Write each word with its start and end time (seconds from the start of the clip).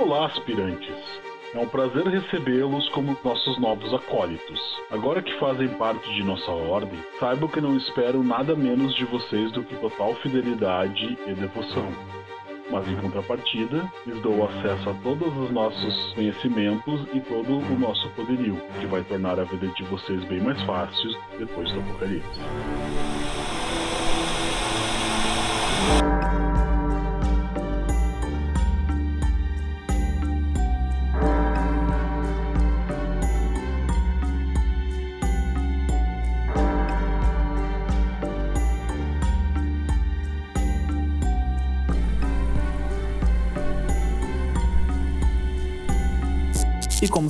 Olá, 0.00 0.26
aspirantes. 0.26 0.94
É 1.54 1.58
um 1.58 1.66
prazer 1.66 2.06
recebê-los 2.06 2.88
como 2.90 3.18
nossos 3.24 3.58
novos 3.58 3.92
acólitos. 3.92 4.60
Agora 4.90 5.20
que 5.20 5.36
fazem 5.40 5.68
parte 5.70 6.08
de 6.14 6.22
nossa 6.22 6.52
ordem, 6.52 6.98
saibam 7.18 7.48
que 7.48 7.60
não 7.60 7.76
espero 7.76 8.22
nada 8.22 8.54
menos 8.54 8.94
de 8.94 9.04
vocês 9.06 9.50
do 9.50 9.64
que 9.64 9.74
total 9.76 10.14
fidelidade 10.16 11.18
e 11.26 11.34
devoção. 11.34 12.21
Mas 12.72 12.88
em 12.88 12.96
contrapartida, 12.96 13.84
lhes 14.06 14.18
dou 14.22 14.44
acesso 14.44 14.88
a 14.88 14.94
todos 15.02 15.36
os 15.36 15.50
nossos 15.50 16.14
conhecimentos 16.14 17.06
e 17.12 17.20
todo 17.20 17.58
o 17.58 17.78
nosso 17.78 18.08
poderio, 18.12 18.58
que 18.80 18.86
vai 18.86 19.04
tornar 19.04 19.38
a 19.38 19.44
vida 19.44 19.68
de 19.68 19.82
vocês 19.84 20.24
bem 20.24 20.40
mais 20.40 20.60
fácil 20.62 21.10
depois 21.38 21.70
do 21.70 21.80
apocalipse. 21.80 22.40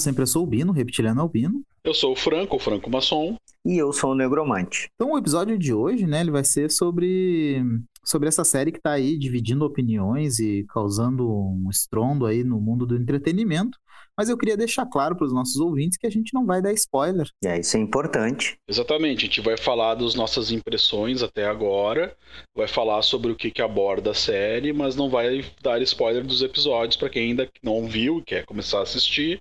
Sempre, 0.02 0.22
eu 0.22 0.26
sou 0.26 0.42
o 0.42 0.46
Bino, 0.46 0.72
reptiliano 0.72 1.20
albino. 1.20 1.62
Eu 1.84 1.94
sou 1.94 2.12
o 2.12 2.16
Franco, 2.16 2.56
o 2.56 2.58
Franco 2.58 2.90
Maçom. 2.90 3.36
E 3.64 3.76
eu 3.76 3.92
sou 3.92 4.12
o 4.12 4.14
Negromante. 4.14 4.88
Então, 4.94 5.12
o 5.12 5.18
episódio 5.18 5.58
de 5.58 5.72
hoje, 5.72 6.06
né, 6.06 6.20
ele 6.20 6.30
vai 6.30 6.44
ser 6.44 6.70
sobre, 6.70 7.62
sobre 8.04 8.28
essa 8.28 8.44
série 8.44 8.72
que 8.72 8.80
tá 8.80 8.92
aí 8.92 9.16
dividindo 9.16 9.64
opiniões 9.64 10.38
e 10.38 10.64
causando 10.68 11.28
um 11.28 11.68
estrondo 11.70 12.26
aí 12.26 12.42
no 12.44 12.60
mundo 12.60 12.86
do 12.86 12.96
entretenimento. 12.96 13.78
Mas 14.16 14.28
eu 14.28 14.36
queria 14.36 14.56
deixar 14.56 14.84
claro 14.86 15.16
para 15.16 15.26
os 15.26 15.32
nossos 15.32 15.56
ouvintes 15.56 15.96
que 15.96 16.06
a 16.06 16.10
gente 16.10 16.34
não 16.34 16.44
vai 16.44 16.60
dar 16.60 16.72
spoiler. 16.72 17.26
É, 17.44 17.58
isso 17.58 17.76
é 17.76 17.80
importante. 17.80 18.56
Exatamente, 18.68 19.24
a 19.24 19.26
gente 19.26 19.40
vai 19.40 19.56
falar 19.56 19.94
das 19.94 20.14
nossas 20.14 20.50
impressões 20.50 21.22
até 21.22 21.46
agora, 21.46 22.14
vai 22.54 22.68
falar 22.68 23.00
sobre 23.02 23.32
o 23.32 23.36
que, 23.36 23.50
que 23.50 23.62
aborda 23.62 24.10
a 24.10 24.14
série, 24.14 24.72
mas 24.72 24.94
não 24.94 25.08
vai 25.08 25.44
dar 25.62 25.80
spoiler 25.82 26.24
dos 26.24 26.42
episódios 26.42 26.96
para 26.96 27.08
quem 27.08 27.30
ainda 27.30 27.48
não 27.62 27.86
viu 27.86 28.18
e 28.18 28.22
quer 28.22 28.44
começar 28.44 28.80
a 28.80 28.82
assistir. 28.82 29.40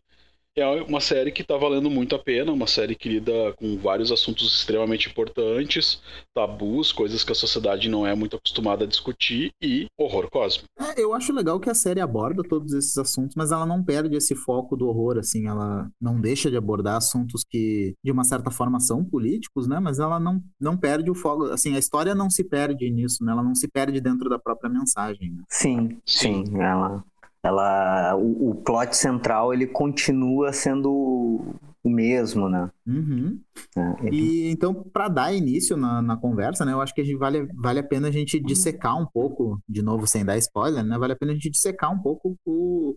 É 0.55 0.65
uma 0.83 0.99
série 0.99 1.31
que 1.31 1.41
está 1.41 1.55
valendo 1.55 1.89
muito 1.89 2.13
a 2.13 2.19
pena, 2.19 2.51
uma 2.51 2.67
série 2.67 2.93
que 2.93 3.07
lida 3.07 3.53
com 3.53 3.77
vários 3.77 4.11
assuntos 4.11 4.53
extremamente 4.53 5.09
importantes, 5.09 6.01
tabus, 6.33 6.91
coisas 6.91 7.23
que 7.23 7.31
a 7.31 7.35
sociedade 7.35 7.87
não 7.87 8.05
é 8.05 8.13
muito 8.13 8.35
acostumada 8.35 8.83
a 8.83 8.87
discutir 8.87 9.51
e 9.61 9.87
horror 9.97 10.29
cósmico. 10.29 10.67
É, 10.77 11.01
eu 11.01 11.13
acho 11.13 11.31
legal 11.31 11.57
que 11.57 11.69
a 11.69 11.73
série 11.73 12.01
aborda 12.01 12.43
todos 12.43 12.73
esses 12.73 12.97
assuntos, 12.97 13.33
mas 13.35 13.51
ela 13.51 13.65
não 13.65 13.81
perde 13.81 14.15
esse 14.17 14.35
foco 14.35 14.75
do 14.75 14.87
horror, 14.87 15.17
assim, 15.17 15.47
ela 15.47 15.89
não 16.01 16.19
deixa 16.19 16.51
de 16.51 16.57
abordar 16.57 16.97
assuntos 16.97 17.45
que, 17.49 17.93
de 18.03 18.11
uma 18.11 18.25
certa 18.25 18.51
forma, 18.51 18.79
são 18.81 19.05
políticos, 19.05 19.67
né? 19.67 19.79
Mas 19.79 19.99
ela 19.99 20.19
não, 20.19 20.41
não 20.59 20.75
perde 20.75 21.09
o 21.09 21.15
foco, 21.15 21.45
assim, 21.45 21.75
a 21.75 21.79
história 21.79 22.13
não 22.13 22.29
se 22.29 22.43
perde 22.43 22.89
nisso, 22.91 23.23
né? 23.23 23.31
Ela 23.31 23.43
não 23.43 23.55
se 23.55 23.69
perde 23.69 24.01
dentro 24.01 24.29
da 24.29 24.37
própria 24.37 24.69
mensagem. 24.69 25.31
Né? 25.31 25.43
Sim, 25.47 25.97
sim, 26.05 26.45
sim, 26.45 26.61
ela 26.61 27.05
ela 27.43 28.15
o, 28.15 28.51
o 28.51 28.55
plot 28.55 28.95
central 28.95 29.53
ele 29.53 29.67
continua 29.67 30.53
sendo 30.53 31.57
o 31.83 31.89
mesmo, 31.89 32.47
né? 32.47 32.69
Uhum. 32.85 33.39
É, 33.75 34.09
e 34.11 34.51
então, 34.51 34.73
para 34.73 35.07
dar 35.07 35.33
início 35.33 35.75
na, 35.75 36.01
na, 36.01 36.15
conversa, 36.15 36.63
né? 36.63 36.73
Eu 36.73 36.81
acho 36.81 36.93
que 36.93 37.01
a 37.01 37.03
gente 37.03 37.17
vale, 37.17 37.47
vale 37.55 37.79
a 37.79 37.83
pena 37.83 38.07
a 38.07 38.11
gente 38.11 38.39
dissecar 38.39 39.01
um 39.01 39.05
pouco, 39.05 39.59
de 39.67 39.81
novo, 39.81 40.05
sem 40.05 40.23
dar 40.23 40.37
spoiler, 40.37 40.83
né? 40.83 40.97
Vale 40.97 41.13
a 41.13 41.15
pena 41.15 41.31
a 41.31 41.35
gente 41.35 41.49
dissecar 41.49 41.91
um 41.91 41.99
pouco 41.99 42.37
o, 42.45 42.95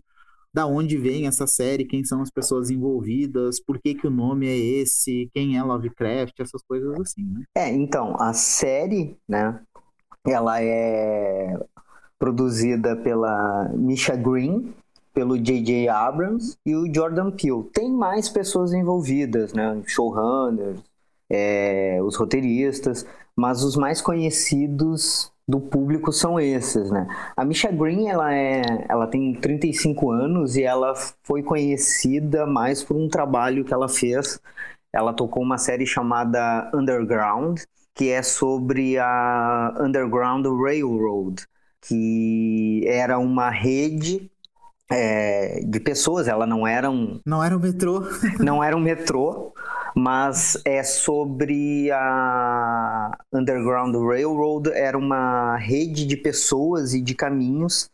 da 0.53 0.67
onde 0.67 0.97
vem 0.97 1.25
essa 1.25 1.47
série, 1.47 1.85
quem 1.85 2.03
são 2.03 2.21
as 2.21 2.29
pessoas 2.29 2.69
envolvidas, 2.69 3.59
por 3.59 3.79
que, 3.79 3.95
que 3.95 4.05
o 4.05 4.11
nome 4.11 4.47
é 4.47 4.55
esse, 4.55 5.29
quem 5.33 5.57
é 5.57 5.63
Lovecraft, 5.63 6.39
essas 6.39 6.61
coisas 6.63 6.93
assim, 6.99 7.23
né? 7.23 7.43
É, 7.57 7.73
então, 7.73 8.15
a 8.19 8.33
série, 8.33 9.17
né? 9.27 9.59
Ela 10.27 10.61
é 10.61 11.57
produzida 12.19 12.95
pela 12.95 13.69
Misha 13.73 14.15
Green, 14.15 14.73
pelo 15.13 15.37
J.J. 15.37 15.87
Abrams 15.87 16.57
e 16.65 16.75
o 16.75 16.93
Jordan 16.93 17.31
Peele. 17.31 17.63
Tem 17.73 17.91
mais 17.91 18.29
pessoas 18.29 18.73
envolvidas, 18.73 19.53
né? 19.53 19.81
Showrunners, 19.87 20.79
é, 21.29 21.99
os 22.03 22.15
roteiristas, 22.15 23.05
mas 23.35 23.63
os 23.63 23.75
mais 23.75 24.01
conhecidos 24.01 25.31
do 25.47 25.59
público 25.59 26.11
são 26.11 26.39
esses, 26.39 26.89
né? 26.89 27.07
A 27.37 27.45
Misha 27.45 27.71
Green, 27.71 28.07
ela, 28.07 28.33
é, 28.33 28.85
ela 28.89 29.07
tem 29.07 29.33
35 29.33 30.11
anos 30.11 30.55
e 30.55 30.63
ela 30.63 30.93
foi 31.23 31.43
conhecida 31.43 32.45
mais 32.45 32.83
por 32.83 32.97
um 32.97 33.07
trabalho 33.07 33.63
que 33.63 33.73
ela 33.73 33.87
fez. 33.87 34.39
Ela 34.91 35.13
tocou 35.13 35.43
uma 35.43 35.57
série 35.57 35.85
chamada 35.85 36.69
Underground, 36.73 37.61
que 37.93 38.09
é 38.09 38.23
sobre 38.23 38.97
a 38.97 39.73
Underground 39.79 40.45
Railroad, 40.45 41.45
que 41.87 42.83
era 42.85 43.17
uma 43.17 43.49
rede 43.49 44.29
é, 44.89 45.61
de 45.65 45.79
pessoas, 45.79 46.27
ela 46.27 46.45
não 46.45 46.67
era 46.67 46.89
um. 46.89 47.19
Não 47.25 47.43
era 47.43 47.55
um 47.55 47.59
metrô. 47.59 48.03
não 48.39 48.63
era 48.63 48.75
um 48.75 48.79
metrô, 48.79 49.53
mas 49.95 50.61
é 50.65 50.83
sobre 50.83 51.91
a 51.91 53.11
Underground 53.33 53.95
Railroad, 53.95 54.69
era 54.73 54.97
uma 54.97 55.57
rede 55.57 56.05
de 56.05 56.17
pessoas 56.17 56.93
e 56.93 57.01
de 57.01 57.15
caminhos 57.15 57.89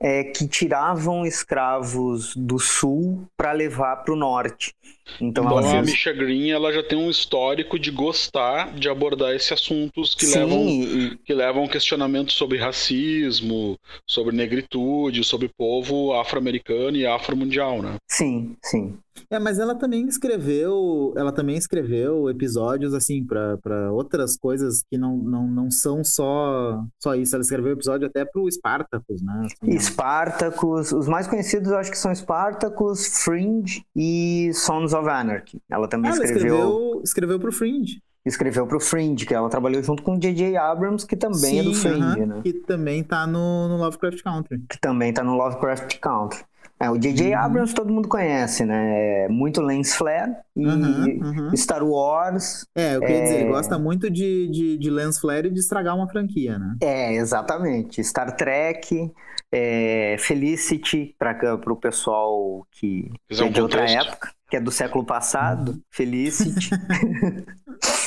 é, 0.00 0.24
que 0.24 0.46
tiravam 0.46 1.24
escravos 1.24 2.34
do 2.36 2.58
sul 2.58 3.26
para 3.36 3.52
levar 3.52 3.96
para 3.96 4.14
o 4.14 4.16
norte. 4.16 4.74
Então, 5.20 5.44
então 5.44 5.58
a 5.58 5.82
Misha 5.82 6.12
Green 6.12 6.50
ela 6.50 6.72
já 6.72 6.82
tem 6.82 6.98
um 6.98 7.10
histórico 7.10 7.78
de 7.78 7.90
gostar 7.90 8.74
de 8.74 8.88
abordar 8.88 9.34
esses 9.34 9.52
assuntos 9.52 10.14
que 10.14 10.26
Sim, 10.26 10.38
levam 10.38 10.68
e... 10.68 11.18
que 11.24 11.34
levam 11.34 11.68
questionamentos 11.68 12.34
sobre 12.34 12.58
racismo, 12.58 13.78
sobre 14.06 14.34
negritude, 14.34 15.24
sobre 15.24 15.48
povo 15.48 16.14
afro-americano 16.14 16.96
e 16.96 17.06
afro-mundial, 17.06 17.82
né? 17.82 17.96
Sim, 18.08 18.56
sim. 18.62 18.96
É, 19.30 19.38
mas 19.38 19.58
ela 19.58 19.74
também 19.74 20.06
escreveu, 20.06 21.14
ela 21.16 21.32
também 21.32 21.56
escreveu 21.56 22.28
episódios 22.28 22.92
assim 22.94 23.24
para 23.24 23.92
outras 23.92 24.36
coisas 24.36 24.82
que 24.90 24.98
não, 24.98 25.16
não, 25.16 25.46
não 25.46 25.70
são 25.70 26.02
só 26.04 26.84
só 27.00 27.14
isso. 27.14 27.34
Ela 27.34 27.42
escreveu 27.42 27.72
episódio 27.72 28.06
até 28.06 28.24
pro 28.24 28.50
Spartacus, 28.50 29.22
né? 29.22 29.46
Assim, 29.46 29.78
Spartacus, 29.78 30.92
os 30.92 31.08
mais 31.08 31.26
conhecidos 31.26 31.70
eu 31.70 31.78
acho 31.78 31.90
que 31.90 31.98
são 31.98 32.14
Spartacus, 32.14 33.22
Fringe 33.24 33.84
e 33.94 34.50
Sons 34.52 34.93
of 34.94 35.08
Anarchy. 35.08 35.60
Ela 35.70 35.88
também 35.88 36.10
ela 36.10 36.24
escreveu 36.24 36.56
escreveu 36.56 37.00
escreveu 37.02 37.40
pro 37.40 37.52
Fringe 37.52 38.02
escreveu 38.26 38.66
pro 38.66 38.80
Fringe, 38.80 39.26
que 39.26 39.34
ela 39.34 39.50
trabalhou 39.50 39.82
junto 39.82 40.02
com 40.02 40.14
o 40.14 40.18
J.J. 40.18 40.56
Abrams, 40.56 41.06
que 41.06 41.14
também 41.14 41.38
Sim, 41.38 41.58
é 41.58 41.62
do 41.62 41.74
Fringe, 41.74 42.00
uh 42.00 42.22
-huh, 42.22 42.26
né? 42.26 42.40
Que 42.42 42.54
também 42.54 43.04
tá 43.04 43.26
no, 43.26 43.68
no 43.68 43.76
Lovecraft 43.76 44.22
Country. 44.22 44.64
Que 44.68 44.80
também 44.80 45.12
tá 45.12 45.22
no 45.22 45.34
Lovecraft 45.34 45.98
Country. 45.98 46.42
É, 46.80 46.90
o 46.90 46.98
J.J. 46.98 47.34
Uhum. 47.34 47.38
Abrams 47.38 47.74
todo 47.74 47.92
mundo 47.92 48.08
conhece, 48.08 48.64
né? 48.64 49.24
É 49.24 49.28
muito 49.28 49.60
lens 49.62 49.94
flare 49.94 50.34
e 50.56 50.66
uhum, 50.66 51.20
uhum. 51.22 51.56
Star 51.56 51.84
Wars. 51.84 52.66
É, 52.74 52.96
eu 52.96 53.00
queria 53.00 53.16
é... 53.16 53.22
dizer, 53.22 53.40
ele 53.40 53.50
gosta 53.50 53.78
muito 53.78 54.10
de, 54.10 54.48
de, 54.48 54.78
de 54.78 54.90
lens 54.90 55.18
flare 55.18 55.48
e 55.48 55.52
de 55.52 55.60
estragar 55.60 55.94
uma 55.94 56.08
franquia, 56.08 56.58
né? 56.58 56.76
É, 56.82 57.14
exatamente. 57.14 58.02
Star 58.02 58.36
Trek, 58.36 59.12
é, 59.52 60.16
Felicity, 60.18 61.14
para 61.16 61.54
o 61.72 61.76
pessoal 61.76 62.66
que, 62.72 63.10
que 63.28 63.42
é 63.42 63.48
de 63.48 63.60
outra 63.60 63.88
época, 63.88 64.30
que 64.54 64.58
é 64.58 64.60
do 64.60 64.70
século 64.70 65.04
passado. 65.04 65.82
Felicity. 65.90 66.70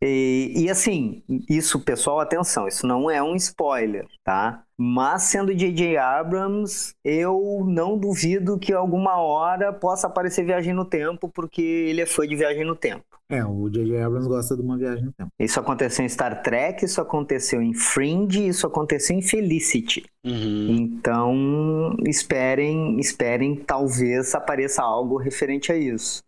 E, 0.00 0.52
e, 0.56 0.70
assim, 0.70 1.22
isso, 1.48 1.80
pessoal, 1.80 2.20
atenção, 2.20 2.66
isso 2.68 2.86
não 2.86 3.10
é 3.10 3.22
um 3.22 3.34
spoiler, 3.36 4.06
tá? 4.22 4.62
Mas 4.76 5.24
sendo 5.24 5.54
J.J. 5.54 5.96
Abrams, 5.96 6.94
eu 7.04 7.64
não 7.66 7.96
duvido 7.96 8.58
que 8.58 8.72
alguma 8.72 9.20
hora 9.20 9.72
possa 9.72 10.06
aparecer 10.06 10.44
Viagem 10.44 10.72
no 10.72 10.84
Tempo, 10.84 11.28
porque 11.28 11.62
ele 11.62 12.00
é 12.00 12.06
fã 12.06 12.26
de 12.26 12.34
Viagem 12.34 12.64
no 12.64 12.74
Tempo. 12.74 13.04
É, 13.28 13.42
o 13.44 13.70
J.J. 13.70 14.02
Abrams 14.02 14.28
gosta 14.28 14.54
de 14.54 14.60
uma 14.60 14.76
viagem 14.76 15.06
no 15.06 15.12
tempo. 15.12 15.30
Isso 15.38 15.58
aconteceu 15.58 16.04
em 16.04 16.08
Star 16.08 16.42
Trek, 16.42 16.84
isso 16.84 17.00
aconteceu 17.00 17.62
em 17.62 17.72
Fringe, 17.72 18.46
isso 18.46 18.66
aconteceu 18.66 19.16
em 19.16 19.22
Felicity. 19.22 20.04
Uhum. 20.24 20.66
Então, 20.70 21.96
esperem, 22.06 22.98
esperem, 23.00 23.56
talvez 23.56 24.34
apareça 24.34 24.82
algo 24.82 25.16
referente 25.16 25.72
a 25.72 25.76
isso. 25.76 26.22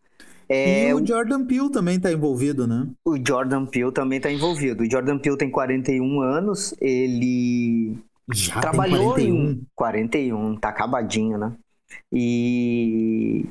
É, 0.48 0.90
e 0.90 0.94
o 0.94 1.04
Jordan 1.04 1.44
Peele 1.44 1.70
também 1.70 1.96
está 1.96 2.12
envolvido, 2.12 2.66
né? 2.66 2.88
O 3.04 3.16
Jordan 3.16 3.66
Peele 3.66 3.93
também 3.93 4.19
está 4.19 4.31
envolvido. 4.31 4.84
O 4.84 4.90
Jordan 4.90 5.19
Peele 5.19 5.37
tem 5.37 5.50
41 5.50 6.20
anos, 6.20 6.75
ele 6.81 7.98
Já 8.32 8.60
trabalhou 8.60 9.14
tem 9.14 9.31
41. 9.32 9.50
em 9.50 9.66
41, 9.75 10.56
tá 10.56 10.69
acabadinho, 10.69 11.38
né? 11.38 11.52
E 12.12 13.44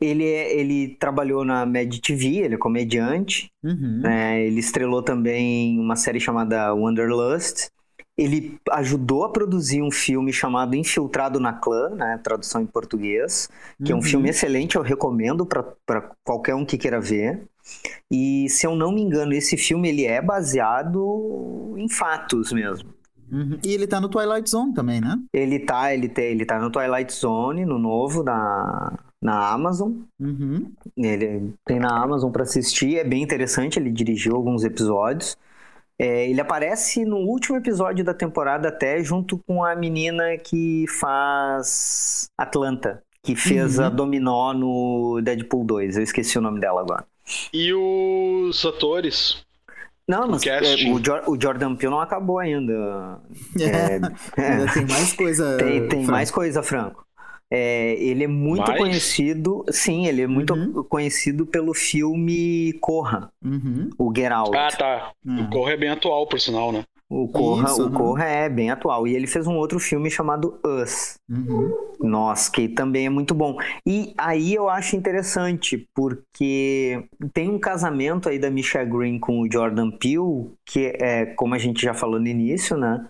Ele, 0.00 0.24
é, 0.24 0.58
ele 0.58 0.96
trabalhou 0.98 1.44
na 1.44 1.64
Mad 1.64 1.98
TV, 2.00 2.38
ele 2.38 2.54
é 2.56 2.58
comediante. 2.58 3.50
Uhum. 3.62 4.02
É, 4.06 4.44
ele 4.46 4.60
estrelou 4.60 5.02
também 5.02 5.78
uma 5.78 5.96
série 5.96 6.20
chamada 6.20 6.74
Wanderlust. 6.74 7.70
Ele 8.16 8.58
ajudou 8.72 9.24
a 9.24 9.28
produzir 9.32 9.82
um 9.82 9.90
filme 9.90 10.32
chamado 10.32 10.76
Infiltrado 10.76 11.40
na 11.40 11.52
Clã, 11.52 11.90
né, 11.90 12.18
tradução 12.22 12.60
em 12.62 12.66
português, 12.66 13.48
que 13.84 13.90
é 13.90 13.94
um 13.94 13.98
Uhum. 13.98 14.04
filme 14.04 14.28
excelente, 14.30 14.76
eu 14.76 14.82
recomendo 14.82 15.44
para 15.44 16.10
qualquer 16.24 16.54
um 16.54 16.64
que 16.64 16.78
queira 16.78 17.00
ver. 17.00 17.42
E 18.12 18.46
se 18.48 18.66
eu 18.66 18.76
não 18.76 18.92
me 18.92 19.00
engano, 19.02 19.32
esse 19.32 19.56
filme 19.56 19.88
ele 19.88 20.04
é 20.04 20.20
baseado 20.22 21.74
em 21.76 21.88
fatos 21.88 22.52
mesmo. 22.52 22.94
Uhum. 23.32 23.58
E 23.64 23.72
ele 23.72 23.86
tá 23.86 24.00
no 24.00 24.08
Twilight 24.08 24.48
Zone 24.48 24.74
também, 24.74 25.00
né? 25.00 25.18
Ele 25.32 25.58
tá, 25.58 25.92
ele, 25.92 26.08
tem, 26.08 26.26
ele 26.26 26.44
tá 26.44 26.58
no 26.58 26.70
Twilight 26.70 27.12
Zone, 27.12 27.64
no 27.64 27.78
novo 27.78 28.22
da, 28.22 28.92
na 29.20 29.50
Amazon. 29.50 29.92
Uhum. 30.20 30.70
Ele 30.96 31.52
tem 31.64 31.80
na 31.80 32.00
Amazon 32.02 32.30
para 32.30 32.42
assistir, 32.42 32.96
é 32.98 33.04
bem 33.04 33.22
interessante. 33.22 33.78
Ele 33.78 33.90
dirigiu 33.90 34.36
alguns 34.36 34.62
episódios. 34.62 35.36
É, 35.98 36.28
ele 36.28 36.40
aparece 36.40 37.04
no 37.04 37.18
último 37.18 37.56
episódio 37.56 38.04
da 38.04 38.12
temporada, 38.14 38.68
até 38.68 39.02
junto 39.02 39.38
com 39.46 39.64
a 39.64 39.76
menina 39.76 40.36
que 40.38 40.86
faz 41.00 42.26
Atlanta, 42.36 43.02
que 43.22 43.36
fez 43.36 43.78
Uhum. 43.78 43.84
a 43.84 43.88
Dominó 43.88 44.52
no 44.52 45.20
Deadpool 45.22 45.64
2. 45.64 45.96
Eu 45.96 46.02
esqueci 46.02 46.36
o 46.38 46.42
nome 46.42 46.60
dela 46.60 46.80
agora. 46.80 47.04
E 47.52 47.72
os 47.72 48.64
atores? 48.66 49.44
Não, 50.06 50.28
mas 50.28 50.44
é, 50.46 50.60
o, 50.92 51.02
Jor- 51.02 51.22
o 51.26 51.40
Jordan 51.40 51.74
Peele 51.76 51.90
não 51.92 52.00
acabou 52.00 52.38
ainda. 52.38 53.20
É, 53.58 53.96
É, 53.96 53.96
ainda 54.52 54.72
tem 54.72 54.86
mais 54.86 55.12
coisa. 55.14 55.56
Tem, 55.56 55.88
tem 55.88 56.04
mais 56.06 56.30
coisa, 56.30 56.62
Franco. 56.62 57.06
É, 57.52 57.94
ele 58.02 58.24
é 58.24 58.28
muito 58.28 58.66
Mais? 58.68 58.78
conhecido, 58.78 59.64
sim, 59.70 60.06
ele 60.06 60.22
é 60.22 60.26
muito 60.26 60.54
Uhum. 60.54 60.82
conhecido 60.84 61.46
pelo 61.46 61.72
filme 61.74 62.72
Corra, 62.80 63.30
Uhum. 63.44 63.90
o 63.98 64.12
Get 64.14 64.32
Out. 64.32 64.56
Ah, 64.56 64.68
tá. 64.76 65.12
Ah. 65.26 65.40
O 65.42 65.50
Corre 65.50 65.74
é 65.74 65.76
bem 65.76 65.90
atual, 65.90 66.26
por 66.26 66.40
sinal, 66.40 66.72
né? 66.72 66.82
O 67.08 67.28
Corra, 67.28 67.68
Isso, 67.68 67.82
o 67.82 67.86
uhum. 67.86 67.92
Corra 67.92 68.24
é 68.24 68.48
bem 68.48 68.70
atual. 68.70 69.06
E 69.06 69.14
ele 69.14 69.26
fez 69.26 69.46
um 69.46 69.56
outro 69.56 69.78
filme 69.78 70.10
chamado 70.10 70.58
Us. 70.64 71.14
Uhum. 71.30 71.70
Nossa, 72.00 72.50
que 72.50 72.66
também 72.66 73.06
é 73.06 73.10
muito 73.10 73.34
bom. 73.34 73.56
E 73.86 74.12
aí 74.18 74.54
eu 74.54 74.68
acho 74.68 74.96
interessante, 74.96 75.86
porque 75.94 77.04
tem 77.32 77.48
um 77.50 77.58
casamento 77.58 78.28
aí 78.28 78.38
da 78.38 78.50
Misha 78.50 78.82
Green 78.84 79.20
com 79.20 79.40
o 79.42 79.52
Jordan 79.52 79.90
Peele, 79.92 80.50
que 80.66 80.96
é, 80.98 81.26
como 81.26 81.54
a 81.54 81.58
gente 81.58 81.82
já 81.82 81.94
falou 81.94 82.18
no 82.18 82.26
início, 82.26 82.76
né? 82.76 83.06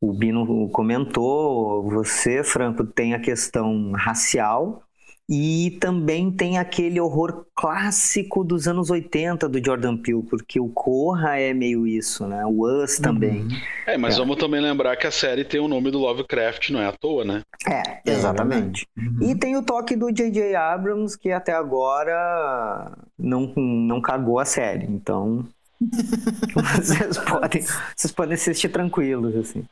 O 0.00 0.12
Bino 0.12 0.68
comentou, 0.70 1.82
você, 1.90 2.42
Franco, 2.44 2.84
tem 2.84 3.14
a 3.14 3.20
questão 3.20 3.92
racial 3.92 4.82
e 5.30 5.76
também 5.80 6.30
tem 6.30 6.56
aquele 6.56 6.98
horror 7.00 7.44
clássico 7.54 8.42
dos 8.42 8.66
anos 8.66 8.88
80 8.90 9.46
do 9.48 9.62
Jordan 9.62 9.96
Peele, 9.96 10.22
porque 10.22 10.58
o 10.58 10.68
Corra 10.68 11.38
é 11.38 11.52
meio 11.52 11.86
isso, 11.86 12.26
né? 12.26 12.46
O 12.46 12.64
Us 12.64 12.98
também. 12.98 13.42
Uhum. 13.42 13.48
É, 13.86 13.98
mas 13.98 14.14
É. 14.14 14.18
vamos 14.18 14.36
também 14.36 14.60
lembrar 14.60 14.96
que 14.96 15.06
a 15.06 15.10
série 15.10 15.44
tem 15.44 15.60
o 15.60 15.68
nome 15.68 15.90
do 15.90 15.98
Lovecraft, 15.98 16.70
não 16.70 16.80
é 16.80 16.86
à 16.86 16.92
toa, 16.92 17.24
né? 17.26 17.42
É, 17.68 18.00
exatamente. 18.10 18.86
Uhum. 18.96 19.30
E 19.30 19.34
tem 19.34 19.54
o 19.56 19.62
toque 19.62 19.96
do 19.96 20.10
J.J. 20.10 20.54
Abrams, 20.54 21.18
que 21.18 21.30
até 21.30 21.52
agora 21.52 22.96
não, 23.18 23.52
não 23.56 24.00
cagou 24.00 24.38
a 24.38 24.46
série. 24.46 24.86
Então, 24.86 25.44
vocês 26.54 27.18
podem, 27.18 27.62
vocês 27.94 28.12
podem 28.12 28.34
assistir 28.34 28.68
tranquilos, 28.70 29.36
assim. 29.36 29.64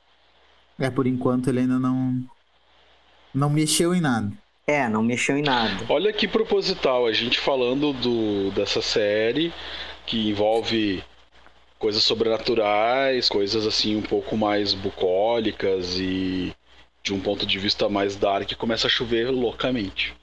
É, 0.79 0.91
por 0.91 1.07
enquanto 1.07 1.49
ele 1.49 1.61
ainda 1.61 1.79
não. 1.79 2.23
Não 3.35 3.51
mexeu 3.51 3.95
em 3.95 4.01
nada. 4.01 4.33
É, 4.67 4.89
não 4.89 5.03
mexeu 5.03 5.37
em 5.37 5.43
nada. 5.43 5.85
Olha 5.89 6.13
que 6.13 6.27
proposital, 6.27 7.07
a 7.07 7.13
gente 7.13 7.39
falando 7.39 7.93
do, 7.93 8.51
dessa 8.51 8.83
série 8.83 9.53
que 10.05 10.29
envolve 10.29 11.03
coisas 11.79 12.03
sobrenaturais, 12.03 13.29
coisas 13.29 13.67
assim 13.67 13.97
um 13.97 14.03
pouco 14.03 14.37
mais 14.37 14.75
bucólicas 14.75 15.99
e 15.99 16.55
de 17.03 17.15
um 17.15 17.21
ponto 17.21 17.47
de 17.47 17.59
vista 17.59 17.89
mais 17.89 18.17
dark, 18.17 18.53
começa 18.55 18.89
a 18.89 18.91
chover 18.91 19.31
loucamente. 19.31 20.15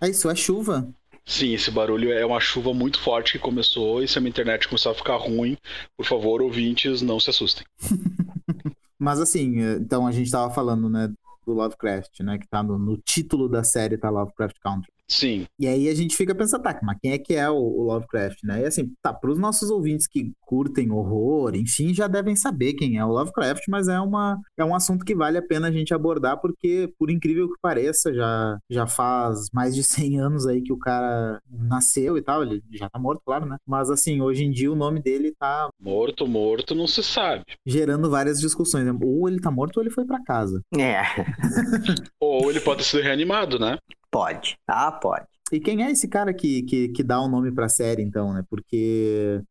É 0.00 0.08
isso, 0.08 0.30
é 0.30 0.34
chuva. 0.36 0.88
Sim, 1.24 1.54
esse 1.54 1.70
barulho 1.70 2.12
é 2.12 2.26
uma 2.26 2.40
chuva 2.40 2.74
muito 2.74 3.00
forte 3.00 3.32
que 3.32 3.38
começou 3.38 4.02
e 4.02 4.08
se 4.08 4.18
a 4.18 4.20
minha 4.20 4.30
internet 4.30 4.66
começar 4.66 4.90
a 4.90 4.94
ficar 4.94 5.16
ruim, 5.16 5.56
por 5.96 6.04
favor, 6.04 6.42
ouvintes, 6.42 7.00
não 7.00 7.20
se 7.20 7.30
assustem. 7.30 7.64
Mas 8.98 9.20
assim, 9.20 9.60
então 9.76 10.06
a 10.06 10.12
gente 10.12 10.30
tava 10.30 10.52
falando, 10.52 10.88
né, 10.88 11.12
do 11.46 11.52
Lovecraft, 11.52 12.20
né, 12.20 12.38
que 12.38 12.48
tá 12.48 12.62
no, 12.62 12.78
no 12.78 12.96
título 12.96 13.48
da 13.48 13.64
série, 13.64 13.98
tá 13.98 14.10
Lovecraft 14.10 14.56
Country. 14.60 14.92
Sim, 15.12 15.44
E 15.58 15.66
aí 15.66 15.88
a 15.88 15.94
gente 15.94 16.16
fica 16.16 16.34
pensando, 16.34 16.62
tá, 16.62 16.78
mas 16.82 16.96
quem 17.02 17.12
é 17.12 17.18
que 17.18 17.34
é 17.34 17.48
o, 17.50 17.54
o 17.56 17.82
Lovecraft, 17.84 18.38
né? 18.44 18.62
E 18.62 18.64
assim, 18.64 18.90
tá, 19.02 19.12
pros 19.12 19.38
nossos 19.38 19.68
ouvintes 19.70 20.06
que 20.06 20.32
curtem 20.40 20.90
horror, 20.90 21.54
enfim, 21.54 21.92
já 21.94 22.06
devem 22.06 22.34
saber 22.34 22.72
quem 22.74 22.96
é 22.98 23.04
o 23.04 23.08
Lovecraft, 23.12 23.62
mas 23.68 23.88
é, 23.88 24.00
uma, 24.00 24.38
é 24.56 24.64
um 24.64 24.74
assunto 24.74 25.04
que 25.04 25.14
vale 25.14 25.38
a 25.38 25.42
pena 25.46 25.68
a 25.68 25.72
gente 25.72 25.92
abordar, 25.92 26.40
porque, 26.40 26.90
por 26.98 27.10
incrível 27.10 27.48
que 27.48 27.54
pareça, 27.60 28.12
já, 28.14 28.58
já 28.70 28.86
faz 28.86 29.48
mais 29.52 29.74
de 29.74 29.82
100 29.84 30.20
anos 30.20 30.46
aí 30.46 30.62
que 30.62 30.72
o 30.72 30.78
cara 30.78 31.38
nasceu 31.50 32.16
e 32.16 32.22
tal, 32.22 32.42
ele 32.42 32.62
já 32.72 32.88
tá 32.88 32.98
morto, 32.98 33.20
claro, 33.24 33.46
né? 33.46 33.56
Mas 33.66 33.90
assim, 33.90 34.20
hoje 34.20 34.44
em 34.44 34.50
dia 34.50 34.72
o 34.72 34.76
nome 34.76 35.02
dele 35.02 35.34
tá 35.38 35.68
morto, 35.80 36.26
morto, 36.26 36.74
não 36.74 36.86
se 36.86 37.02
sabe. 37.02 37.44
gerando 37.66 38.08
várias 38.10 38.40
discussões. 38.40 38.84
né? 38.86 38.92
Ou 39.02 39.28
ele 39.28 39.40
tá 39.40 39.50
morto 39.50 39.76
ou 39.76 39.82
ele 39.82 39.90
foi 39.90 40.04
pra 40.06 40.22
casa. 40.24 40.60
É, 40.78 41.02
Ou 42.20 42.50
ele 42.50 42.60
pode 42.60 42.78
ter 42.78 42.84
sido 42.84 43.02
reanimado, 43.02 43.58
né? 43.58 43.78
Pode. 44.12 44.56
Ah, 44.68 44.92
pode. 44.92 45.26
E 45.50 45.58
quem 45.58 45.82
é 45.82 45.90
esse 45.90 46.06
cara 46.06 46.32
que, 46.32 46.62
que, 46.62 46.88
que 46.90 47.02
dá 47.02 47.20
o 47.20 47.28
nome 47.28 47.50
pra 47.50 47.68
série, 47.68 48.02
então, 48.02 48.32
né? 48.32 48.44
Porque 48.48 49.42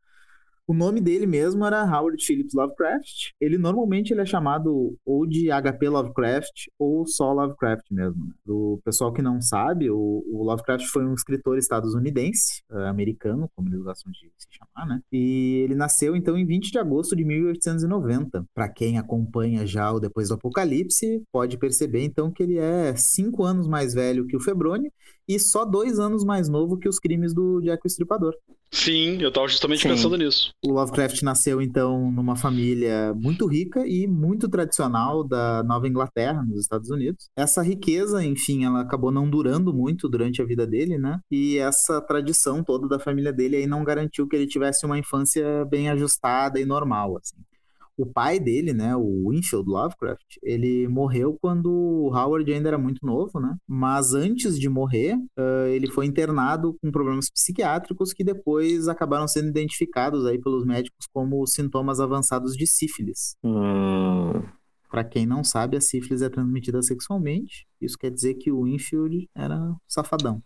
o 0.71 0.73
nome 0.73 1.01
dele 1.01 1.27
mesmo 1.27 1.65
era 1.65 1.83
Howard 1.83 2.25
Phillips 2.25 2.53
Lovecraft. 2.53 3.31
Ele 3.41 3.57
normalmente 3.57 4.13
ele 4.13 4.21
é 4.21 4.25
chamado 4.25 4.95
ou 5.06 5.27
de 5.27 5.50
HP 5.50 5.89
Lovecraft 5.89 6.68
ou 6.79 7.06
só 7.06 7.33
Lovecraft 7.33 7.91
mesmo. 7.91 8.25
Né? 8.25 8.33
Pro 8.45 8.79
pessoal 8.81 9.12
que 9.12 9.21
não 9.21 9.41
sabe, 9.41 9.89
o, 9.89 10.23
o 10.25 10.44
Lovecraft 10.44 10.85
foi 10.85 11.06
um 11.06 11.13
escritor 11.13 11.57
estadunidense, 11.57 12.63
eh, 12.71 12.88
americano, 12.88 13.50
como 13.53 13.68
eles 13.68 13.81
gostam 13.81 14.13
de 14.13 14.31
se 14.38 14.47
chamar, 14.50 14.88
né? 14.88 15.01
E 15.12 15.62
ele 15.65 15.75
nasceu 15.75 16.15
então 16.15 16.38
em 16.38 16.45
20 16.45 16.71
de 16.71 16.79
agosto 16.79 17.18
de 17.18 17.25
1890. 17.25 18.45
Para 18.53 18.69
quem 18.69 18.97
acompanha 18.97 19.68
já 19.68 19.91
o 19.91 20.00
Depois 20.00 20.29
do 20.29 20.35
Apocalipse, 20.35 21.21
pode 21.33 21.57
perceber 21.57 22.06
então 22.06 22.31
que 22.31 22.44
ele 22.44 22.57
é 22.57 22.95
cinco 22.95 23.44
anos 23.44 23.68
mais 23.68 23.94
velho 23.94 24.25
que 24.25 24.38
o 24.38 24.41
Febrone 24.41 24.89
e 25.27 25.38
só 25.38 25.65
dois 25.65 26.00
anos 26.00 26.23
mais 26.23 26.47
novo 26.47 26.78
que 26.78 26.87
os 26.87 26.97
crimes 26.97 27.33
do 27.33 27.59
Jack 27.59 27.85
o 27.85 27.87
Estripador. 27.87 28.33
Sim, 28.73 29.21
eu 29.21 29.31
tava 29.31 29.47
justamente 29.49 29.81
Sim. 29.81 29.90
pensando 29.90 30.18
nisso. 30.18 30.54
O 30.66 30.71
Lovecraft 30.71 31.21
nasceu, 31.23 31.61
então, 31.61 32.09
numa 32.11 32.37
família 32.37 33.13
muito 33.13 33.45
rica 33.45 33.85
e 33.85 34.07
muito 34.07 34.47
tradicional 34.47 35.28
da 35.28 35.61
Nova 35.61 35.87
Inglaterra, 35.87 36.42
nos 36.44 36.61
Estados 36.61 36.90
Unidos. 36.90 37.30
Essa 37.35 37.61
riqueza, 37.61 38.23
enfim, 38.23 38.63
ela 38.63 38.81
acabou 38.81 39.11
não 39.11 39.30
durando 39.30 39.73
muito 39.73 40.07
durante 40.07 40.42
a 40.42 40.45
vida 40.45 40.66
dele, 40.66 40.97
né? 40.97 41.19
E 41.30 41.57
essa 41.57 42.01
tradição 42.01 42.63
toda 42.63 42.87
da 42.87 42.97
família 42.97 43.33
dele 43.33 43.57
aí 43.57 43.68
não 43.68 43.83
garantiu 43.83 44.28
que 44.28 44.35
ele 44.35 44.47
tivesse 44.47 44.85
uma 44.85 44.97
infância 44.97 45.66
bem 45.66 45.90
ajustada 45.90 46.59
e 46.59 46.66
normal, 46.66 47.18
assim. 47.18 47.35
O 48.02 48.06
pai 48.06 48.40
dele, 48.40 48.74
né, 48.74 48.96
o 48.96 49.30
Winfield 49.30 49.70
Lovecraft, 49.70 50.38
ele 50.42 50.88
morreu 50.88 51.38
quando 51.40 51.72
o 51.72 52.08
Howard 52.16 52.52
ainda 52.52 52.70
era 52.70 52.78
muito 52.78 53.06
novo, 53.06 53.40
né? 53.40 53.56
Mas 53.68 54.14
antes 54.14 54.60
de 54.60 54.68
morrer, 54.68 55.18
ah, 55.38 55.68
ele 55.70 55.88
foi 55.92 56.06
internado 56.06 56.76
com 56.81 56.92
problemas 56.92 57.30
psiquiátricos 57.30 58.12
que 58.14 58.24
depois 58.24 58.88
acabaram 58.88 59.28
sendo 59.28 59.50
identificados 59.50 60.26
aí 60.26 60.40
pelos 60.40 60.66
médicos 60.66 61.06
como 61.14 61.46
sintomas 61.46 62.00
avançados 62.00 62.56
de 62.56 62.66
sífilis. 62.66 63.36
Hum, 63.44 64.42
Para 64.90 65.04
quem 65.04 65.26
não 65.26 65.44
sabe, 65.44 65.78
a 65.78 65.81
sífilis 65.81 66.22
é 66.22 66.30
transmitida 66.30 66.81
sexualmente. 66.81 67.66
Isso 67.80 67.98
quer 67.98 68.12
dizer 68.12 68.34
que 68.36 68.52
o 68.52 68.64
Winfield 68.64 69.30
era 69.36 69.76
safadão. 69.88 70.42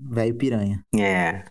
Velho 0.00 0.36
piranha. 0.36 0.84
é. 0.96 1.44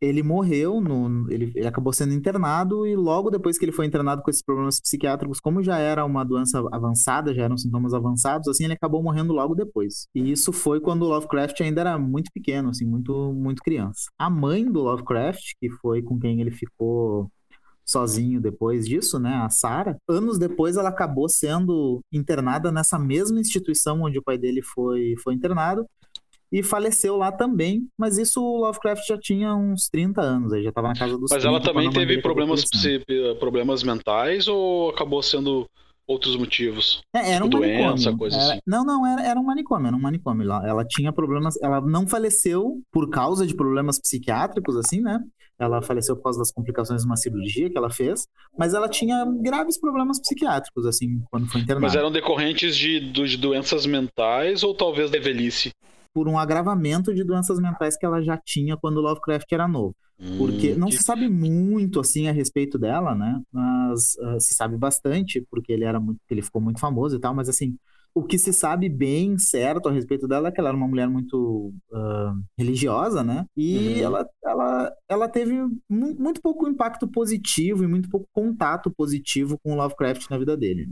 Ele 0.00 0.22
morreu, 0.22 0.80
no, 0.80 1.30
ele, 1.30 1.52
ele 1.54 1.66
acabou 1.66 1.92
sendo 1.92 2.14
internado 2.14 2.86
e 2.86 2.96
logo 2.96 3.30
depois 3.30 3.58
que 3.58 3.64
ele 3.66 3.72
foi 3.72 3.84
internado 3.84 4.22
com 4.22 4.30
esses 4.30 4.42
problemas 4.42 4.80
psiquiátricos, 4.80 5.40
como 5.40 5.62
já 5.62 5.78
era 5.78 6.04
uma 6.04 6.24
doença 6.24 6.58
avançada, 6.72 7.34
já 7.34 7.42
eram 7.44 7.58
sintomas 7.58 7.92
avançados, 7.92 8.48
assim, 8.48 8.64
ele 8.64 8.72
acabou 8.72 9.02
morrendo 9.02 9.34
logo 9.34 9.54
depois. 9.54 10.06
E 10.14 10.30
isso 10.32 10.52
foi 10.52 10.80
quando 10.80 11.02
o 11.02 11.08
Lovecraft 11.08 11.60
ainda 11.60 11.82
era 11.82 11.98
muito 11.98 12.30
pequeno, 12.32 12.70
assim, 12.70 12.86
muito, 12.86 13.32
muito 13.34 13.62
criança. 13.62 14.10
A 14.18 14.30
mãe 14.30 14.64
do 14.64 14.80
Lovecraft, 14.80 15.52
que 15.60 15.68
foi 15.68 16.00
com 16.02 16.18
quem 16.18 16.40
ele 16.40 16.50
ficou 16.50 17.30
sozinho 17.84 18.40
depois 18.40 18.86
disso, 18.86 19.18
né, 19.18 19.34
a 19.34 19.50
Sarah, 19.50 19.96
anos 20.08 20.38
depois 20.38 20.76
ela 20.76 20.88
acabou 20.88 21.28
sendo 21.28 22.00
internada 22.12 22.70
nessa 22.70 22.98
mesma 22.98 23.40
instituição 23.40 24.02
onde 24.02 24.18
o 24.18 24.22
pai 24.22 24.38
dele 24.38 24.62
foi, 24.62 25.14
foi 25.22 25.34
internado 25.34 25.84
e 26.52 26.62
faleceu 26.62 27.16
lá 27.16 27.30
também, 27.30 27.86
mas 27.98 28.18
isso 28.18 28.42
o 28.42 28.58
Lovecraft 28.60 29.06
já 29.06 29.18
tinha 29.18 29.54
uns 29.54 29.88
30 29.88 30.20
anos, 30.20 30.52
aí 30.52 30.62
já 30.62 30.70
estava 30.70 30.88
na 30.88 30.94
casa 30.94 31.12
dos 31.16 31.30
Mas 31.30 31.42
30 31.42 31.48
ela 31.48 31.60
também 31.60 31.90
teve 31.90 32.20
problemas, 32.20 32.64
psi- 32.64 33.04
problemas 33.38 33.82
mentais 33.82 34.48
ou 34.48 34.90
acabou 34.90 35.22
sendo 35.22 35.68
outros 36.06 36.36
motivos? 36.36 37.00
É, 37.14 37.34
era 37.34 37.44
tipo 37.44 37.56
um 37.56 37.60
doença, 37.60 37.84
manicômio. 37.86 38.18
coisa 38.18 38.36
era, 38.36 38.52
assim. 38.52 38.60
Não, 38.66 38.84
não, 38.84 39.06
era, 39.06 39.22
era 39.22 39.38
um 39.38 39.44
manicômio, 39.44 39.86
era 39.86 39.96
um 39.96 40.00
manicômio. 40.00 40.44
Ela, 40.44 40.68
ela 40.68 40.84
tinha 40.84 41.12
problemas, 41.12 41.54
ela 41.62 41.80
não 41.80 42.06
faleceu 42.06 42.80
por 42.90 43.08
causa 43.10 43.46
de 43.46 43.54
problemas 43.54 44.00
psiquiátricos, 44.00 44.76
assim, 44.76 45.00
né? 45.00 45.20
Ela 45.56 45.82
faleceu 45.82 46.16
por 46.16 46.22
causa 46.22 46.38
das 46.38 46.50
complicações 46.50 47.02
de 47.02 47.06
uma 47.06 47.16
cirurgia 47.16 47.68
que 47.70 47.76
ela 47.76 47.90
fez, 47.90 48.26
mas 48.58 48.72
ela 48.74 48.88
tinha 48.88 49.24
graves 49.42 49.78
problemas 49.78 50.18
psiquiátricos, 50.18 50.86
assim, 50.86 51.22
quando 51.30 51.46
foi 51.48 51.60
internada. 51.60 51.86
Mas 51.86 51.94
eram 51.94 52.10
decorrentes 52.10 52.74
de, 52.74 52.98
de 53.12 53.36
doenças 53.36 53.84
mentais 53.86 54.64
ou 54.64 54.74
talvez 54.74 55.10
de 55.10 55.20
velhice? 55.20 55.70
Por 56.12 56.28
um 56.28 56.38
agravamento 56.38 57.14
de 57.14 57.24
doenças 57.24 57.58
mentais 57.60 57.96
que 57.96 58.04
ela 58.04 58.22
já 58.22 58.36
tinha 58.36 58.76
quando 58.76 59.00
Lovecraft 59.00 59.50
era 59.52 59.68
novo. 59.68 59.94
Porque 60.36 60.74
hum, 60.74 60.78
não 60.78 60.88
que... 60.88 60.96
se 60.96 61.02
sabe 61.02 61.28
muito 61.28 61.98
assim 61.98 62.28
a 62.28 62.32
respeito 62.32 62.78
dela, 62.78 63.14
né? 63.14 63.40
Mas 63.50 64.16
uh, 64.16 64.38
se 64.38 64.54
sabe 64.54 64.76
bastante, 64.76 65.44
porque 65.50 65.72
ele 65.72 65.84
era 65.84 65.98
muito, 65.98 66.20
ele 66.28 66.42
ficou 66.42 66.60
muito 66.60 66.78
famoso 66.78 67.16
e 67.16 67.20
tal, 67.20 67.34
mas 67.34 67.48
assim, 67.48 67.76
o 68.14 68.22
que 68.22 68.38
se 68.38 68.52
sabe 68.52 68.88
bem 68.88 69.38
certo 69.38 69.88
a 69.88 69.92
respeito 69.92 70.28
dela 70.28 70.48
é 70.48 70.52
que 70.52 70.60
ela 70.60 70.70
era 70.70 70.76
uma 70.76 70.88
mulher 70.88 71.08
muito 71.08 71.72
uh, 71.90 72.44
religiosa, 72.58 73.22
né? 73.22 73.46
E 73.56 73.94
uhum. 73.94 74.04
ela, 74.04 74.28
ela, 74.44 74.92
ela 75.08 75.28
teve 75.28 75.54
muito, 75.88 76.20
muito 76.20 76.42
pouco 76.42 76.68
impacto 76.68 77.08
positivo 77.08 77.82
e 77.84 77.86
muito 77.86 78.10
pouco 78.10 78.26
contato 78.32 78.90
positivo 78.90 79.58
com 79.62 79.72
o 79.72 79.76
Lovecraft 79.76 80.28
na 80.28 80.38
vida 80.38 80.56
dele. 80.56 80.88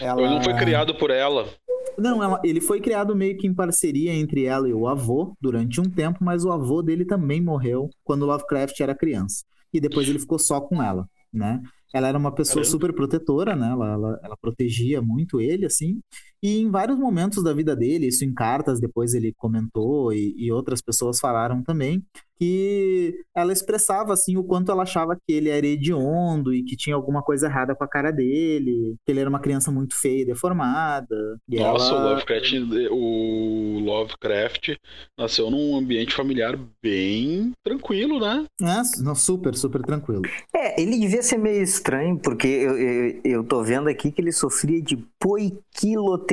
Ela... 0.00 0.22
Ele 0.22 0.34
não 0.34 0.42
foi 0.42 0.54
criado 0.54 0.94
por 0.94 1.10
ela. 1.10 1.48
Não, 1.96 2.22
ela, 2.22 2.40
ele 2.44 2.60
foi 2.60 2.80
criado 2.80 3.14
meio 3.14 3.36
que 3.36 3.46
em 3.46 3.54
parceria 3.54 4.12
entre 4.12 4.44
ela 4.44 4.68
e 4.68 4.72
o 4.72 4.88
avô 4.88 5.36
durante 5.40 5.80
um 5.80 5.84
tempo, 5.84 6.18
mas 6.22 6.44
o 6.44 6.50
avô 6.50 6.82
dele 6.82 7.04
também 7.04 7.40
morreu 7.40 7.88
quando 8.02 8.26
Lovecraft 8.26 8.78
era 8.80 8.94
criança. 8.94 9.44
E 9.72 9.80
depois 9.80 10.08
ele 10.08 10.18
ficou 10.18 10.38
só 10.38 10.60
com 10.60 10.82
ela, 10.82 11.06
né? 11.32 11.60
Ela 11.92 12.08
era 12.08 12.18
uma 12.18 12.34
pessoa 12.34 12.62
Caramba. 12.62 12.70
super 12.70 12.92
protetora, 12.92 13.54
né? 13.54 13.70
Ela, 13.70 13.92
ela, 13.92 14.20
ela, 14.24 14.36
protegia 14.36 15.00
muito 15.00 15.40
ele, 15.40 15.64
assim. 15.64 16.00
E 16.44 16.60
em 16.60 16.70
vários 16.70 16.98
momentos 16.98 17.42
da 17.42 17.54
vida 17.54 17.74
dele, 17.74 18.08
isso 18.08 18.22
em 18.22 18.34
cartas, 18.34 18.78
depois 18.78 19.14
ele 19.14 19.32
comentou 19.32 20.12
e, 20.12 20.34
e 20.36 20.52
outras 20.52 20.82
pessoas 20.82 21.18
falaram 21.18 21.62
também, 21.62 22.04
que 22.38 23.24
ela 23.34 23.52
expressava 23.52 24.12
assim 24.12 24.36
o 24.36 24.44
quanto 24.44 24.70
ela 24.70 24.82
achava 24.82 25.16
que 25.16 25.32
ele 25.32 25.48
era 25.48 25.66
hediondo 25.66 26.52
e 26.52 26.62
que 26.62 26.76
tinha 26.76 26.94
alguma 26.94 27.22
coisa 27.22 27.46
errada 27.46 27.74
com 27.74 27.84
a 27.84 27.88
cara 27.88 28.10
dele, 28.10 28.96
que 29.04 29.12
ele 29.12 29.20
era 29.20 29.30
uma 29.30 29.40
criança 29.40 29.70
muito 29.70 29.98
feia 29.98 30.22
e 30.22 30.26
deformada. 30.26 31.38
E 31.48 31.58
Nossa, 31.58 31.92
ela... 31.92 32.00
o 32.00 32.10
Lovecraft, 32.10 32.52
o 32.90 33.78
Lovecraft 33.80 34.76
nasceu 35.18 35.50
num 35.50 35.76
ambiente 35.76 36.14
familiar 36.14 36.58
bem 36.82 37.52
tranquilo, 37.64 38.20
né? 38.20 38.44
É, 38.60 39.02
não, 39.02 39.14
super, 39.14 39.54
super 39.54 39.82
tranquilo. 39.82 40.22
É, 40.54 40.80
ele 40.80 40.98
devia 40.98 41.22
ser 41.22 41.38
meio 41.38 41.62
estranho, 41.62 42.18
porque 42.18 42.48
eu, 42.48 42.78
eu, 42.78 43.20
eu 43.24 43.44
tô 43.44 43.62
vendo 43.62 43.88
aqui 43.88 44.10
que 44.10 44.20
ele 44.20 44.32
sofria 44.32 44.82
de 44.82 44.96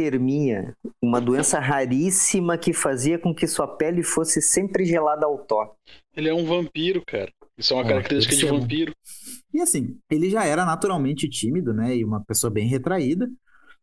poiquilotermia, 0.02 0.76
uma 1.02 1.22
doença 1.22 1.60
raríssima 1.60 2.58
que 2.58 2.74
fazia 2.74 3.20
com 3.20 3.34
que 3.34 3.48
sua 3.48 3.68
pele 3.68 4.02
fosse 4.02 4.42
sempre 4.42 4.86
gelada 4.86 5.26
ao 5.26 5.38
toque. 5.38 5.76
Ele 6.16 6.30
é 6.30 6.34
um 6.34 6.46
vampiro, 6.46 7.04
cara. 7.06 7.32
Isso 7.58 7.74
é 7.74 7.78
uma 7.78 7.86
é, 7.86 7.90
característica 7.90 8.36
de 8.36 8.46
vampiro. 8.46 8.94
E 9.54 9.62
assim, 9.62 9.98
ele 10.10 10.30
já 10.30 10.46
era 10.46 10.66
naturalmente 10.66 11.30
tímido, 11.30 11.74
né? 11.74 11.96
E 11.96 12.04
uma 12.04 12.24
pessoa 12.24 12.50
bem 12.50 12.68
retraída. 12.68 13.30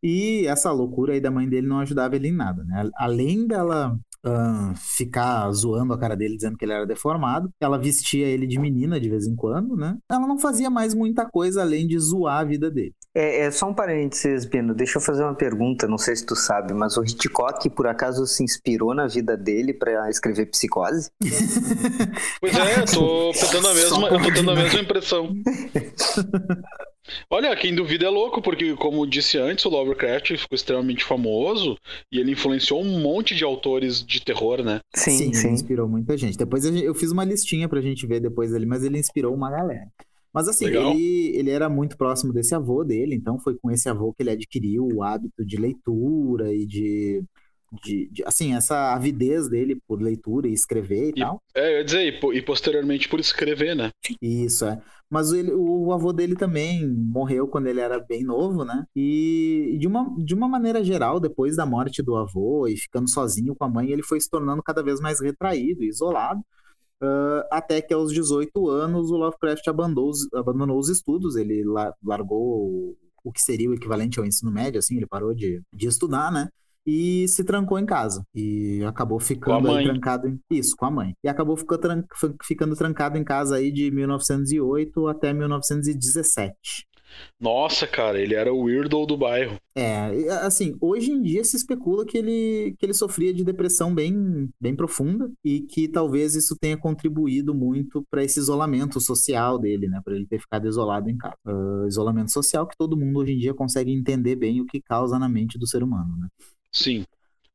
E 0.03 0.47
essa 0.47 0.73
loucura 0.73 1.13
aí 1.13 1.21
da 1.21 1.31
mãe 1.31 1.49
dele 1.49 1.67
não 1.67 1.81
ajudava 1.81 2.17
ele 2.17 2.29
em 2.29 2.33
nada, 2.33 2.65
né? 2.65 2.89
Além 2.97 3.47
dela 3.47 3.99
uh, 4.25 4.77
ficar 4.77 5.51
zoando 5.53 5.93
a 5.93 5.99
cara 5.99 6.17
dele, 6.17 6.37
dizendo 6.37 6.57
que 6.57 6.65
ele 6.65 6.73
era 6.73 6.87
deformado. 6.87 7.51
Ela 7.61 7.79
vestia 7.79 8.27
ele 8.27 8.47
de 8.47 8.59
menina 8.59 9.01
de 9.01 9.09
vez 9.09 9.27
em 9.27 9.35
quando, 9.35 9.77
né? 9.77 9.97
Ela 10.11 10.27
não 10.27 10.39
fazia 10.39 10.71
mais 10.71 10.95
muita 10.95 11.29
coisa 11.29 11.63
além 11.63 11.87
de 11.87 11.99
zoar 11.99 12.41
a 12.41 12.45
vida 12.45 12.71
dele. 12.71 12.95
É, 13.19 13.47
é, 13.47 13.51
só 13.51 13.69
um 13.69 13.75
parênteses, 13.75 14.45
Bino. 14.45 14.73
Deixa 14.73 14.99
eu 14.99 15.03
fazer 15.03 15.25
uma 15.25 15.35
pergunta, 15.35 15.89
não 15.89 15.99
sei 15.99 16.15
se 16.15 16.25
tu 16.25 16.37
sabe, 16.37 16.73
mas 16.73 16.97
o 16.97 17.03
Hitchcock, 17.03 17.69
por 17.71 17.89
acaso, 17.89 18.25
se 18.29 18.45
inspirou 18.45 18.95
na 18.95 19.09
vida 19.09 19.37
dele 19.37 19.75
para 19.75 20.09
escrever 20.09 20.47
Psicose? 20.47 21.11
pois 22.41 22.55
é, 22.57 22.79
eu 22.79 22.85
tô 22.85 23.33
tendo 23.51 23.67
a 23.67 23.75
mesma, 23.75 24.09
eu 24.09 24.23
tô 24.23 24.33
tendo 24.33 24.51
a 24.53 24.55
mesma 24.55 24.81
impressão. 24.81 25.35
Olha, 27.29 27.57
quem 27.57 27.75
duvida 27.75 28.07
é 28.07 28.09
louco, 28.09 28.41
porque, 28.41 28.77
como 28.77 29.05
disse 29.05 29.37
antes, 29.37 29.65
o 29.65 29.69
Lovecraft 29.69 30.37
ficou 30.37 30.55
extremamente 30.55 31.03
famoso 31.03 31.77
e 32.13 32.21
ele 32.21 32.33
influenciou 32.33 32.81
um 32.81 33.01
monte 33.01 33.35
de 33.35 33.43
autores 33.43 34.01
de 34.05 34.23
terror, 34.23 34.63
né? 34.63 34.79
Sim, 34.95 35.17
sim. 35.17 35.35
sim. 35.35 35.49
inspirou 35.49 35.89
muita 35.89 36.17
gente. 36.17 36.39
Depois 36.39 36.65
eu 36.65 36.95
fiz 36.95 37.11
uma 37.11 37.25
listinha 37.25 37.69
pra 37.69 37.81
gente 37.81 38.07
ver 38.07 38.21
depois 38.21 38.55
ali, 38.55 38.67
mas 38.67 38.85
ele 38.85 38.99
inspirou 38.99 39.35
uma 39.35 39.51
galera. 39.51 39.89
Mas 40.33 40.49
assim, 40.49 40.67
ele, 40.67 41.37
ele 41.37 41.51
era 41.51 41.69
muito 41.69 41.97
próximo 41.97 42.33
desse 42.33 42.55
avô 42.55 42.85
dele, 42.85 43.15
então 43.15 43.39
foi 43.39 43.57
com 43.57 43.71
esse 43.71 43.89
avô 43.89 44.13
que 44.13 44.23
ele 44.23 44.31
adquiriu 44.31 44.87
o 44.87 45.03
hábito 45.03 45.45
de 45.45 45.57
leitura 45.57 46.53
e 46.53 46.67
de 46.67 47.25
de, 47.85 48.09
de, 48.11 48.25
assim, 48.25 48.55
essa 48.55 48.95
avidez 48.95 49.49
dele 49.49 49.81
por 49.87 50.01
leitura 50.01 50.49
e 50.49 50.53
escrever 50.53 51.09
e, 51.09 51.11
e 51.11 51.15
tal. 51.23 51.43
É, 51.55 51.75
eu 51.75 51.79
ia 51.79 51.85
dizer, 51.85 52.03
e, 52.03 52.39
e, 52.39 52.43
posteriormente 52.43 53.09
por 53.09 53.21
escrever, 53.21 53.75
né? 53.75 53.91
Isso, 54.23 54.65
é. 54.65 54.81
Mas 55.11 55.33
ele, 55.33 55.53
o 55.53 55.93
avô 55.93 56.13
dele 56.13 56.35
também 56.35 56.87
morreu 56.87 57.49
quando 57.49 57.67
ele 57.67 57.81
era 57.81 57.99
bem 57.99 58.25
novo, 58.25 58.65
né? 58.65 58.85
E 58.95 59.77
de 59.79 59.87
uma, 59.87 60.15
de 60.19 60.35
uma 60.35 60.49
maneira 60.49 60.85
geral, 60.85 61.19
depois 61.19 61.57
da 61.57 61.65
morte 61.65 62.03
do 62.03 62.17
avô 62.17 62.67
e 62.67 62.77
ficando 62.77 63.09
sozinho 63.09 63.55
com 63.55 63.65
a 63.65 63.69
mãe, 63.69 63.91
ele 63.91 64.03
foi 64.03 64.21
se 64.21 64.29
tornando 64.29 64.63
cada 64.63 64.83
vez 64.83 65.01
mais 65.01 65.21
retraído 65.21 65.83
e 65.83 65.89
isolado. 65.89 66.41
Uh, 67.03 67.47
até 67.53 67.81
que 67.81 67.95
aos 67.95 68.13
18 68.13 68.69
anos 68.69 69.11
o 69.11 69.17
Lovecraft 69.17 69.67
abandonou 69.69 70.11
os, 70.11 70.33
abandonou 70.35 70.79
os 70.79 70.89
estudos, 70.89 71.37
ele 71.37 71.63
largou 72.03 72.97
o 73.23 73.33
que 73.33 73.41
seria 73.41 73.71
o 73.71 73.75
equivalente 73.75 74.19
ao 74.19 74.27
ensino 74.27 74.51
médio, 74.51 74.79
assim, 74.79 74.97
ele 74.97 75.07
parou 75.07 75.35
de, 75.35 75.63
de 75.73 75.87
estudar, 75.87 76.33
né? 76.33 76.49
e 76.91 77.29
se 77.29 77.45
trancou 77.45 77.79
em 77.79 77.85
casa. 77.85 78.25
E 78.35 78.83
acabou 78.85 79.21
ficando 79.21 79.71
aí 79.71 79.85
trancado 79.85 80.27
em... 80.27 80.41
Isso, 80.51 80.75
com 80.75 80.87
a 80.87 80.91
mãe. 80.91 81.15
E 81.23 81.29
acabou 81.29 81.55
ficando, 81.55 81.81
tran... 81.81 82.05
ficando 82.43 82.75
trancado 82.75 83.19
em 83.19 83.25
casa 83.25 83.57
aí 83.57 83.71
de 83.71 83.91
1908 83.91 85.07
até 85.07 85.35
1917. 85.35 86.57
Nossa, 87.41 87.87
cara, 87.87 88.21
ele 88.21 88.35
era 88.35 88.53
o 88.53 88.63
weirdo 88.63 89.07
do 89.07 89.17
bairro. 89.17 89.57
É, 89.77 90.09
assim, 90.43 90.77
hoje 90.81 91.11
em 91.13 91.23
dia 91.23 91.45
se 91.45 91.57
especula 91.57 92.05
que 92.05 92.19
ele, 92.19 92.75
que 92.79 92.85
ele 92.85 92.95
sofria 92.95 93.33
de 93.33 93.45
depressão 93.45 93.95
bem, 93.95 94.49
bem 94.61 94.75
profunda 94.75 95.31
e 95.45 95.61
que 95.61 95.87
talvez 95.87 96.35
isso 96.35 96.57
tenha 96.61 96.77
contribuído 96.77 97.55
muito 97.55 98.05
para 98.11 98.25
esse 98.25 98.41
isolamento 98.41 99.01
social 99.01 99.59
dele, 99.59 99.89
né? 99.89 100.01
Para 100.05 100.17
ele 100.17 100.27
ter 100.27 100.41
ficado 100.41 100.67
isolado 100.67 101.09
em 101.09 101.17
casa. 101.17 101.37
Uh, 101.47 101.87
isolamento 101.87 102.33
social 102.33 102.67
que 102.67 102.77
todo 102.77 102.97
mundo 102.97 103.21
hoje 103.21 103.33
em 103.33 103.39
dia 103.39 103.55
consegue 103.55 103.93
entender 103.93 104.35
bem 104.35 104.61
o 104.61 104.67
que 104.67 104.81
causa 104.81 105.19
na 105.19 105.29
mente 105.29 105.59
do 105.59 105.67
ser 105.67 105.83
humano, 105.83 106.17
né? 106.19 106.29
Sim. 106.73 107.05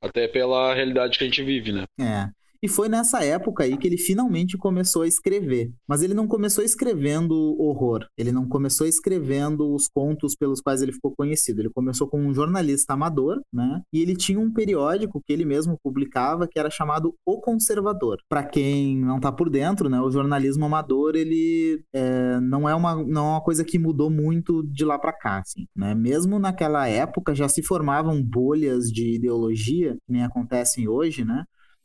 Até 0.02 0.28
pela 0.28 0.74
realidade 0.74 1.18
que 1.18 1.24
a 1.24 1.28
gente 1.28 1.44
vive, 1.44 1.72
né? 1.72 1.84
É. 2.00 2.30
E 2.64 2.70
foi 2.70 2.88
nessa 2.88 3.22
época 3.22 3.66
aí 3.66 3.78
que 3.78 3.86
ele 3.86 3.98
finalmente 3.98 4.58
começou 4.58 5.02
a 5.02 5.08
escrever. 5.08 5.74
Mas 5.86 6.02
ele 6.02 6.14
não 6.14 6.26
começou 6.26 6.64
escrevendo 6.64 7.36
horror. 7.60 8.08
Ele 8.18 8.32
não 8.32 8.48
começou 8.48 8.88
escrevendo 8.88 9.74
os 9.74 9.90
contos 9.90 10.34
pelos 10.34 10.62
quais 10.62 10.82
ele 10.82 10.94
ficou 10.94 11.14
conhecido. 11.14 11.60
Ele 11.60 11.70
começou 11.70 12.08
como 12.08 12.24
um 12.24 12.34
jornalista 12.34 12.94
amador, 12.94 13.42
né? 13.52 13.82
E 13.92 14.02
ele 14.02 14.16
tinha 14.16 14.40
um 14.40 14.50
periódico 14.50 15.22
que 15.22 15.34
ele 15.34 15.44
mesmo 15.44 15.78
publicava 15.84 16.48
que 16.48 16.58
era 16.58 16.70
chamado 16.70 17.14
O 17.26 17.42
Conservador. 17.42 18.20
Para 18.30 18.46
quem 18.46 18.98
não 18.98 19.20
tá 19.20 19.30
por 19.30 19.50
dentro, 19.50 19.90
né? 19.90 20.00
O 20.00 20.10
jornalismo 20.10 20.64
amador 20.64 21.18
ele 21.18 21.84
é, 21.92 22.40
não 22.40 22.70
é 22.70 22.74
uma 22.74 22.96
não 23.04 23.26
é 23.26 23.30
uma 23.32 23.42
coisa 23.42 23.66
que 23.66 23.78
mudou 23.78 24.10
muito 24.10 24.64
de 24.64 24.86
lá 24.86 24.98
para 24.98 25.12
cá, 25.12 25.40
assim, 25.40 25.68
né? 25.76 25.94
Mesmo 25.94 26.40
naquela 26.40 26.88
época 26.88 27.36
já 27.36 27.50
se 27.50 27.62
formavam 27.62 28.24
bolhas 28.24 28.86
de 28.86 29.16
ideologia 29.16 29.98
que 30.06 30.14
nem 30.14 30.24
acontecem 30.24 30.88
hoje, 30.88 31.26
né? 31.26 31.44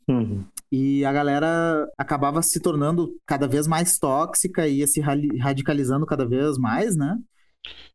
Uhum. 0.09 0.43
E 0.71 1.03
a 1.05 1.11
galera 1.11 1.87
acabava 1.97 2.41
se 2.41 2.59
tornando 2.59 3.15
cada 3.25 3.47
vez 3.47 3.67
mais 3.67 3.97
tóxica 3.97 4.67
e 4.67 4.79
ia 4.79 4.87
se 4.87 4.99
radicalizando 4.99 6.05
cada 6.05 6.27
vez 6.27 6.57
mais, 6.57 6.95
né? 6.95 7.17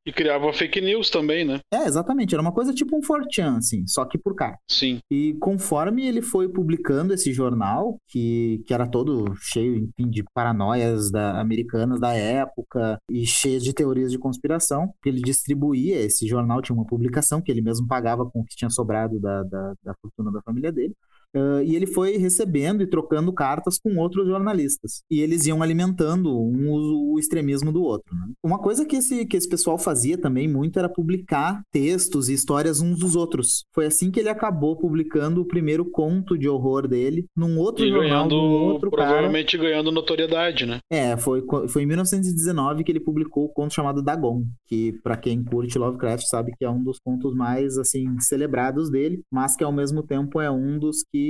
E 0.06 0.12
criava 0.12 0.52
fake 0.52 0.82
news 0.82 1.08
também, 1.08 1.46
né? 1.46 1.60
É, 1.72 1.86
exatamente. 1.86 2.34
Era 2.34 2.42
uma 2.42 2.52
coisa 2.52 2.74
tipo 2.74 2.94
um 2.94 3.02
Fortran, 3.02 3.56
assim, 3.56 3.86
só 3.86 4.04
que 4.04 4.18
por 4.18 4.34
cá. 4.34 4.58
Sim. 4.70 4.98
E 5.10 5.34
conforme 5.40 6.06
ele 6.06 6.20
foi 6.20 6.46
publicando 6.46 7.14
esse 7.14 7.32
jornal, 7.32 7.96
que, 8.10 8.62
que 8.66 8.74
era 8.74 8.86
todo 8.86 9.34
cheio, 9.36 9.76
enfim, 9.76 10.10
de 10.10 10.22
paranoias 10.34 11.10
da, 11.10 11.40
americanas 11.40 11.98
da 11.98 12.12
época 12.12 12.98
e 13.10 13.24
cheio 13.24 13.60
de 13.60 13.72
teorias 13.72 14.12
de 14.12 14.18
conspiração, 14.18 14.92
ele 15.06 15.22
distribuía 15.22 15.98
esse 16.00 16.26
jornal, 16.26 16.60
tinha 16.60 16.76
uma 16.76 16.86
publicação 16.86 17.40
que 17.40 17.50
ele 17.50 17.62
mesmo 17.62 17.86
pagava 17.86 18.28
com 18.28 18.40
o 18.40 18.44
que 18.44 18.56
tinha 18.56 18.70
sobrado 18.70 19.18
da, 19.18 19.42
da, 19.44 19.72
da 19.82 19.94
fortuna 20.02 20.30
da 20.30 20.42
família 20.42 20.70
dele. 20.70 20.94
Uh, 21.34 21.62
e 21.64 21.74
ele 21.74 21.86
foi 21.86 22.16
recebendo 22.16 22.82
e 22.82 22.86
trocando 22.86 23.32
cartas 23.32 23.78
com 23.78 23.96
outros 23.98 24.26
jornalistas. 24.26 25.02
E 25.10 25.20
eles 25.20 25.46
iam 25.46 25.62
alimentando 25.62 26.30
um 26.30 26.70
o, 26.70 27.14
o 27.14 27.18
extremismo 27.18 27.72
do 27.72 27.82
outro. 27.82 28.14
Né? 28.14 28.32
Uma 28.42 28.58
coisa 28.58 28.84
que 28.84 28.96
esse, 28.96 29.26
que 29.26 29.36
esse 29.36 29.48
pessoal 29.48 29.76
fazia 29.76 30.16
também 30.16 30.46
muito 30.46 30.78
era 30.78 30.88
publicar 30.88 31.62
textos 31.72 32.28
e 32.28 32.34
histórias 32.34 32.80
uns 32.80 33.00
dos 33.00 33.16
outros. 33.16 33.64
Foi 33.74 33.86
assim 33.86 34.10
que 34.10 34.20
ele 34.20 34.28
acabou 34.28 34.76
publicando 34.76 35.40
o 35.40 35.46
primeiro 35.46 35.84
conto 35.84 36.38
de 36.38 36.48
horror 36.48 36.86
dele 36.86 37.24
num 37.36 37.58
outro 37.58 37.84
e 37.84 37.88
jornal, 37.88 38.28
ganhando, 38.28 38.36
outro 38.36 38.90
provavelmente 38.90 39.56
cara. 39.56 39.70
ganhando 39.70 39.90
notoriedade, 39.90 40.66
né? 40.66 40.78
É, 40.90 41.16
foi, 41.16 41.42
foi 41.68 41.82
em 41.82 41.86
1919 41.86 42.84
que 42.84 42.92
ele 42.92 43.00
publicou 43.00 43.46
o 43.46 43.52
conto 43.52 43.74
chamado 43.74 44.02
Dagon, 44.02 44.44
que 44.66 44.92
para 45.02 45.16
quem 45.16 45.42
curte 45.42 45.78
Lovecraft 45.78 46.26
sabe 46.26 46.52
que 46.56 46.64
é 46.64 46.70
um 46.70 46.82
dos 46.82 46.98
contos 47.04 47.34
mais 47.34 47.76
assim 47.76 48.20
celebrados 48.20 48.90
dele, 48.90 49.22
mas 49.32 49.56
que 49.56 49.64
ao 49.64 49.72
mesmo 49.72 50.02
tempo 50.02 50.40
é 50.40 50.50
um 50.50 50.78
dos 50.78 51.02
que 51.02 51.23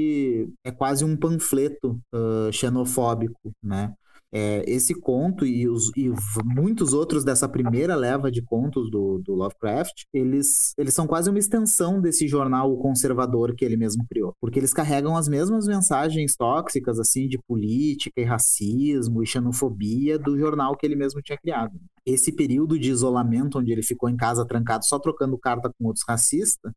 é 0.65 0.71
quase 0.71 1.05
um 1.05 1.17
panfleto 1.17 2.01
uh, 2.15 2.53
xenofóbico, 2.53 3.53
né? 3.63 3.93
É, 4.37 4.65
esse 4.67 4.93
conto 4.95 5.47
e, 5.47 5.69
os, 5.69 5.93
e, 5.97 6.11
muitos 6.45 6.93
outros 6.93 7.23
dessa 7.23 7.49
primeira 7.49 7.95
leva 7.95 8.33
de 8.33 8.43
contos 8.43 8.91
do, 8.91 9.23
do, 9.25 9.33
Lovecraft, 9.33 10.07
eles, 10.13 10.75
eles 10.77 10.93
são 10.93 11.07
quase 11.07 11.31
uma 11.31 11.39
extensão 11.39 12.01
desse 12.01 12.27
jornal 12.27 12.77
conservador 12.79 13.55
que 13.55 13.65
ele 13.65 13.77
mesmo 13.77 14.05
criou. 14.11 14.35
Porque 14.41 14.59
eles 14.59 14.75
carregam 14.75 15.17
as 15.17 15.29
mesmas 15.29 15.69
mensagens 15.69 16.35
tóxicas, 16.35 16.99
assim, 16.99 17.29
de 17.29 17.39
política 17.47 18.21
e 18.21 18.25
racismo 18.25 19.23
e 19.23 19.27
xenofobia 19.27 20.19
do 20.19 20.37
jornal 20.37 20.77
que 20.77 20.85
ele 20.85 20.97
mesmo 20.97 21.23
tinha 21.23 21.39
criado. 21.39 21.79
Esse 22.05 22.33
período 22.33 22.77
de 22.77 22.91
isolamento, 22.91 23.61
onde 23.61 23.71
ele 23.71 23.85
ficou 23.85 24.09
em 24.09 24.17
casa 24.17 24.45
trancado 24.45 24.85
só 24.85 24.99
trocando 24.99 25.39
carta 25.39 25.71
com 25.79 25.87
outros 25.87 26.05
racistas, 26.09 26.73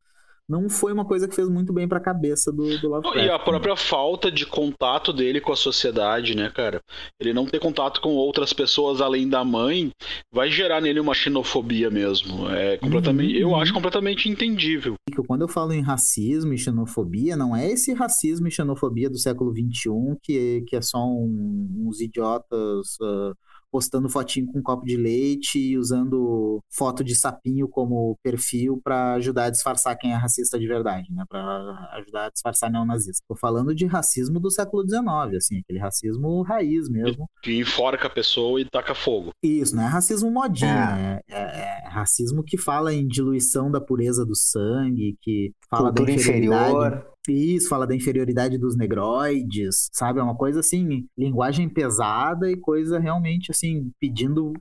não 0.47 0.69
foi 0.69 0.93
uma 0.93 1.05
coisa 1.05 1.27
que 1.27 1.35
fez 1.35 1.49
muito 1.49 1.73
bem 1.73 1.87
para 1.87 1.97
a 1.97 2.01
cabeça 2.01 2.51
do, 2.51 2.77
do 2.77 2.89
Lovecraft. 2.89 3.27
E 3.27 3.29
a 3.29 3.37
própria 3.37 3.75
falta 3.75 4.31
de 4.31 4.45
contato 4.45 5.11
dele 5.11 5.41
com 5.41 5.51
a 5.51 5.55
sociedade, 5.55 6.35
né, 6.35 6.49
cara? 6.49 6.81
Ele 7.19 7.33
não 7.33 7.45
ter 7.45 7.59
contato 7.59 7.99
com 7.99 8.09
outras 8.09 8.53
pessoas 8.53 9.01
além 9.01 9.27
da 9.27 9.43
mãe 9.43 9.91
vai 10.31 10.49
gerar 10.49 10.79
nele 10.79 10.99
uma 10.99 11.13
xenofobia 11.13 11.89
mesmo. 11.89 12.49
É 12.49 12.77
completamente, 12.77 13.35
uhum. 13.35 13.51
eu 13.51 13.55
acho 13.55 13.73
completamente 13.73 14.29
entendível. 14.29 14.95
Quando 15.27 15.41
eu 15.41 15.47
falo 15.47 15.73
em 15.73 15.81
racismo 15.81 16.53
e 16.53 16.57
xenofobia, 16.57 17.35
não 17.35 17.55
é 17.55 17.67
esse 17.69 17.93
racismo 17.93 18.47
e 18.47 18.51
xenofobia 18.51 19.09
do 19.09 19.17
século 19.17 19.51
XXI 19.51 20.17
que, 20.23 20.63
que 20.67 20.75
é 20.75 20.81
só 20.81 20.99
um, 20.99 21.85
uns 21.87 21.99
idiotas 21.99 22.97
uh, 23.01 23.35
postando 23.71 24.09
fotinho 24.09 24.47
com 24.47 24.59
um 24.59 24.63
copo 24.63 24.85
de 24.85 24.97
leite 24.97 25.59
e 25.59 25.77
usando 25.77 26.59
foto 26.71 27.03
de 27.03 27.15
sapinho 27.15 27.67
como 27.67 28.17
perfil 28.23 28.79
para 28.83 29.13
ajudar 29.13 29.45
a 29.45 29.49
disfarçar 29.49 29.97
quem 29.97 30.13
é 30.13 30.15
racista 30.15 30.59
de 30.59 30.67
verdade, 30.67 31.11
né? 31.11 31.23
Para 31.29 31.89
ajudar 31.93 32.25
a 32.25 32.29
disfarçar 32.29 32.71
neonazista. 32.71 33.23
Tô 33.27 33.35
falando 33.35 33.73
de 33.73 33.85
racismo 33.85 34.39
do 34.39 34.51
século 34.51 34.87
XIX, 34.87 35.37
assim, 35.37 35.59
aquele 35.59 35.79
racismo 35.79 36.41
raiz 36.43 36.89
mesmo. 36.89 37.27
Que 37.41 37.59
enforca 37.59 38.07
a 38.07 38.09
pessoa 38.09 38.59
e 38.61 38.65
taca 38.65 38.95
fogo. 38.95 39.31
Isso, 39.43 39.75
não 39.75 39.83
é 39.83 39.87
racismo 39.87 40.31
modinha, 40.31 41.21
é, 41.29 41.33
é, 41.33 41.85
é 41.85 41.89
racismo 41.89 42.43
que 42.43 42.57
fala 42.57 42.93
em 42.93 43.07
diluição 43.07 43.71
da 43.71 43.81
pureza 43.81 44.25
do 44.25 44.35
sangue, 44.35 45.17
que 45.21 45.51
fala 45.69 45.89
Cultura 45.89 46.07
da 46.07 46.13
inferioridade. 46.13 46.71
Inferior. 46.71 47.16
Isso, 47.31 47.69
fala 47.69 47.87
da 47.87 47.95
inferioridade 47.95 48.57
dos 48.57 48.77
negroides, 48.77 49.89
sabe? 49.91 50.19
É 50.19 50.23
uma 50.23 50.35
coisa 50.35 50.59
assim, 50.59 51.05
linguagem 51.17 51.69
pesada 51.69 52.49
e 52.49 52.57
coisa 52.57 52.99
realmente 52.99 53.51
assim, 53.51 53.91
pedindo, 53.99 54.53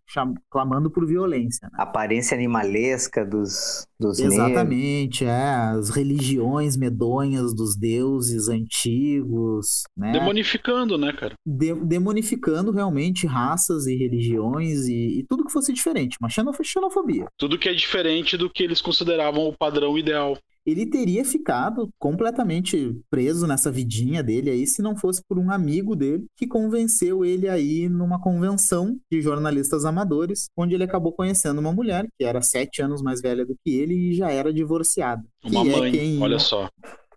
clamando 0.51 0.91
por 0.91 1.07
violência. 1.07 1.69
Né? 1.71 1.79
Aparência 1.79 2.35
animalesca 2.35 3.25
dos, 3.25 3.87
dos 3.99 4.19
Exatamente, 4.19 5.25
negros. 5.25 5.41
é. 5.41 5.57
As 5.77 5.91
religiões 5.91 6.77
medonhas 6.77 7.55
dos 7.55 7.77
deuses 7.77 8.49
antigos, 8.49 9.83
né? 9.97 10.13
Demonificando, 10.13 10.99
né, 10.99 11.13
cara? 11.13 11.35
De 11.45 11.75
demonificando 11.75 12.71
realmente 12.71 13.27
raças 13.27 13.87
e 13.87 13.97
religiões 13.97 14.87
e, 14.87 15.21
e 15.21 15.27
tudo 15.29 15.45
que 15.45 15.53
fosse 15.53 15.73
diferente, 15.73 16.17
uma 16.21 16.29
xenofobia. 16.29 17.27
Tudo 17.39 17.59
que 17.59 17.69
é 17.69 17.75
diferente 17.75 18.37
do 18.37 18.51
que 18.51 18.63
eles 18.63 18.81
consideravam 18.81 19.47
o 19.47 19.57
padrão 19.57 19.99
ideal 19.99 20.37
ele 20.67 20.85
teria 20.85 21.25
ficado 21.25 21.89
completamente 21.99 23.01
preso 23.09 23.47
nessa 23.47 23.71
vidinha 23.71 24.23
dele 24.23 24.51
aí 24.51 24.67
se 24.67 24.83
não 24.83 24.97
fosse 24.97 25.23
por 25.29 25.39
um 25.39 25.51
amigo 25.51 25.95
dele 25.95 26.27
que 26.37 26.47
convenceu 26.47 27.25
ele 27.25 27.49
aí 27.49 27.89
numa 27.89 28.21
convenção 28.21 28.99
de 29.11 29.23
jornalistas 29.23 29.85
amadores, 29.85 30.49
onde 30.57 30.75
ele 30.75 30.85
acabou 30.85 31.13
conhecendo 31.13 31.61
uma 31.61 31.73
mulher 31.73 32.07
que 32.19 32.25
era 32.25 32.43
sete 32.43 32.83
anos 32.83 33.01
mais 33.01 33.23
velha 33.23 33.47
do 33.47 33.57
que 33.65 33.71
ele 33.73 33.95
e 33.95 34.15
já 34.15 34.31
era 34.31 34.53
divorciada. 34.53 35.25
Uma 35.45 35.61
é 35.61 35.79
mãe, 35.79 35.93
quem... 35.93 36.21
olha 36.21 36.39
só. 36.39 36.69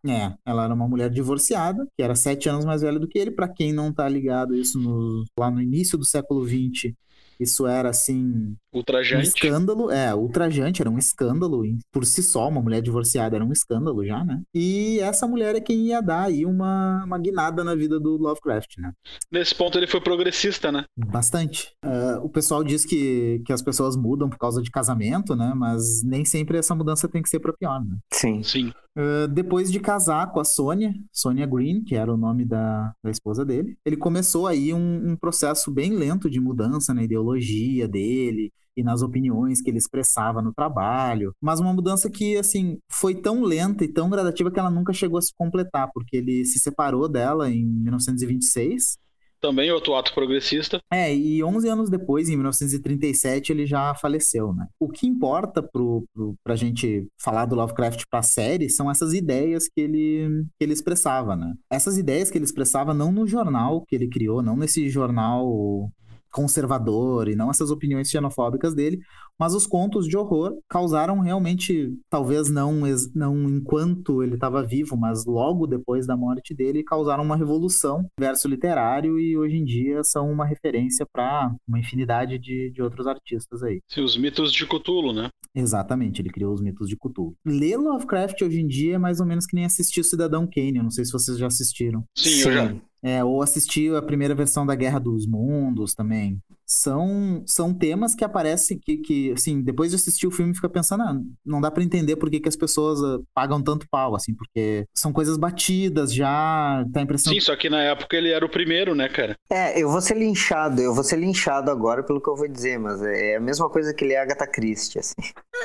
É, 0.08 0.34
ela 0.46 0.64
era 0.64 0.74
uma 0.74 0.88
mulher 0.88 1.10
divorciada, 1.10 1.86
que 1.98 2.04
era 2.04 2.16
sete 2.16 2.48
anos 2.48 2.64
mais 2.64 2.82
velha 2.82 3.00
do 3.00 3.08
que 3.08 3.20
ele. 3.20 3.32
Para 3.32 3.50
quem 3.50 3.74
não 3.74 3.92
tá 3.92 4.08
ligado 4.08 4.56
isso 4.56 4.80
no, 4.80 5.26
lá 5.38 5.52
no 5.52 5.62
início 5.62 5.98
do 5.98 6.06
século 6.06 6.48
XX, 6.48 6.94
isso 7.40 7.66
era 7.66 7.90
assim 7.90 8.56
Ultrajante. 8.74 9.18
Um 9.18 9.22
escândalo, 9.22 9.92
é, 9.92 10.14
ultrajante, 10.14 10.82
era 10.82 10.90
um 10.90 10.98
escândalo 10.98 11.64
por 11.92 12.06
si 12.06 12.22
só, 12.22 12.48
uma 12.48 12.62
mulher 12.62 12.82
divorciada 12.82 13.36
era 13.36 13.44
um 13.44 13.52
escândalo 13.52 14.06
já, 14.06 14.24
né? 14.24 14.42
E 14.54 15.00
essa 15.00 15.28
mulher 15.28 15.56
é 15.56 15.60
quem 15.60 15.88
ia 15.88 16.02
dar 16.02 16.26
aí 16.26 16.46
uma, 16.46 17.04
uma 17.04 17.18
guinada 17.18 17.64
na 17.64 17.76
vida 17.76 18.00
do 18.00 18.18
Lovecraft, 18.18 18.78
né? 18.78 18.92
Nesse 19.32 19.56
ponto 19.56 19.78
ele 19.78 19.88
foi 19.88 20.02
progressista, 20.02 20.72
né? 20.72 20.86
Bastante. 20.98 21.72
Uh, 21.84 22.24
o 22.24 22.30
pessoal 22.30 22.64
diz 22.64 22.86
que, 22.86 23.42
que 23.46 23.54
as 23.54 23.62
pessoas 23.62 23.96
mudam 23.96 24.30
por 24.30 24.38
causa 24.38 24.62
de 24.62 24.70
casamento, 24.70 25.36
né? 25.36 25.54
Mas 25.56 26.04
nem 26.04 26.24
sempre 26.24 26.58
essa 26.58 26.76
mudança 26.76 27.08
tem 27.08 27.24
que 27.24 27.30
ser 27.30 27.40
pra 27.40 27.54
pior, 27.54 27.84
né? 27.84 27.98
Sim. 28.14 28.44
Sim. 28.44 28.72
Uh, 28.98 29.28
depois 29.28 29.72
de 29.72 29.80
casar 29.80 30.32
com 30.32 30.40
a 30.40 30.44
Sônia, 30.44 30.94
Sônia 31.12 31.46
Green, 31.46 31.84
que 31.84 31.96
era 31.96 32.14
o 32.14 32.18
nome 32.18 32.46
da, 32.46 32.92
da 33.04 33.10
esposa 33.10 33.46
dele, 33.46 33.78
ele 33.86 33.96
começou 33.96 34.46
aí 34.46 34.74
um, 34.74 35.12
um 35.12 35.16
processo 35.16 35.72
bem 35.72 35.96
lento 35.96 36.30
de 36.30 36.40
mudança 36.40 36.94
na 36.94 37.04
ideologia 37.04 37.88
dele, 37.88 38.52
e 38.80 38.84
nas 38.84 39.02
opiniões 39.02 39.62
que 39.62 39.70
ele 39.70 39.78
expressava 39.78 40.42
no 40.42 40.54
trabalho, 40.54 41.34
mas 41.42 41.60
uma 41.60 41.74
mudança 41.74 42.10
que 42.10 42.38
assim 42.38 42.78
foi 42.92 43.16
tão 43.16 43.44
lenta 43.44 43.84
e 43.84 43.92
tão 43.92 44.10
gradativa 44.10 44.52
que 44.52 44.60
ela 44.60 44.70
nunca 44.70 44.94
chegou 44.94 45.18
a 45.18 45.22
se 45.22 45.34
completar, 45.36 45.90
porque 45.94 46.18
ele 46.18 46.46
se 46.46 46.60
separou 46.60 47.08
dela 47.08 47.50
em 47.50 47.66
1926 47.66 48.98
também 49.40 49.72
outro 49.72 49.96
ato 49.96 50.14
progressista. 50.14 50.80
É, 50.92 51.14
e 51.14 51.44
11 51.44 51.68
anos 51.68 51.90
depois, 51.90 52.30
em 52.30 52.36
1937, 52.36 53.52
ele 53.52 53.66
já 53.66 53.96
faleceu, 53.96 54.54
né? 54.54 54.68
O 54.80 54.90
que 54.90 55.08
importa 55.08 55.64
pro, 55.64 56.04
pro, 56.14 56.36
pra 56.44 56.56
gente 56.56 57.08
falar 57.22 57.46
do 57.46 57.56
Lovecraft 57.56 58.04
pra 58.10 58.22
série 58.22 58.70
são 58.70 58.92
essas 58.92 59.14
ideias 59.14 59.68
que 59.68 59.80
ele, 59.80 60.44
que 60.58 60.64
ele 60.64 60.74
expressava, 60.74 61.36
né? 61.36 61.54
Essas 61.72 61.98
ideias 61.98 62.30
que 62.30 62.38
ele 62.38 62.46
expressava 62.46 62.94
não 62.94 63.12
no 63.12 63.26
jornal 63.26 63.84
que 63.88 63.96
ele 63.96 64.10
criou, 64.10 64.42
não 64.42 64.58
nesse 64.58 64.90
jornal 64.90 65.90
conservador 66.32 67.28
e 67.28 67.36
não 67.36 67.50
essas 67.50 67.72
opiniões 67.72 68.10
xenofóbicas 68.10 68.74
dele, 68.74 69.00
mas 69.40 69.54
os 69.54 69.66
contos 69.66 70.08
de 70.08 70.18
horror 70.18 70.58
causaram 70.68 71.20
realmente, 71.20 71.94
talvez 72.10 72.50
não, 72.50 72.82
não 73.16 73.50
enquanto 73.50 74.22
ele 74.22 74.34
estava 74.34 74.62
vivo, 74.62 74.98
mas 74.98 75.26
logo 75.26 75.66
depois 75.66 76.06
da 76.06 76.18
morte 76.18 76.54
dele, 76.54 76.84
causaram 76.84 77.24
uma 77.24 77.38
revolução 77.38 78.02
no 78.02 78.10
verso 78.20 78.48
literário 78.48 79.18
e 79.18 79.38
hoje 79.38 79.56
em 79.56 79.64
dia 79.64 80.04
são 80.04 80.30
uma 80.30 80.46
referência 80.46 81.06
para 81.12 81.56
uma 81.68 81.80
infinidade 81.80 82.38
de, 82.38 82.70
de 82.72 82.82
outros 82.82 83.08
artistas 83.08 83.64
aí. 83.64 83.80
Sim, 83.88 84.02
os 84.02 84.18
mitos 84.18 84.52
de 84.52 84.66
Cthulhu, 84.66 85.14
né? 85.14 85.30
Exatamente, 85.56 86.22
ele 86.22 86.30
criou 86.30 86.54
os 86.54 86.62
mitos 86.62 86.90
de 86.90 86.98
Cthulhu. 86.98 87.34
Ler 87.46 87.78
Lovecraft 87.78 88.42
hoje 88.42 88.60
em 88.60 88.68
dia 88.68 88.96
é 88.96 88.98
mais 88.98 89.20
ou 89.20 89.26
menos 89.26 89.46
que 89.46 89.56
nem 89.56 89.66
assistir 89.66 90.02
o 90.02 90.04
Cidadão 90.04 90.46
Kane, 90.46 90.78
eu 90.78 90.84
não 90.84 90.92
sei 90.92 91.06
se 91.06 91.12
vocês 91.12 91.38
já 91.38 91.48
assistiram. 91.48 92.04
Sim, 92.16 92.30
Sim. 92.30 92.50
eu 92.50 92.54
já. 92.54 92.76
É, 93.02 93.24
ou 93.24 93.42
assistir 93.42 93.96
a 93.96 94.02
primeira 94.02 94.36
versão 94.36 94.66
da 94.66 94.76
Guerra 94.76 95.00
dos 95.00 95.26
Mundos 95.26 95.94
também. 95.94 96.42
São, 96.70 97.44
são 97.48 97.74
temas 97.74 98.14
que 98.14 98.24
aparecem 98.24 98.78
que, 98.78 98.98
que, 98.98 99.32
assim, 99.32 99.60
depois 99.62 99.90
de 99.90 99.96
assistir 99.96 100.28
o 100.28 100.32
filme 100.32 100.54
fica 100.54 100.70
pensando, 100.70 101.02
ah, 101.02 101.20
não 101.44 101.60
dá 101.60 101.72
para 101.72 101.84
entender 101.84 102.16
por 102.16 102.30
que, 102.30 102.40
que 102.40 102.48
as 102.48 102.56
pessoas 102.56 103.00
uh, 103.00 103.26
pagam 103.34 103.60
tanto 103.62 103.88
pau, 103.90 104.16
assim, 104.16 104.36
porque 104.36 104.86
são 104.96 105.12
coisas 105.12 105.36
batidas 105.36 106.14
já, 106.14 106.86
tá 106.94 107.00
a 107.00 107.04
impressão... 107.04 107.34
Sim, 107.34 107.40
só 107.40 107.56
que 107.56 107.72
na 107.72 107.82
época 107.82 108.16
ele 108.16 108.30
era 108.30 108.46
o 108.46 108.50
primeiro, 108.50 108.94
né, 108.94 109.10
cara? 109.10 109.36
É, 109.50 109.82
eu 109.82 109.90
vou 109.90 110.00
ser 110.00 110.16
linchado, 110.16 110.80
eu 110.80 110.94
vou 110.94 111.04
ser 111.04 111.18
linchado 111.18 111.72
agora 111.72 112.04
pelo 112.04 112.22
que 112.22 112.30
eu 112.30 112.36
vou 112.36 112.48
dizer, 112.48 112.78
mas 112.78 113.02
é 113.02 113.38
a 113.38 113.42
mesma 113.42 113.68
coisa 113.68 113.92
que 113.92 114.06
ele 114.06 114.14
é 114.14 114.22
Agatha 114.22 114.46
Christie, 114.46 115.00
assim. 115.00 115.16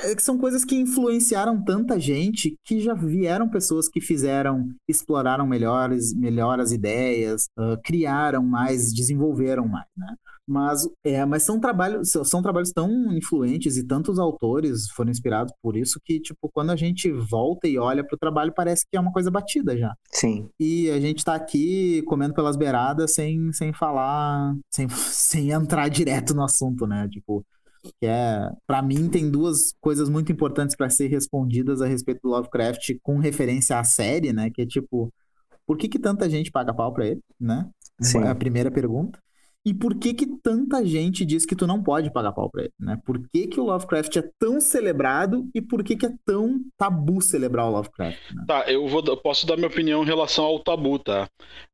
É, 0.02 0.12
é 0.12 0.14
que 0.14 0.22
são 0.22 0.38
coisas 0.38 0.64
que 0.64 0.74
influenciaram 0.74 1.62
tanta 1.62 2.00
gente 2.00 2.54
que 2.64 2.80
já 2.80 2.94
vieram 2.94 3.50
pessoas 3.50 3.88
que 3.88 4.00
fizeram, 4.00 4.68
exploraram 4.88 5.46
melhores, 5.46 6.14
melhor 6.14 6.58
as 6.60 6.72
ideias, 6.72 7.46
uh, 7.58 7.76
criaram 7.84 8.42
mais, 8.42 8.92
desenvolveram 8.92 9.68
mais, 9.68 9.86
né? 9.96 10.14
Mas, 10.46 10.86
é, 11.02 11.24
mas 11.24 11.42
são 11.42 11.58
trabalhos, 11.58 12.10
são 12.10 12.42
trabalhos 12.42 12.70
tão 12.70 12.90
influentes 13.12 13.78
e 13.78 13.86
tantos 13.86 14.18
autores 14.18 14.90
foram 14.90 15.10
inspirados 15.10 15.54
por 15.62 15.74
isso 15.74 15.98
que, 16.04 16.20
tipo, 16.20 16.50
quando 16.52 16.70
a 16.70 16.76
gente 16.76 17.10
volta 17.10 17.66
e 17.66 17.78
olha 17.78 18.04
para 18.04 18.14
o 18.14 18.18
trabalho, 18.18 18.52
parece 18.54 18.84
que 18.84 18.96
é 18.96 19.00
uma 19.00 19.12
coisa 19.12 19.30
batida 19.30 19.76
já. 19.76 19.94
Sim. 20.12 20.48
E 20.60 20.90
a 20.90 21.00
gente 21.00 21.18
está 21.18 21.34
aqui 21.34 22.02
comendo 22.02 22.34
pelas 22.34 22.56
beiradas 22.56 23.14
sem, 23.14 23.52
sem 23.52 23.72
falar, 23.72 24.54
sem, 24.70 24.86
sem 24.90 25.50
entrar 25.50 25.88
direto 25.88 26.34
no 26.34 26.44
assunto, 26.44 26.86
né? 26.86 27.08
Tipo, 27.08 27.42
que 28.00 28.06
é, 28.06 28.50
para 28.66 28.82
mim, 28.82 29.08
tem 29.08 29.30
duas 29.30 29.74
coisas 29.80 30.08
muito 30.08 30.32
importantes 30.32 30.76
para 30.76 30.90
ser 30.90 31.08
respondidas 31.08 31.80
a 31.80 31.86
respeito 31.86 32.20
do 32.22 32.30
Lovecraft 32.30 32.96
com 33.02 33.18
referência 33.18 33.78
à 33.78 33.84
série, 33.84 34.32
né? 34.32 34.50
Que 34.50 34.62
é 34.62 34.66
tipo, 34.66 35.12
por 35.66 35.76
que, 35.76 35.88
que 35.88 35.98
tanta 35.98 36.28
gente 36.28 36.50
paga 36.50 36.74
pau 36.74 36.92
pra 36.92 37.06
ele, 37.06 37.20
né? 37.40 37.68
Sim. 38.00 38.18
É 38.20 38.28
a 38.28 38.34
primeira 38.34 38.70
pergunta. 38.70 39.18
E 39.66 39.72
por 39.72 39.94
que 39.98 40.12
que 40.12 40.26
tanta 40.42 40.84
gente 40.84 41.24
diz 41.24 41.46
que 41.46 41.56
tu 41.56 41.66
não 41.66 41.82
pode 41.82 42.12
pagar 42.12 42.32
pau 42.32 42.50
pra 42.50 42.62
ele, 42.64 42.72
né? 42.78 43.00
Por 43.04 43.18
que 43.32 43.46
que 43.46 43.58
o 43.58 43.64
Lovecraft 43.64 44.16
é 44.16 44.30
tão 44.38 44.60
celebrado 44.60 45.48
e 45.54 45.62
por 45.62 45.82
que 45.82 45.96
que 45.96 46.06
é 46.06 46.14
tão 46.26 46.60
tabu 46.76 47.22
celebrar 47.22 47.66
o 47.66 47.70
Lovecraft, 47.70 48.30
né? 48.34 48.44
Tá, 48.46 48.70
eu, 48.70 48.86
vou, 48.86 49.02
eu 49.06 49.16
posso 49.16 49.46
dar 49.46 49.56
minha 49.56 49.68
opinião 49.68 50.02
em 50.02 50.06
relação 50.06 50.44
ao 50.44 50.58
tabu, 50.58 50.98
tá? 50.98 51.28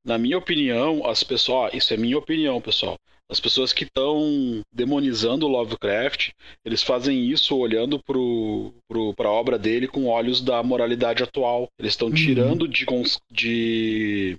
Na 0.05 0.16
minha 0.18 0.38
opinião, 0.38 1.05
as 1.07 1.24
pessoas. 1.24 1.74
Isso 1.74 1.92
é 1.92 1.96
minha 1.96 2.16
opinião, 2.18 2.61
pessoal. 2.61 2.96
As 3.29 3.40
pessoas 3.40 3.72
que 3.72 3.85
estão 3.85 4.61
demonizando 4.72 5.46
o 5.46 5.48
Lovecraft, 5.48 6.31
eles 6.64 6.83
fazem 6.83 7.26
isso 7.31 7.57
olhando 7.57 8.00
pro, 8.03 8.72
pro, 8.88 9.14
pra 9.14 9.31
obra 9.31 9.59
dele 9.59 9.87
com 9.87 10.07
olhos 10.07 10.40
da 10.40 10.62
moralidade 10.62 11.22
atual. 11.22 11.68
Eles 11.79 11.92
estão 11.92 12.09
Uhum. 12.09 12.14
tirando 12.14 12.66
de, 12.68 12.85
de, 13.31 14.37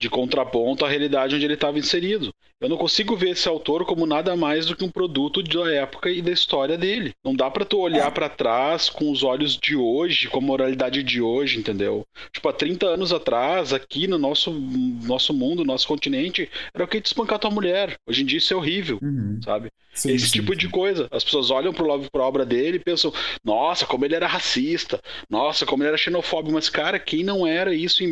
de 0.00 0.08
contraponto 0.08 0.84
a 0.84 0.88
realidade 0.88 1.34
onde 1.34 1.44
ele 1.44 1.54
estava 1.54 1.78
inserido. 1.78 2.32
Eu 2.60 2.68
não 2.68 2.76
consigo 2.76 3.16
ver 3.16 3.30
esse 3.30 3.48
autor 3.48 3.86
como 3.86 4.04
nada 4.04 4.36
mais 4.36 4.66
do 4.66 4.76
que 4.76 4.84
um 4.84 4.90
produto 4.90 5.42
da 5.42 5.70
época 5.72 6.10
e 6.10 6.20
da 6.20 6.30
história 6.30 6.76
dele. 6.76 7.12
Não 7.24 7.34
dá 7.34 7.50
pra 7.50 7.64
tu 7.64 7.78
olhar 7.78 8.10
pra 8.12 8.28
trás 8.28 8.90
com 8.90 9.10
os 9.10 9.22
olhos 9.22 9.56
de 9.56 9.74
hoje, 9.76 10.28
com 10.28 10.38
a 10.38 10.42
moralidade 10.42 11.02
de 11.02 11.22
hoje, 11.22 11.58
entendeu? 11.58 12.04
Tipo, 12.32 12.48
há 12.50 12.52
30 12.52 12.86
anos 12.86 13.12
atrás, 13.14 13.72
aqui 13.72 14.06
no 14.06 14.18
nosso, 14.18 14.50
nosso 14.52 15.32
mundo, 15.32 15.64
nosso 15.64 15.86
continente, 15.88 16.50
era 16.74 16.84
o 16.84 16.88
que 16.88 17.00
te 17.00 17.06
espancar 17.06 17.38
tua 17.38 17.50
mulher. 17.50 17.96
Hoje 18.06 18.22
em 18.22 18.26
dia 18.26 18.38
isso 18.38 18.52
é 18.52 18.56
horrível, 18.56 18.98
Uhum. 19.02 19.40
sabe? 19.42 19.70
Sim, 19.92 20.12
Esse 20.12 20.26
sim, 20.26 20.32
tipo 20.32 20.52
sim. 20.52 20.58
de 20.58 20.68
coisa. 20.68 21.08
As 21.10 21.24
pessoas 21.24 21.50
olham 21.50 21.72
pro 21.72 21.86
Love 21.86 22.08
pra 22.12 22.22
obra 22.24 22.44
dele 22.46 22.76
e 22.76 22.80
pensam, 22.80 23.12
nossa, 23.44 23.86
como 23.86 24.04
ele 24.04 24.14
era 24.14 24.26
racista, 24.26 25.00
nossa, 25.28 25.66
como 25.66 25.82
ele 25.82 25.88
era 25.88 25.98
xenofóbico. 25.98 26.52
Mas, 26.54 26.68
cara, 26.68 26.98
quem 26.98 27.24
não 27.24 27.46
era 27.46 27.74
isso 27.74 28.04
em 28.04 28.06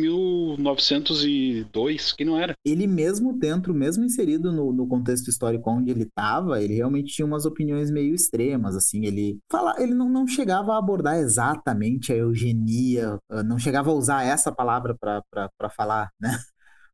1902? 1.59 2.13
Quem 2.13 2.25
não 2.25 2.37
era? 2.37 2.53
ele 2.65 2.87
mesmo 2.87 3.33
dentro, 3.33 3.73
mesmo 3.73 4.03
inserido 4.03 4.51
no, 4.51 4.71
no 4.71 4.87
contexto 4.87 5.29
histórico 5.29 5.69
onde 5.69 5.91
ele 5.91 6.03
estava, 6.03 6.61
ele 6.61 6.75
realmente 6.75 7.13
tinha 7.13 7.25
umas 7.25 7.45
opiniões 7.45 7.91
meio 7.91 8.13
extremas, 8.13 8.75
assim, 8.75 9.05
ele 9.05 9.39
fala, 9.51 9.75
ele 9.79 9.93
não, 9.93 10.09
não 10.09 10.27
chegava 10.27 10.73
a 10.73 10.77
abordar 10.77 11.17
exatamente 11.17 12.11
a 12.13 12.17
eugenia, 12.17 13.17
ah, 13.31 13.43
não 13.43 13.57
chegava 13.57 13.89
a 13.89 13.93
usar 13.93 14.23
essa 14.23 14.51
palavra 14.51 14.95
para 14.99 15.69
falar, 15.75 16.09
né? 16.19 16.37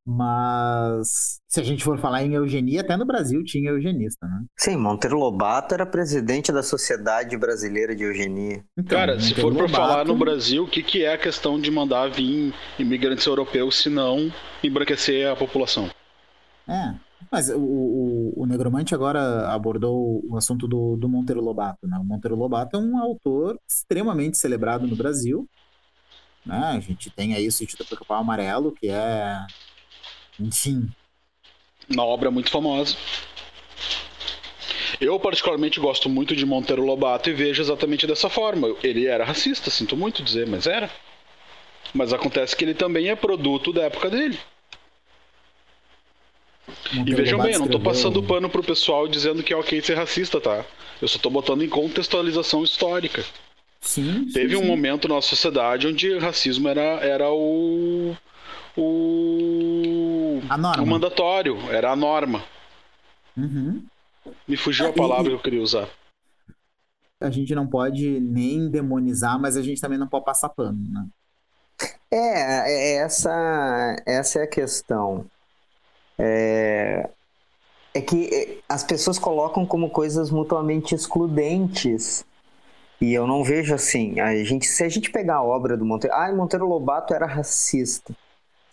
Mas 0.05 1.39
se 1.47 1.59
a 1.59 1.63
gente 1.63 1.83
for 1.83 1.97
falar 1.99 2.23
em 2.23 2.33
eugenia, 2.33 2.81
até 2.81 2.95
no 2.95 3.05
Brasil 3.05 3.43
tinha 3.43 3.71
eugenista, 3.71 4.27
né? 4.27 4.43
Sim, 4.57 4.77
Monteiro 4.77 5.17
Lobato 5.17 5.73
era 5.73 5.85
presidente 5.85 6.51
da 6.51 6.61
Sociedade 6.61 7.35
Brasileira 7.37 7.95
de 7.95 8.03
Eugenia. 8.03 8.63
Então, 8.77 8.97
Cara, 8.99 9.19
se 9.19 9.29
Monteiro 9.29 9.41
for 9.41 9.53
pra 9.55 9.65
Lobato- 9.65 9.75
falar 9.89 10.05
no 10.05 10.15
Brasil, 10.15 10.63
o 10.63 10.67
que, 10.69 10.83
que 10.83 11.03
é 11.03 11.13
a 11.13 11.17
questão 11.17 11.59
de 11.59 11.71
mandar 11.71 12.09
vir 12.11 12.53
imigrantes 12.77 13.25
europeus 13.25 13.77
se 13.81 13.89
não 13.89 14.31
embranquecer 14.63 15.27
a 15.31 15.35
população? 15.35 15.89
É, 16.67 16.93
mas 17.31 17.49
o, 17.49 17.57
o, 17.59 18.33
o 18.43 18.45
Negromante 18.45 18.93
agora 18.93 19.47
abordou 19.49 20.23
o 20.29 20.37
assunto 20.37 20.67
do, 20.67 20.95
do 20.97 21.09
Monteiro 21.09 21.41
Lobato, 21.41 21.87
né? 21.87 21.97
O 21.97 22.03
Monteiro 22.03 22.35
Lobato 22.35 22.77
é 22.77 22.79
um 22.79 22.97
autor 22.99 23.57
extremamente 23.67 24.37
celebrado 24.37 24.85
no 24.85 24.95
Brasil, 24.95 25.47
né? 26.45 26.73
A 26.75 26.79
gente 26.79 27.09
tem 27.09 27.33
aí 27.33 27.47
o 27.47 27.51
Sítio 27.51 27.77
do 27.77 27.85
Pica-Pau 27.85 28.19
Amarelo, 28.19 28.71
que 28.71 28.87
é, 28.87 29.37
enfim, 30.39 30.89
Uma 31.89 32.03
obra 32.03 32.31
muito 32.31 32.49
famosa. 32.49 32.95
Eu, 34.99 35.19
particularmente, 35.19 35.79
gosto 35.79 36.09
muito 36.09 36.35
de 36.35 36.45
Monteiro 36.45 36.83
Lobato 36.85 37.29
e 37.29 37.33
vejo 37.33 37.61
exatamente 37.61 38.07
dessa 38.07 38.29
forma. 38.29 38.75
Ele 38.83 39.05
era 39.07 39.25
racista, 39.25 39.69
sinto 39.69 39.95
muito 39.97 40.23
dizer, 40.23 40.47
mas 40.47 40.65
era. 40.67 40.89
Mas 41.93 42.13
acontece 42.13 42.55
que 42.55 42.63
ele 42.63 42.73
também 42.73 43.09
é 43.09 43.15
produto 43.15 43.71
da 43.73 43.83
época 43.83 44.09
dele. 44.09 44.39
E 46.91 46.95
Monteiro 46.95 47.17
vejam 47.17 47.37
Lobato 47.37 47.47
bem, 47.47 47.53
eu 47.53 47.59
não 47.59 47.67
tô 47.67 47.77
escreveu- 47.77 47.91
passando 47.93 48.23
pano 48.23 48.49
pro 48.49 48.63
pessoal 48.63 49.07
dizendo 49.07 49.43
que 49.43 49.53
é 49.53 49.57
ok 49.57 49.81
ser 49.81 49.95
racista, 49.95 50.39
tá? 50.41 50.65
Eu 51.01 51.07
só 51.07 51.19
tô 51.19 51.29
botando 51.29 51.63
em 51.63 51.69
contextualização 51.69 52.63
histórica. 52.63 53.23
Sim, 53.81 54.27
sim, 54.27 54.31
Teve 54.33 54.55
um 54.55 54.61
sim. 54.61 54.67
momento 54.67 55.07
na 55.07 55.15
nossa 55.15 55.29
sociedade 55.29 55.87
onde 55.87 56.09
o 56.09 56.19
racismo 56.19 56.67
era, 56.67 56.81
era 57.05 57.29
o. 57.31 58.15
O. 58.77 60.04
A 60.49 60.57
norma. 60.57 60.83
O 60.83 60.87
mandatório, 60.87 61.57
era 61.71 61.91
a 61.91 61.95
norma. 61.95 62.43
Uhum. 63.37 63.83
Me 64.47 64.57
fugiu 64.57 64.87
É, 64.87 64.89
a 64.89 64.93
palavra 64.93 65.25
e- 65.25 65.29
que 65.29 65.35
eu 65.35 65.39
queria 65.43 65.61
usar. 65.61 65.87
A 67.21 67.29
gente 67.29 67.55
não 67.55 67.65
pode 67.65 68.19
nem 68.19 68.69
demonizar, 68.69 69.39
mas 69.39 69.55
a 69.57 69.61
gente 69.61 69.79
também 69.81 69.97
não 69.97 70.07
pode 70.07 70.25
passar 70.25 70.49
pano, 70.49 70.77
né? 70.91 71.05
É, 72.11 72.17
é- 72.17 72.95
essa, 72.97 73.95
essa 74.05 74.39
é 74.39 74.43
a 74.43 74.47
questão. 74.47 75.25
É, 76.17 77.09
é 77.93 78.01
que 78.01 78.29
é, 78.33 78.57
as 78.69 78.83
pessoas 78.83 79.17
colocam 79.19 79.65
como 79.65 79.89
coisas 79.89 80.29
mutuamente 80.29 80.93
excludentes. 80.95 82.25
E 83.01 83.13
eu 83.13 83.27
não 83.27 83.43
vejo 83.43 83.73
assim. 83.75 84.19
A 84.19 84.35
gente, 84.43 84.65
se 84.67 84.83
a 84.83 84.89
gente 84.89 85.11
pegar 85.11 85.35
a 85.35 85.43
obra 85.43 85.75
do 85.75 85.85
Monteiro. 85.85 86.15
Ah, 86.15 86.33
Monteiro 86.33 86.65
Lobato 86.67 87.13
era 87.13 87.25
racista. 87.25 88.13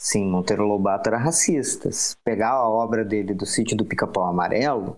Sim, 0.03 0.27
Monteiro 0.29 0.67
Lobato 0.67 1.09
era 1.09 1.17
racista. 1.17 1.89
Pegar 2.25 2.51
a 2.51 2.69
obra 2.69 3.05
dele 3.05 3.33
do 3.33 3.47
Sítio 3.47 3.77
do 3.77 3.85
Pica-Pau 3.85 4.25
Amarelo, 4.25 4.97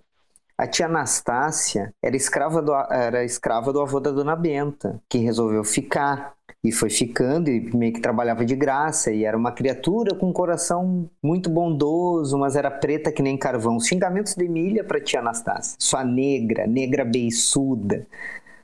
a 0.57 0.67
tia 0.67 0.87
Anastácia 0.87 1.93
era 2.03 2.17
escrava 2.17 2.63
do, 2.63 2.73
era 2.73 3.23
escrava 3.23 3.71
do 3.71 3.83
avô 3.83 4.01
da 4.01 4.11
Dona 4.11 4.35
Benta, 4.35 4.99
que 5.07 5.19
resolveu 5.19 5.63
ficar. 5.63 6.33
E 6.65 6.73
foi 6.73 6.89
ficando 6.89 7.51
e 7.51 7.61
meio 7.77 7.93
que 7.93 8.01
trabalhava 8.01 8.47
de 8.47 8.57
graça. 8.57 9.13
E 9.13 9.27
era 9.27 9.37
uma 9.37 9.53
criatura 9.53 10.15
com 10.17 10.31
um 10.31 10.33
coração 10.33 11.07
muito 11.23 11.51
bondoso, 11.51 12.39
mas 12.39 12.57
era 12.57 12.71
preta 12.71 13.13
que 13.13 13.21
nem 13.21 13.37
carvão. 13.37 13.77
Os 13.77 13.87
xingamentos 13.87 14.35
de 14.35 14.47
Emília 14.47 14.83
pra 14.83 15.03
tia 15.03 15.21
Anastácia. 15.21 15.77
Sua 15.79 16.03
negra, 16.03 16.67
negra 16.67 17.05
beiçuda. 17.05 18.07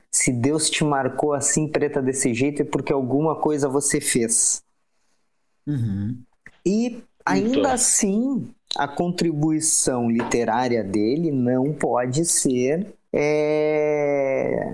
Se 0.09 0.31
Deus 0.31 0.71
te 0.71 0.83
marcou 0.83 1.33
assim, 1.35 1.67
preta 1.67 2.01
desse 2.01 2.33
jeito, 2.33 2.63
é 2.63 2.65
porque 2.65 2.91
alguma 2.91 3.35
coisa 3.35 3.69
você 3.69 4.01
fez. 4.01 4.63
Uhum. 5.67 6.23
E 6.65 7.01
ainda 7.25 7.59
Então. 7.59 7.71
assim, 7.71 8.47
a 8.75 8.87
contribuição 8.87 10.09
literária 10.09 10.83
dele 10.83 11.31
não 11.31 11.73
pode 11.73 12.25
ser 12.25 12.93
é, 13.13 14.73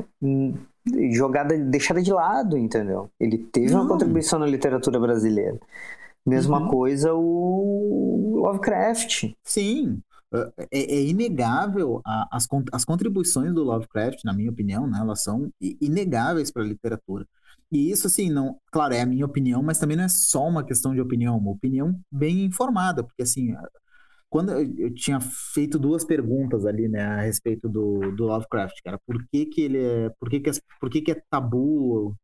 jogada, 1.11 1.57
deixada 1.57 2.01
de 2.01 2.11
lado, 2.13 2.57
entendeu? 2.57 3.09
Ele 3.19 3.37
teve 3.37 3.73
uma 3.73 3.81
Não. 3.83 3.89
contribuição 3.89 4.39
na 4.39 4.45
literatura 4.45 4.99
brasileira. 4.99 5.57
Mesma 6.25 6.59
Uhum. 6.61 6.67
coisa 6.69 7.13
o 7.13 8.39
Lovecraft. 8.43 9.31
Sim, 9.43 9.99
é, 10.33 10.51
é 10.71 11.01
inegável 11.03 12.01
a- 12.05 12.27
as, 12.31 12.47
as 12.71 12.83
contribuições 12.85 13.53
do 13.53 13.63
Lovecraft, 13.63 14.23
na 14.25 14.33
minha 14.33 14.51
opinião, 14.51 14.85
né, 14.87 14.99
elas 14.99 15.23
são 15.23 15.49
inegáveis 15.81 16.51
para 16.51 16.63
a 16.63 16.65
literatura. 16.65 17.25
E 17.71 17.91
isso, 17.91 18.07
assim, 18.07 18.29
não, 18.29 18.57
claro, 18.71 18.93
é 18.93 19.01
a 19.01 19.05
minha 19.05 19.25
opinião, 19.25 19.61
mas 19.61 19.77
também 19.79 19.97
não 19.97 20.05
é 20.05 20.07
só 20.09 20.47
uma 20.47 20.63
questão 20.65 20.93
de 20.93 21.01
opinião, 21.01 21.35
é 21.35 21.37
uma 21.37 21.51
opinião 21.51 21.99
bem 22.11 22.45
informada, 22.45 23.03
porque 23.03 23.23
assim, 23.23 23.53
quando 24.29 24.51
eu, 24.53 24.93
tinha 24.95 25.19
feito 25.21 25.79
duas 25.79 26.05
perguntas 26.05 26.65
ali, 26.65 26.87
né, 26.89 27.01
a 27.03 27.21
respeito 27.21 27.69
do, 27.69 28.11
do 28.13 28.25
Lovecraft, 28.25 28.81
cara, 28.83 28.99
por 29.05 29.25
que 29.31 29.45
que 29.47 29.61
ele 29.63 29.79
é, 29.79 30.09
por 30.19 30.29
que 30.29 30.39
que, 30.41 30.49
as- 30.51 30.61
por 30.81 30.89
que 30.89 31.01
que 31.01 31.11
é 31.11 31.21
tabu 31.29 32.15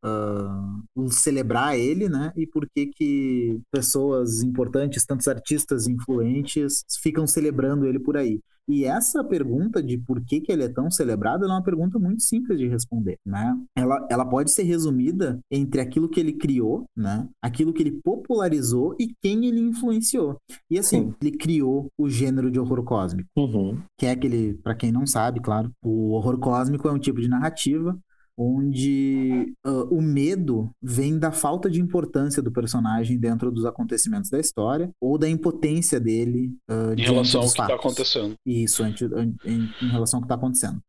o 0.96 1.10
celebrar 1.10 1.78
ele, 1.78 2.10
né, 2.10 2.32
e 2.36 2.46
por 2.48 2.68
que 2.70 2.88
que 2.88 3.60
pessoas 3.72 4.42
importantes, 4.44 5.06
tantos 5.06 5.28
artistas 5.28 5.88
influentes, 5.88 6.84
ficam 7.02 7.26
celebrando 7.28 7.86
ele 7.86 8.00
por 8.00 8.18
aí. 8.18 8.40
E 8.70 8.86
essa 8.86 9.24
pergunta 9.24 9.82
de 9.84 9.98
por 9.98 10.24
que, 10.24 10.40
que 10.40 10.52
ele 10.52 10.64
é 10.64 10.70
tão 10.70 10.90
celebrado, 10.90 11.44
ela 11.44 11.54
é 11.54 11.58
uma 11.58 11.64
pergunta 11.64 12.00
muito 12.00 12.24
simples 12.24 12.58
de 12.58 12.68
responder, 12.68 13.18
né? 13.26 13.54
Ela, 13.76 14.08
ela 14.10 14.26
pode 14.26 14.52
ser 14.52 14.64
resumida 14.64 15.40
entre 15.52 15.82
aquilo 15.82 16.08
que 16.10 16.20
ele 16.20 16.34
criou, 16.34 16.86
né? 16.96 17.28
Aquilo 17.42 17.74
que 17.74 17.84
ele 17.84 18.00
popularizou 18.04 18.96
e 19.00 19.14
quem 19.22 19.46
ele 19.46 19.60
influenciou. 19.60 20.38
E 20.72 20.80
assim, 20.80 21.08
Sim. 21.10 21.16
ele 21.22 21.32
criou 21.38 21.88
o 21.98 22.10
gênero 22.10 22.50
de 22.50 22.60
horror 22.60 22.84
cósmico, 22.84 23.30
Uhum. 23.38 23.78
que 23.98 24.06
é 24.06 24.12
aquele, 24.12 24.54
para 24.56 24.76
quem 24.76 24.92
não 24.92 25.06
sabe, 25.06 25.40
claro, 25.42 25.72
o 25.84 26.12
horror 26.12 26.38
cósmico 26.40 26.88
é 26.88 26.92
um 26.92 27.00
tipo 27.00 27.20
de 27.20 27.28
narrativa 27.28 27.98
onde 28.38 29.54
ah, 29.64 29.86
o 29.90 30.02
medo 30.02 30.70
vem 30.82 31.18
da 31.20 31.32
falta 31.32 31.70
de 31.70 31.80
importância 31.82 32.42
do 32.42 32.52
personagem 32.52 33.18
dentro 33.20 33.52
dos 33.52 33.66
acontecimentos 33.66 34.30
da 34.30 34.40
história 34.40 34.90
ou 35.00 35.18
da 35.18 35.30
impotência 35.30 36.00
dele 36.00 36.52
ah, 36.70 36.94
Em 36.98 37.02
relação 37.02 37.42
ao 37.42 37.48
que 37.48 37.52
está 37.62 37.76
acontecendo. 37.76 38.36
Isso, 38.46 38.84
an- 38.84 39.34
em, 39.46 39.70
em 39.82 39.88
relação 39.90 40.18
ao 40.18 40.22
que 40.22 40.26
está 40.26 40.36
acontecendo. 40.36 40.80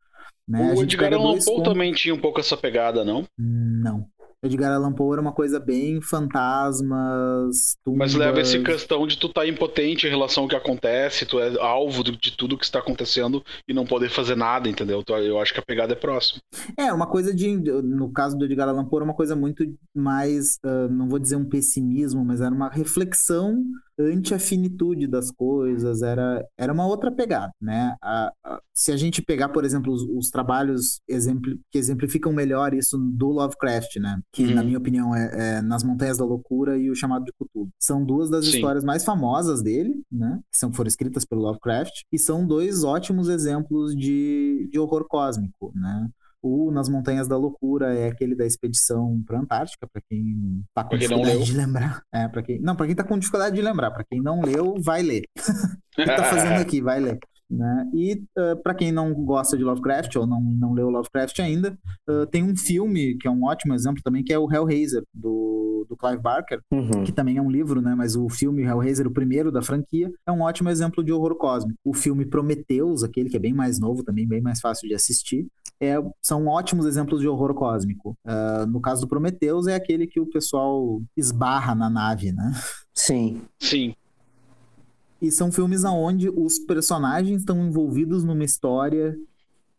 Né? 0.47 0.75
O 0.75 0.83
Edgar 0.83 1.11
Allan 1.15 1.39
Poe 1.39 1.63
também 1.63 1.91
tinha 1.95 2.15
um 2.15 2.21
pouco 2.21 2.39
essa 2.39 2.55
pegada, 2.55 3.03
não? 3.03 3.25
Não. 3.39 4.07
Edgar 4.45 4.73
Allan 4.73 4.93
Poe 4.93 5.13
era 5.13 5.21
uma 5.21 5.33
coisa 5.33 5.59
bem 5.59 6.01
fantasmas, 6.01 7.77
tumbas... 7.85 8.13
Mas 8.13 8.15
leva 8.15 8.41
esse 8.41 8.61
questão 8.61 9.07
de 9.07 9.19
tu 9.19 9.29
estar 9.29 9.41
tá 9.41 9.47
impotente 9.47 10.07
em 10.07 10.11
relação 10.11 10.45
ao 10.45 10.49
que 10.49 10.57
acontece, 10.57 11.27
tu 11.27 11.41
é 11.41 11.59
alvo 11.61 12.05
de 12.05 12.37
tudo 12.37 12.59
que 12.59 12.65
está 12.65 12.79
acontecendo 12.79 13.43
e 13.69 13.73
não 13.73 13.85
poder 13.85 14.11
fazer 14.11 14.37
nada, 14.37 14.69
entendeu? 14.69 15.03
Eu 15.09 15.39
acho 15.41 15.53
que 15.53 15.61
a 15.61 15.65
pegada 15.65 15.93
é 15.93 15.97
próxima. 15.97 16.41
É, 16.77 16.93
uma 16.93 17.07
coisa 17.07 17.35
de, 17.35 17.57
no 17.57 18.13
caso 18.13 18.37
do 18.37 18.45
Edgar 18.45 18.69
Allan 18.69 18.85
Poe, 18.85 18.99
era 18.99 19.05
uma 19.05 19.15
coisa 19.15 19.35
muito 19.35 19.65
mais, 19.95 20.59
uh, 20.65 20.89
não 20.91 21.09
vou 21.09 21.19
dizer 21.19 21.37
um 21.37 21.45
pessimismo, 21.45 22.25
mas 22.25 22.41
era 22.41 22.55
uma 22.55 22.69
reflexão 22.69 23.63
ante 23.99 24.35
a 24.35 24.39
finitude 24.39 25.07
das 25.07 25.31
coisas, 25.31 26.03
era, 26.03 26.45
era 26.59 26.73
uma 26.73 26.87
outra 26.87 27.13
pegada, 27.13 27.53
né? 27.61 27.95
A, 28.03 28.33
a, 28.45 28.61
se 28.73 28.91
a 28.93 28.97
gente 28.97 29.23
pegar, 29.23 29.49
por 29.51 29.65
exemplo, 29.65 29.93
os, 29.93 30.03
os 30.03 30.31
trabalhos 30.31 31.01
exempli 31.09 31.61
que 31.71 31.79
exemplificam 31.79 32.33
melhor 32.33 32.75
isso 32.75 32.99
do 32.99 33.29
Lovecraft, 33.29 33.97
né? 33.97 34.21
Que, 34.33 34.45
uhum. 34.45 34.55
na 34.55 34.65
minha 34.65 34.79
opinião, 34.79 35.15
é, 35.15 35.59
é, 35.59 35.63
Nas 35.63 35.85
Montanhas 35.85 36.19
da 36.19 36.25
Loucura 36.25 36.77
e 36.77 36.91
O 36.91 36.95
Chamado 36.95 37.25
de 37.25 37.33
Cthulhu. 37.33 37.69
São 37.79 38.05
duas 38.05 38.29
das 38.31 38.47
Sim. 38.47 38.57
histórias 38.57 38.85
mais 38.85 39.05
famosas 39.05 39.63
dele, 39.63 39.95
né? 40.11 40.41
Que 40.51 40.59
são, 40.59 40.73
foram 40.73 40.89
escritas 40.89 41.25
pelo 41.25 41.43
Lovecraft, 41.43 42.03
e 42.13 42.19
são 42.19 42.47
dois 42.47 42.83
ótimos 42.85 43.29
exemplos 43.29 43.95
de, 43.95 44.69
de 44.71 44.79
horror 44.79 45.07
cósmico, 45.09 45.73
né? 45.75 46.09
O 46.47 46.71
Nas 46.71 46.91
Montanhas 46.91 47.27
da 47.27 47.39
Loucura 47.39 47.95
é 47.95 48.09
aquele 48.09 48.35
da 48.35 48.45
expedição 48.45 49.23
para 49.27 49.41
Antártica, 49.41 49.89
para 49.91 50.03
quem 50.11 50.63
tá 50.75 50.85
com 50.85 50.99
dificuldade 50.99 51.43
de 51.43 51.57
lembrar. 51.57 52.03
É, 52.13 52.29
para 52.29 52.43
quem 52.43 52.61
não, 52.61 52.77
para 52.77 52.87
quem 52.87 52.95
tá 52.95 53.03
com 53.03 53.19
dificuldade 53.19 53.57
de 53.57 53.63
lembrar, 53.63 53.91
para 53.93 54.05
quem 54.05 54.21
não 54.21 54.43
leu, 54.43 54.75
vai 54.79 55.03
ler. 55.03 55.23
o 55.99 56.03
que 56.03 56.05
tá 56.05 56.25
fazendo 56.25 56.61
aqui, 56.61 56.83
vai 56.83 57.01
ler. 57.01 57.19
Né? 57.51 57.91
E 57.95 58.23
uh, 58.39 58.63
para 58.63 58.75
quem 58.75 58.93
não 58.93 59.15
gosta 59.15 59.57
de 59.57 59.65
Lovecraft 59.65 60.17
ou 60.17 60.27
não, 60.27 60.41
não 60.43 60.75
leu 60.75 60.91
Lovecraft 60.91 61.41
ainda, 61.41 61.79
uh, 62.11 62.27
tem 62.27 62.43
um 62.43 62.55
filme 62.55 63.17
que 63.17 63.27
é 63.27 63.31
um 63.31 63.45
ótimo 63.45 63.73
exemplo 63.73 64.03
também, 64.05 64.23
que 64.23 64.33
é 64.33 64.39
o 64.39 64.51
Hellraiser, 64.53 65.03
do, 65.15 65.64
do 65.89 65.97
Clive 65.97 66.23
Barker, 66.23 66.61
uhum. 66.71 67.05
que 67.05 67.13
também 67.13 67.37
é 67.37 67.43
um 67.43 67.51
livro, 67.51 67.81
né? 67.81 67.95
mas 67.95 68.15
o 68.15 68.29
filme 68.29 68.63
Hellraiser, 68.63 69.07
o 69.07 69.11
primeiro 69.11 69.51
da 69.51 69.63
franquia, 69.63 70.13
é 70.27 70.31
um 70.31 70.43
ótimo 70.43 70.69
exemplo 70.69 71.03
de 71.03 71.13
horror 71.13 71.35
cósmico. 71.37 71.79
O 71.85 71.93
filme 71.93 72.25
Prometheus, 72.25 73.03
aquele 73.03 73.29
que 73.29 73.37
é 73.37 73.41
bem 73.41 73.53
mais 73.53 73.81
novo, 73.81 74.05
também 74.05 74.27
bem 74.27 74.41
mais 74.41 74.61
fácil 74.61 74.89
de 74.89 74.95
assistir, 74.95 75.47
é, 75.81 75.97
são 76.23 76.47
ótimos 76.47 76.87
exemplos 76.87 77.21
de 77.21 77.29
horror 77.29 77.55
cósmico. 77.55 78.17
Uh, 78.25 78.67
no 78.67 78.81
caso 78.81 79.03
do 79.03 79.09
Prometheus, 79.09 79.67
é 79.67 79.75
aquele 79.75 80.07
que 80.07 80.21
o 80.21 80.27
pessoal 80.27 81.03
esbarra 81.17 81.75
na 81.75 81.91
nave, 81.91 82.33
né? 82.33 82.53
Sim. 82.95 83.43
Sim. 83.59 83.95
E 85.21 85.31
são 85.31 85.51
filmes 85.51 85.85
onde 85.85 86.29
os 86.29 86.59
personagens 86.59 87.41
estão 87.41 87.67
envolvidos 87.67 88.25
numa 88.25 88.45
história 88.45 89.17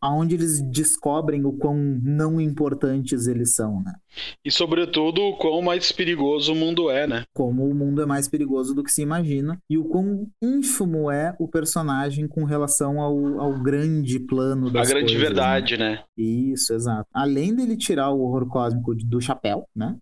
aonde 0.00 0.34
eles 0.34 0.60
descobrem 0.70 1.44
o 1.44 1.52
quão 1.52 1.76
não 2.02 2.40
importantes 2.40 3.26
eles 3.26 3.54
são, 3.54 3.82
né? 3.82 3.94
E 4.44 4.50
sobretudo 4.50 5.22
o 5.22 5.36
quão 5.36 5.62
mais 5.62 5.90
perigoso 5.92 6.52
o 6.52 6.56
mundo 6.56 6.90
é, 6.90 7.06
né? 7.06 7.24
Como 7.34 7.68
o 7.68 7.74
mundo 7.74 8.02
é 8.02 8.06
mais 8.06 8.28
perigoso 8.28 8.74
do 8.74 8.82
que 8.82 8.92
se 8.92 9.02
imagina 9.02 9.58
e 9.68 9.78
o 9.78 9.84
quão 9.84 10.26
ínfimo 10.42 11.10
é 11.10 11.34
o 11.38 11.48
personagem 11.48 12.26
com 12.28 12.44
relação 12.44 13.00
ao, 13.00 13.40
ao 13.40 13.62
grande 13.62 14.18
plano 14.20 14.70
das 14.70 14.88
A 14.88 14.90
grande 14.90 15.12
coisas, 15.12 15.22
verdade, 15.22 15.76
né? 15.76 15.90
né? 15.90 16.04
Isso, 16.16 16.72
exato. 16.72 17.08
Além 17.12 17.54
dele 17.54 17.76
tirar 17.76 18.10
o 18.10 18.20
horror 18.20 18.46
cósmico 18.46 18.94
do 18.94 19.20
chapéu, 19.20 19.66
né? 19.74 19.96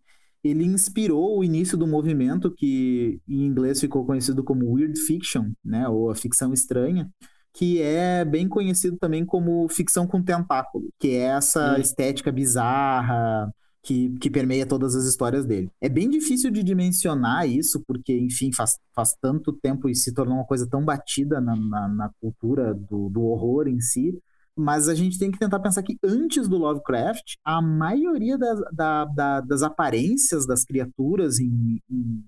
ele 0.44 0.64
inspirou 0.64 1.38
o 1.38 1.42
início 1.42 1.76
do 1.76 1.86
movimento 1.86 2.50
que 2.50 3.18
em 3.26 3.46
inglês 3.46 3.80
ficou 3.80 4.04
conhecido 4.04 4.44
como 4.44 4.70
weird 4.74 5.00
fiction, 5.00 5.50
né, 5.64 5.88
ou 5.88 6.10
a 6.10 6.14
ficção 6.14 6.52
estranha, 6.52 7.08
que 7.54 7.80
é 7.80 8.24
bem 8.24 8.48
conhecido 8.48 8.96
também 8.98 9.24
como 9.24 9.68
ficção 9.68 10.06
com 10.06 10.20
tentáculo, 10.20 10.88
que 10.98 11.10
é 11.10 11.36
essa 11.36 11.74
hum. 11.74 11.80
estética 11.80 12.32
bizarra 12.32 13.48
que, 13.84 14.10
que 14.18 14.30
permeia 14.30 14.66
todas 14.66 14.96
as 14.96 15.04
histórias 15.04 15.44
dele. 15.44 15.70
É 15.80 15.88
bem 15.88 16.10
difícil 16.10 16.50
de 16.50 16.64
dimensionar 16.64 17.46
isso, 17.48 17.80
porque, 17.86 18.12
enfim, 18.18 18.50
faz, 18.52 18.78
faz 18.94 19.14
tanto 19.20 19.52
tempo 19.52 19.88
e 19.88 19.94
se 19.94 20.12
tornou 20.12 20.36
uma 20.36 20.46
coisa 20.46 20.66
tão 20.68 20.84
batida 20.84 21.40
na, 21.40 21.54
na, 21.54 21.88
na 21.88 22.10
cultura 22.20 22.74
do, 22.74 23.08
do 23.08 23.22
horror 23.22 23.68
em 23.68 23.80
si, 23.80 24.18
mas 24.56 24.88
a 24.88 24.94
gente 24.94 25.18
tem 25.18 25.30
que 25.30 25.38
tentar 25.38 25.60
pensar 25.60 25.82
que 25.82 25.96
antes 26.02 26.48
do 26.48 26.56
Lovecraft, 26.56 27.34
a 27.44 27.60
maioria 27.60 28.38
das, 28.38 28.60
da, 28.72 29.04
da, 29.04 29.40
das 29.40 29.62
aparências 29.62 30.46
das 30.46 30.64
criaturas 30.64 31.38
em, 31.38 31.80
em 31.90 32.24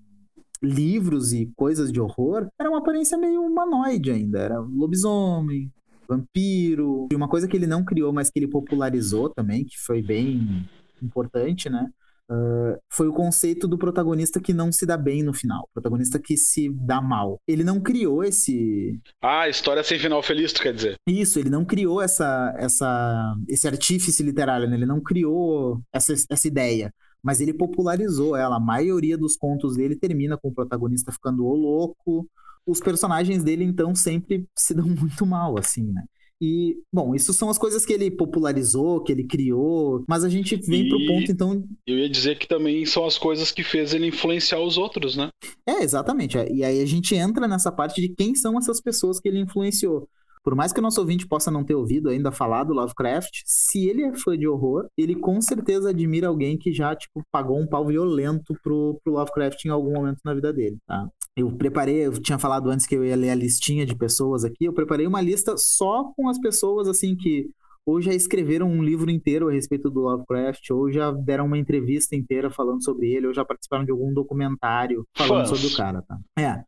livros 0.61 1.33
e 1.33 1.51
coisas 1.55 1.91
de 1.91 1.99
horror 1.99 2.47
era 2.59 2.69
uma 2.69 2.79
aparência 2.79 3.17
meio 3.17 3.41
humanoide 3.41 4.11
ainda. 4.11 4.39
Era 4.39 4.59
lobisomem, 4.59 5.71
vampiro. 6.07 7.07
E 7.11 7.15
uma 7.15 7.27
coisa 7.27 7.47
que 7.47 7.55
ele 7.55 7.67
não 7.67 7.83
criou, 7.83 8.13
mas 8.13 8.29
que 8.29 8.39
ele 8.39 8.47
popularizou 8.47 9.29
também, 9.29 9.65
que 9.65 9.77
foi 9.77 10.01
bem 10.01 10.67
importante, 11.01 11.69
né? 11.69 11.87
Uh, 12.29 12.77
foi 12.91 13.07
o 13.07 13.13
conceito 13.13 13.69
do 13.69 13.77
protagonista 13.77 14.41
que 14.41 14.53
não 14.53 14.69
se 14.69 14.85
dá 14.85 14.97
bem 14.97 15.23
no 15.23 15.33
final, 15.33 15.69
protagonista 15.73 16.19
que 16.19 16.35
se 16.35 16.69
dá 16.73 17.01
mal. 17.01 17.39
Ele 17.47 17.63
não 17.63 17.79
criou 17.79 18.21
esse. 18.21 18.99
Ah, 19.21 19.47
história 19.47 19.81
sem 19.81 19.97
final 19.97 20.21
feliz, 20.21 20.51
tu 20.51 20.61
quer 20.61 20.73
dizer? 20.73 20.95
Isso, 21.07 21.39
ele 21.39 21.49
não 21.49 21.63
criou 21.63 22.01
essa, 22.01 22.53
essa, 22.57 23.33
esse 23.47 23.65
artífice 23.65 24.23
literário, 24.23 24.67
né? 24.67 24.75
ele 24.75 24.85
não 24.85 24.99
criou 24.99 25.81
essa, 25.93 26.13
essa 26.29 26.47
ideia 26.47 26.91
mas 27.23 27.41
ele 27.41 27.53
popularizou 27.53 28.35
ela. 28.35 28.57
A 28.57 28.59
maioria 28.59 29.17
dos 29.17 29.35
contos 29.35 29.75
dele 29.75 29.95
termina 29.95 30.37
com 30.37 30.49
o 30.49 30.53
protagonista 30.53 31.11
ficando 31.11 31.45
o 31.45 31.55
louco. 31.55 32.27
Os 32.65 32.79
personagens 32.79 33.43
dele, 33.43 33.63
então, 33.63 33.95
sempre 33.95 34.45
se 34.55 34.73
dão 34.73 34.85
muito 34.87 35.25
mal, 35.25 35.57
assim, 35.57 35.91
né? 35.91 36.03
E, 36.39 36.77
bom, 36.93 37.15
isso 37.15 37.33
são 37.33 37.49
as 37.49 37.57
coisas 37.57 37.83
que 37.83 37.91
ele 37.91 38.11
popularizou, 38.11 39.01
que 39.01 39.11
ele 39.11 39.23
criou, 39.23 40.03
mas 40.07 40.23
a 40.23 40.29
gente 40.29 40.55
vem 40.55 40.85
e 40.85 40.89
pro 40.89 41.05
ponto, 41.07 41.31
então. 41.31 41.63
Eu 41.85 41.97
ia 41.97 42.09
dizer 42.09 42.37
que 42.37 42.47
também 42.47 42.85
são 42.85 43.05
as 43.05 43.17
coisas 43.17 43.51
que 43.51 43.63
fez 43.63 43.93
ele 43.93 44.07
influenciar 44.07 44.59
os 44.59 44.77
outros, 44.77 45.15
né? 45.15 45.29
É, 45.67 45.83
exatamente. 45.83 46.37
E 46.37 46.63
aí 46.63 46.79
a 46.79 46.85
gente 46.85 47.15
entra 47.15 47.47
nessa 47.47 47.71
parte 47.71 47.99
de 47.99 48.09
quem 48.09 48.35
são 48.35 48.57
essas 48.57 48.79
pessoas 48.79 49.19
que 49.19 49.27
ele 49.27 49.39
influenciou. 49.39 50.07
Por 50.47 50.55
mais 50.55 50.71
que 50.71 50.79
o 50.79 50.81
nosso 50.81 51.01
ouvinte 51.01 51.27
possa 51.27 51.51
não 51.51 51.61
ter 51.61 51.75
ouvido 51.75 52.07
ainda 52.07 52.31
falar 52.31 52.63
do 52.63 52.73
Lovecraft, 52.73 53.41
se 53.45 53.85
ele 53.89 54.03
é 54.03 54.15
fã 54.15 54.37
de 54.37 54.47
horror, 54.47 54.87
ele 54.97 55.13
com 55.13 55.41
certeza 55.41 55.89
admira 55.89 56.29
alguém 56.29 56.57
que 56.57 56.71
já, 56.71 56.95
tipo, 56.95 57.21
pagou 57.29 57.59
um 57.59 57.67
pau 57.67 57.85
violento 57.85 58.55
pro, 58.63 58.97
pro 59.03 59.11
Lovecraft 59.11 59.65
em 59.65 59.69
algum 59.69 59.95
momento 59.95 60.21
na 60.23 60.33
vida 60.33 60.53
dele, 60.53 60.77
tá? 60.87 61.05
Eu 61.35 61.51
preparei, 61.51 61.97
eu 61.97 62.13
tinha 62.13 62.39
falado 62.39 62.69
antes 62.69 62.87
que 62.87 62.95
eu 62.95 63.03
ia 63.03 63.17
ler 63.17 63.31
a 63.31 63.35
listinha 63.35 63.85
de 63.85 63.93
pessoas 63.93 64.45
aqui, 64.45 64.63
eu 64.63 64.71
preparei 64.71 65.05
uma 65.05 65.19
lista 65.19 65.57
só 65.57 66.13
com 66.15 66.29
as 66.29 66.39
pessoas, 66.39 66.87
assim, 66.87 67.13
que 67.13 67.49
ou 67.85 68.01
já 68.01 68.13
escreveram 68.13 68.69
um 68.69 68.81
livro 68.81 69.11
inteiro 69.11 69.49
a 69.49 69.51
respeito 69.51 69.89
do 69.89 69.99
Lovecraft, 69.99 70.71
ou 70.71 70.89
já 70.89 71.11
deram 71.11 71.45
uma 71.45 71.57
entrevista 71.57 72.15
inteira 72.15 72.49
falando 72.49 72.81
sobre 72.81 73.11
ele, 73.11 73.27
ou 73.27 73.33
já 73.33 73.43
participaram 73.43 73.83
de 73.83 73.91
algum 73.91 74.13
documentário 74.13 75.05
falando 75.13 75.49
Fãs. 75.49 75.59
sobre 75.59 75.73
o 75.73 75.75
cara, 75.75 76.01
tá? 76.03 76.17
É. 76.39 76.63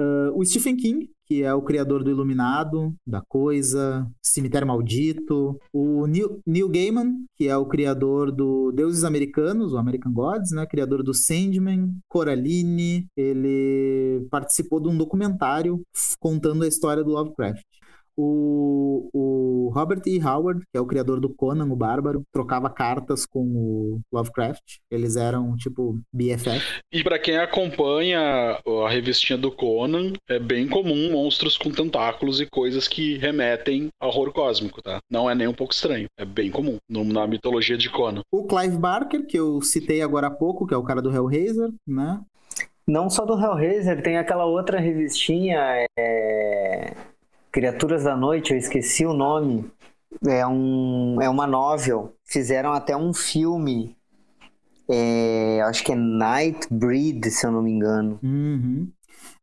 Uh, 0.00 0.32
o 0.34 0.42
Stephen 0.42 0.76
King, 0.76 1.10
que 1.26 1.42
é 1.42 1.52
o 1.52 1.60
criador 1.60 2.02
do 2.02 2.10
Iluminado, 2.10 2.94
da 3.06 3.20
Coisa, 3.28 4.10
Cemitério 4.22 4.66
Maldito. 4.66 5.60
O 5.72 6.06
Neil, 6.06 6.40
Neil 6.46 6.68
Gaiman, 6.68 7.12
que 7.36 7.46
é 7.46 7.56
o 7.56 7.66
criador 7.66 8.32
do 8.32 8.72
Deuses 8.72 9.04
Americanos, 9.04 9.72
o 9.74 9.76
American 9.76 10.12
Gods, 10.12 10.52
né? 10.52 10.66
Criador 10.66 11.02
do 11.02 11.12
Sandman, 11.12 11.94
Coraline. 12.08 13.06
Ele 13.14 14.26
participou 14.30 14.80
de 14.80 14.88
um 14.88 14.96
documentário 14.96 15.82
contando 16.18 16.64
a 16.64 16.68
história 16.68 17.04
do 17.04 17.10
Lovecraft. 17.10 17.62
O, 18.22 19.08
o 19.14 19.72
Robert 19.74 20.02
E. 20.04 20.20
Howard, 20.22 20.60
que 20.70 20.76
é 20.76 20.80
o 20.80 20.84
criador 20.84 21.20
do 21.20 21.30
Conan, 21.30 21.72
o 21.72 21.76
Bárbaro, 21.76 22.22
trocava 22.30 22.68
cartas 22.68 23.24
com 23.24 23.40
o 23.40 24.00
Lovecraft. 24.12 24.60
Eles 24.90 25.16
eram, 25.16 25.56
tipo, 25.56 25.98
BFF. 26.12 26.82
E 26.92 27.02
para 27.02 27.18
quem 27.18 27.38
acompanha 27.38 28.20
a 28.20 28.88
revistinha 28.90 29.38
do 29.38 29.50
Conan, 29.50 30.12
é 30.28 30.38
bem 30.38 30.68
comum 30.68 31.12
monstros 31.12 31.56
com 31.56 31.70
tentáculos 31.70 32.42
e 32.42 32.46
coisas 32.46 32.86
que 32.86 33.16
remetem 33.16 33.88
ao 33.98 34.10
horror 34.10 34.32
cósmico, 34.32 34.82
tá? 34.82 34.98
Não 35.10 35.30
é 35.30 35.34
nem 35.34 35.48
um 35.48 35.54
pouco 35.54 35.72
estranho. 35.72 36.06
É 36.18 36.24
bem 36.26 36.50
comum 36.50 36.76
na 36.88 37.26
mitologia 37.26 37.78
de 37.78 37.88
Conan. 37.88 38.20
O 38.30 38.46
Clive 38.46 38.76
Barker, 38.76 39.26
que 39.26 39.38
eu 39.38 39.62
citei 39.62 40.02
agora 40.02 40.26
há 40.26 40.30
pouco, 40.30 40.66
que 40.66 40.74
é 40.74 40.76
o 40.76 40.84
cara 40.84 41.00
do 41.00 41.10
Hellraiser, 41.10 41.70
né? 41.86 42.20
Não 42.86 43.08
só 43.08 43.24
do 43.24 43.40
Hellraiser, 43.40 44.02
tem 44.02 44.18
aquela 44.18 44.44
outra 44.44 44.78
revistinha. 44.78 45.86
É 45.96 46.92
Criaturas 47.52 48.04
da 48.04 48.16
Noite, 48.16 48.52
eu 48.52 48.58
esqueci 48.58 49.04
o 49.04 49.12
nome. 49.12 49.70
É, 50.26 50.46
um, 50.46 51.20
é 51.20 51.28
uma 51.28 51.46
novel. 51.46 52.14
Fizeram 52.24 52.72
até 52.72 52.96
um 52.96 53.12
filme. 53.12 53.96
É, 54.88 55.60
acho 55.62 55.84
que 55.84 55.92
é 55.92 55.94
Nightbreed, 55.94 57.30
se 57.30 57.46
eu 57.46 57.52
não 57.52 57.62
me 57.62 57.70
engano. 57.70 58.18
Uhum. 58.22 58.90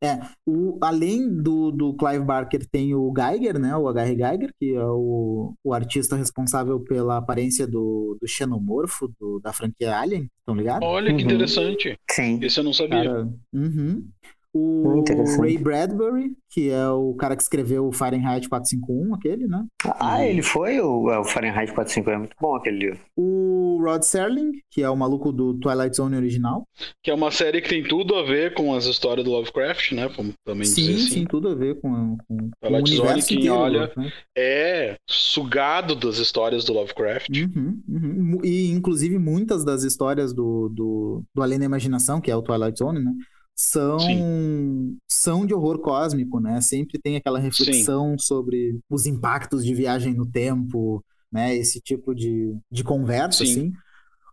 É, 0.03 0.19
o, 0.45 0.77
além 0.81 1.27
do, 1.41 1.71
do 1.71 1.93
Clive 1.93 2.23
Barker, 2.23 2.65
tem 2.69 2.93
o 2.93 3.11
Geiger, 3.15 3.57
né? 3.57 3.75
O 3.75 3.87
H.R. 3.87 4.15
Geiger, 4.15 4.53
que 4.59 4.75
é 4.75 4.85
o, 4.85 5.53
o 5.63 5.73
artista 5.73 6.15
responsável 6.15 6.79
pela 6.79 7.17
aparência 7.17 7.65
do, 7.65 8.15
do 8.21 8.27
xenomorfo 8.27 9.11
do, 9.19 9.39
da 9.39 9.51
franquia 9.51 9.97
Alien, 9.97 10.29
estão 10.39 10.55
ligados? 10.55 10.87
Olha 10.87 11.07
que 11.07 11.23
uhum. 11.23 11.31
interessante. 11.31 11.97
Sim. 12.11 12.39
Esse 12.43 12.59
eu 12.59 12.63
não 12.63 12.73
sabia. 12.73 13.03
Cara, 13.03 13.29
uhum. 13.53 14.07
O 14.57 15.41
Ray 15.41 15.57
Bradbury, 15.57 16.31
que 16.49 16.69
é 16.69 16.89
o 16.89 17.13
cara 17.15 17.35
que 17.35 17.43
escreveu 17.43 17.87
o 17.87 17.91
Fahrenheit 17.91 18.47
451, 18.49 19.15
aquele, 19.15 19.47
né? 19.47 19.65
Ah, 19.99 20.25
ele 20.25 20.41
foi? 20.41 20.79
O, 20.79 21.11
é, 21.11 21.19
o 21.19 21.23
Fahrenheit 21.23 21.73
451 21.73 22.13
é 22.13 22.17
muito 22.17 22.35
bom 22.39 22.55
aquele 22.55 22.77
livro. 22.77 22.99
O 23.15 23.79
Rod 23.83 24.03
Serling, 24.03 24.51
que 24.71 24.81
é 24.81 24.89
o 24.89 24.95
maluco 24.95 25.31
do 25.31 25.53
Twilight 25.59 25.95
Zone 25.95 26.15
original. 26.15 26.65
Que 27.03 27.11
é 27.11 27.13
uma 27.13 27.31
série 27.31 27.61
que 27.61 27.69
tem 27.69 27.83
tudo 27.83 28.15
a 28.15 28.23
ver 28.23 28.53
com 28.53 28.73
as 28.73 28.85
histórias 28.85 29.25
do 29.25 29.31
Lovecraft, 29.31 29.91
né? 29.91 30.07
Vamos 30.07 30.33
também 30.45 30.65
sim, 30.65 30.81
dizer 30.81 30.93
assim. 30.95 31.07
Sim, 31.07 31.25
tudo 31.25 31.49
a 31.49 31.55
ver 31.55 31.79
com, 31.79 32.17
com, 32.27 32.49
Twilight 32.61 32.97
com 32.97 33.03
o 33.03 33.07
Zone, 33.07 33.23
quem 33.23 33.37
inteiro, 33.37 33.55
olha, 33.55 33.91
né? 33.95 34.11
é 34.35 34.95
sugado 35.07 35.95
das 35.95 36.17
histórias 36.17 36.65
do 36.65 36.73
Lovecraft. 36.73 37.29
Uhum, 37.29 37.81
uhum. 37.87 38.39
E, 38.43 38.71
inclusive, 38.71 39.17
muitas 39.17 39.63
das 39.63 39.83
histórias 39.83 40.33
do, 40.33 40.69
do, 40.69 41.23
do 41.33 41.41
Além 41.41 41.59
da 41.59 41.65
Imaginação, 41.65 42.21
que 42.21 42.31
é 42.31 42.35
o 42.35 42.41
Twilight 42.41 42.79
Zone, 42.79 43.03
né? 43.03 43.11
São, 43.59 43.97
são 45.09 45.43
de 45.43 45.53
horror 45.53 45.79
cósmico, 45.79 46.39
né? 46.39 46.61
Sempre 46.61 46.99
tem 46.99 47.15
aquela 47.15 47.39
reflexão 47.39 48.11
Sim. 48.11 48.17
sobre 48.19 48.79
os 48.87 49.07
impactos 49.07 49.65
de 49.65 49.73
viagem 49.73 50.13
no 50.13 50.27
tempo, 50.27 51.03
né? 51.31 51.55
Esse 51.55 51.81
tipo 51.81 52.13
de, 52.13 52.55
de 52.71 52.83
conversa, 52.83 53.43
Sim. 53.43 53.51
assim. 53.51 53.73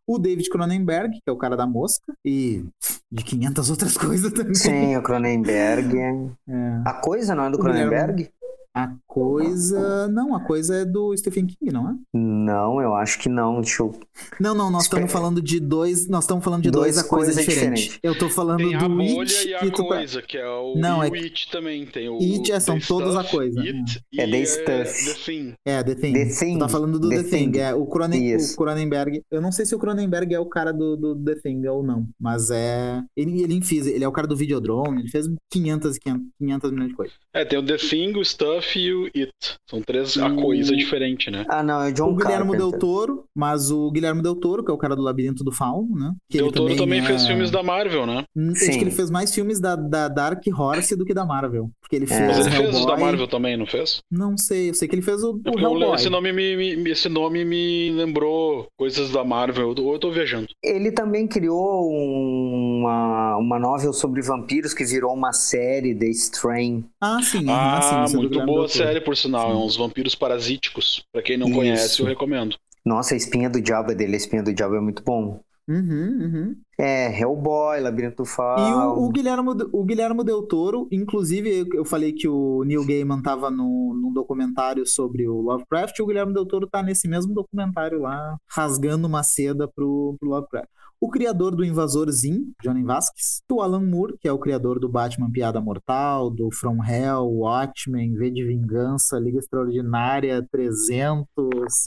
O 0.07 0.19
David 0.19 0.51
Cronenberg, 0.51 1.15
que 1.15 1.31
é 1.31 1.33
o 1.33 1.39
cara 1.39 1.57
da 1.57 1.67
mosca, 1.67 2.13
e 2.23 2.67
de 3.11 3.25
500 3.25 3.71
outras 3.71 3.97
coisas 3.99 4.31
também. 4.31 4.55
Sim, 4.55 4.97
o 4.97 5.03
Cronenberg. 5.03 5.99
É. 5.99 6.83
A 6.85 6.93
coisa 6.93 7.35
não 7.35 7.45
é 7.45 7.51
do 7.51 7.59
Cronenberg? 7.59 8.31
A 8.75 8.93
coisa. 9.07 10.09
Não, 10.09 10.35
a 10.35 10.41
coisa 10.41 10.79
é 10.79 10.85
do 10.85 11.17
Stephen 11.17 11.47
King, 11.47 11.73
não 11.73 11.91
é? 11.91 11.95
Não, 12.13 12.83
eu 12.83 12.93
acho 12.97 13.21
que 13.21 13.29
não. 13.29 13.61
Deixa 13.61 13.85
eu. 13.85 13.97
Não, 14.41 14.53
não, 14.53 14.69
nós 14.69 14.83
estamos 14.83 15.13
falando 15.13 15.41
de 15.41 15.61
dois. 15.61 16.09
Nós 16.09 16.25
estamos 16.25 16.43
falando 16.43 16.63
de 16.63 16.73
dois, 16.73 16.97
dois 16.97 17.07
a 17.07 17.09
coisa, 17.09 17.33
coisa 17.33 17.41
diferente. 17.41 17.83
diferente. 17.83 18.01
Eu 18.03 18.19
tô 18.19 18.29
falando 18.29 18.59
tem 18.59 18.77
do 18.77 18.85
a 18.85 18.89
bolha 18.89 19.21
It 19.21 19.49
e 19.49 19.55
a 19.55 19.71
coisa, 19.71 20.21
que 20.23 20.37
é 20.37 20.49
o, 20.49 20.75
não, 20.75 21.05
é... 21.05 21.09
o 21.09 21.15
It 21.15 21.49
também. 21.53 21.87
Tem 21.87 22.09
o. 22.09 22.19
It 22.19 22.51
é, 22.51 22.59
são 22.59 22.81
todas 22.81 23.15
a 23.15 23.23
coisa. 23.23 23.61
It 23.61 24.03
é, 24.19 24.27
The 24.27 24.45
Stuff. 24.45 25.05
The 25.05 25.15
Thing. 25.25 25.55
É, 25.65 25.83
The 25.85 25.95
Thing. 25.95 26.13
The 26.13 26.25
Thing. 26.25 26.59
tá 26.59 26.69
falando 26.69 26.99
do 26.99 27.09
The, 27.09 27.23
The 27.23 27.23
Thing. 27.23 27.53
Thing. 27.53 27.59
É, 27.61 27.73
o, 27.73 27.87
Cronen... 27.87 28.37
o 28.37 28.57
Cronenberg. 28.57 29.23
Eu 29.31 29.41
não 29.41 29.53
sei 29.53 29.67
se 29.67 29.75
o 29.77 29.79
Cronenberg 29.79 30.35
é 30.35 30.41
o 30.41 30.47
cara 30.47 30.73
do, 30.73 30.97
do 30.97 31.15
The 31.15 31.37
Thing 31.37 31.65
ou 31.69 31.85
não, 31.85 32.09
mas 32.19 32.51
é. 32.51 33.01
Ele, 33.17 33.41
ele 33.41 33.63
fez, 33.63 33.87
ele 33.87 34.03
é 34.03 34.09
o 34.09 34.13
cara 34.13 34.27
do 34.27 34.37
Videodrome, 34.37 35.03
ele 35.03 35.11
fez 35.11 35.29
500, 35.53 35.97
500, 35.97 36.27
500 36.39 36.71
milhões 36.73 36.89
de 36.89 36.97
coisas. 36.97 37.15
É, 37.33 37.45
tem 37.45 37.57
o 37.57 37.65
The 37.65 37.77
Thing, 37.77 38.19
o 38.19 38.25
Stuff 38.25 38.64
e 38.77 38.93
o 38.93 39.05
It. 39.07 39.33
São 39.69 39.81
três 39.83 40.17
a 40.19 40.31
coisa 40.31 40.75
diferente, 40.77 41.31
né? 41.31 41.45
Ah, 41.49 41.63
não, 41.63 41.83
é 41.83 41.93
John 41.93 42.11
O 42.11 42.17
Guilherme 42.17 42.51
Carpenter. 42.53 42.71
Del 42.71 42.79
Toro, 42.79 43.25
mas 43.35 43.71
o 43.71 43.91
Guilherme 43.91 44.23
Del 44.23 44.37
Toro, 44.37 44.65
que 44.65 44.71
é 44.71 44.75
o 44.75 44.79
cara 44.79 44.95
do 44.97 45.03
Labirinto 45.03 45.43
do 45.45 45.53
Fauno, 45.53 45.95
né? 45.97 46.13
Que 46.29 46.39
Del 46.39 46.47
ele 46.49 46.55
Toro 46.57 46.77
também, 46.77 47.01
é... 47.01 47.03
fez 47.03 47.27
filmes 47.27 47.51
da 47.51 47.63
Marvel, 47.63 48.07
né? 48.07 48.25
Hum, 48.37 48.51
Acho 48.53 48.71
que 48.71 48.79
ele 48.85 48.91
fez 48.91 49.11
mais 49.11 49.35
filmes 49.35 49.61
da, 49.61 49.75
da 49.77 50.09
Dark 50.09 50.43
Horse 50.47 50.97
do 50.97 51.05
que 51.05 51.15
da 51.15 51.25
Marvel. 51.25 51.71
Porque 51.81 51.97
ele 51.97 52.05
É. 52.05 52.09
fez 52.09 52.21
Mas 52.39 52.47
ele 52.47 52.57
fez 52.57 52.69
os 52.71 52.77
Hellboy. 52.81 52.95
da 52.97 53.01
Marvel 53.05 53.29
também, 53.29 53.57
não 53.57 53.67
fez? 53.67 53.99
Não 54.11 54.37
sei, 54.39 54.71
eu 54.71 54.75
sei 54.75 54.89
que 54.89 54.95
ele 54.95 55.03
fez 55.03 55.23
o, 55.23 55.33
o 55.35 55.41
É 55.47 55.51
eu- 55.55 55.59
Hellboy. 55.59 55.95
esse, 55.95 56.09
nome 56.11 56.33
me, 56.33 56.57
me- 56.77 56.91
esse 56.91 57.09
nome 57.09 57.45
me 57.45 57.91
lembrou 57.91 58.67
coisas 58.79 59.11
da 59.11 59.25
Marvel. 59.25 59.75
Ou 59.79 59.93
eu 59.95 59.99
tô 59.99 60.11
viajando. 60.11 60.47
Ele 60.63 60.91
também 60.93 61.27
criou 61.27 61.91
um- 61.91 62.81
uma, 62.81 63.37
uma 63.37 63.59
novel 63.59 63.93
sobre 63.93 64.23
vampiros 64.23 64.75
que 64.75 64.85
virou 64.85 65.13
uma 65.15 65.33
série, 65.33 65.95
The 65.95 66.07
Strain. 66.09 66.85
Ah, 67.01 67.21
sim. 67.23 67.49
aham, 67.49 67.55
Ah, 67.79 68.07
sim, 68.07 68.15
é 68.15 68.17
muito 68.19 68.31
Guilherme 68.31 68.53
boa 68.55 68.69
série, 68.69 69.01
por 69.01 69.17
sinal. 69.17 69.51
É 69.51 69.55
uns 69.55 69.77
vampiros 69.77 70.15
parasíticos. 70.15 71.05
Pra 71.13 71.23
quem 71.23 71.37
não 71.37 71.49
Isso. 71.49 71.57
conhece, 71.57 72.01
eu 72.01 72.07
recomendo. 72.07 72.57
Nossa, 72.85 73.15
a 73.15 73.17
Espinha 73.17 73.49
do 73.49 73.61
Diabo 73.61 73.93
é 73.93 73.95
dele. 73.95 74.15
A 74.15 74.17
Espinha 74.17 74.43
do 74.43 74.53
Diabo 74.53 74.77
é 74.77 74.81
muito 74.81 75.03
bom. 75.03 75.41
Uhum, 75.67 75.77
uhum. 76.21 76.57
É, 76.79 77.21
Hellboy, 77.21 77.81
Labirinto 77.81 78.23
do 78.23 78.23
E 78.25 78.27
Fauno. 78.27 79.01
o, 79.01 79.07
o, 79.07 79.11
Guilherme, 79.11 79.51
o 79.73 79.85
Guilherme 79.85 80.25
Del 80.25 80.43
Toro, 80.43 80.89
inclusive, 80.91 81.67
eu, 81.73 81.85
falei 81.85 82.13
que 82.13 82.29
o 82.29 82.65
Neil 82.65 82.85
Gaiman 82.85 83.23
tava 83.23 83.51
no, 83.51 83.95
num 83.95 84.13
documentário 84.13 84.87
sobre 84.87 85.29
o 85.29 85.41
Lovecraft, 85.41 85.99
e 85.99 86.03
o 86.03 86.07
Guilherme 86.07 86.35
Del 86.35 86.47
Toro 86.47 86.67
tá 86.67 86.83
nesse 86.83 87.09
mesmo 87.09 87.33
documentário 87.33 88.01
lá, 88.01 88.37
rasgando 88.49 89.07
uma 89.07 89.23
seda 89.23 89.69
pro, 89.69 90.17
pro 90.19 90.31
Lovecraft. 90.31 90.69
O 91.05 91.11
criador 91.11 91.55
do 91.55 91.63
Invasor 91.63 92.11
Zim, 92.11 92.55
Johnny 92.63 92.83
Vasquez, 92.83 93.43
o 93.53 93.61
Alan 93.61 93.85
Moore, 93.85 94.17
que 94.19 94.27
é 94.27 94.33
o 94.33 94.39
criador 94.39 94.81
do 94.81 94.89
Batman 94.89 95.31
Piada 95.31 95.61
Mortal, 95.61 96.31
do 96.31 96.51
From 96.51 96.83
Hell, 96.83 97.27
Watchmen, 97.27 98.15
V 98.15 98.31
de 98.31 98.43
Vingança, 98.43 99.19
Liga 99.19 99.39
Extraordinária, 99.39 100.43
300, 100.51 101.27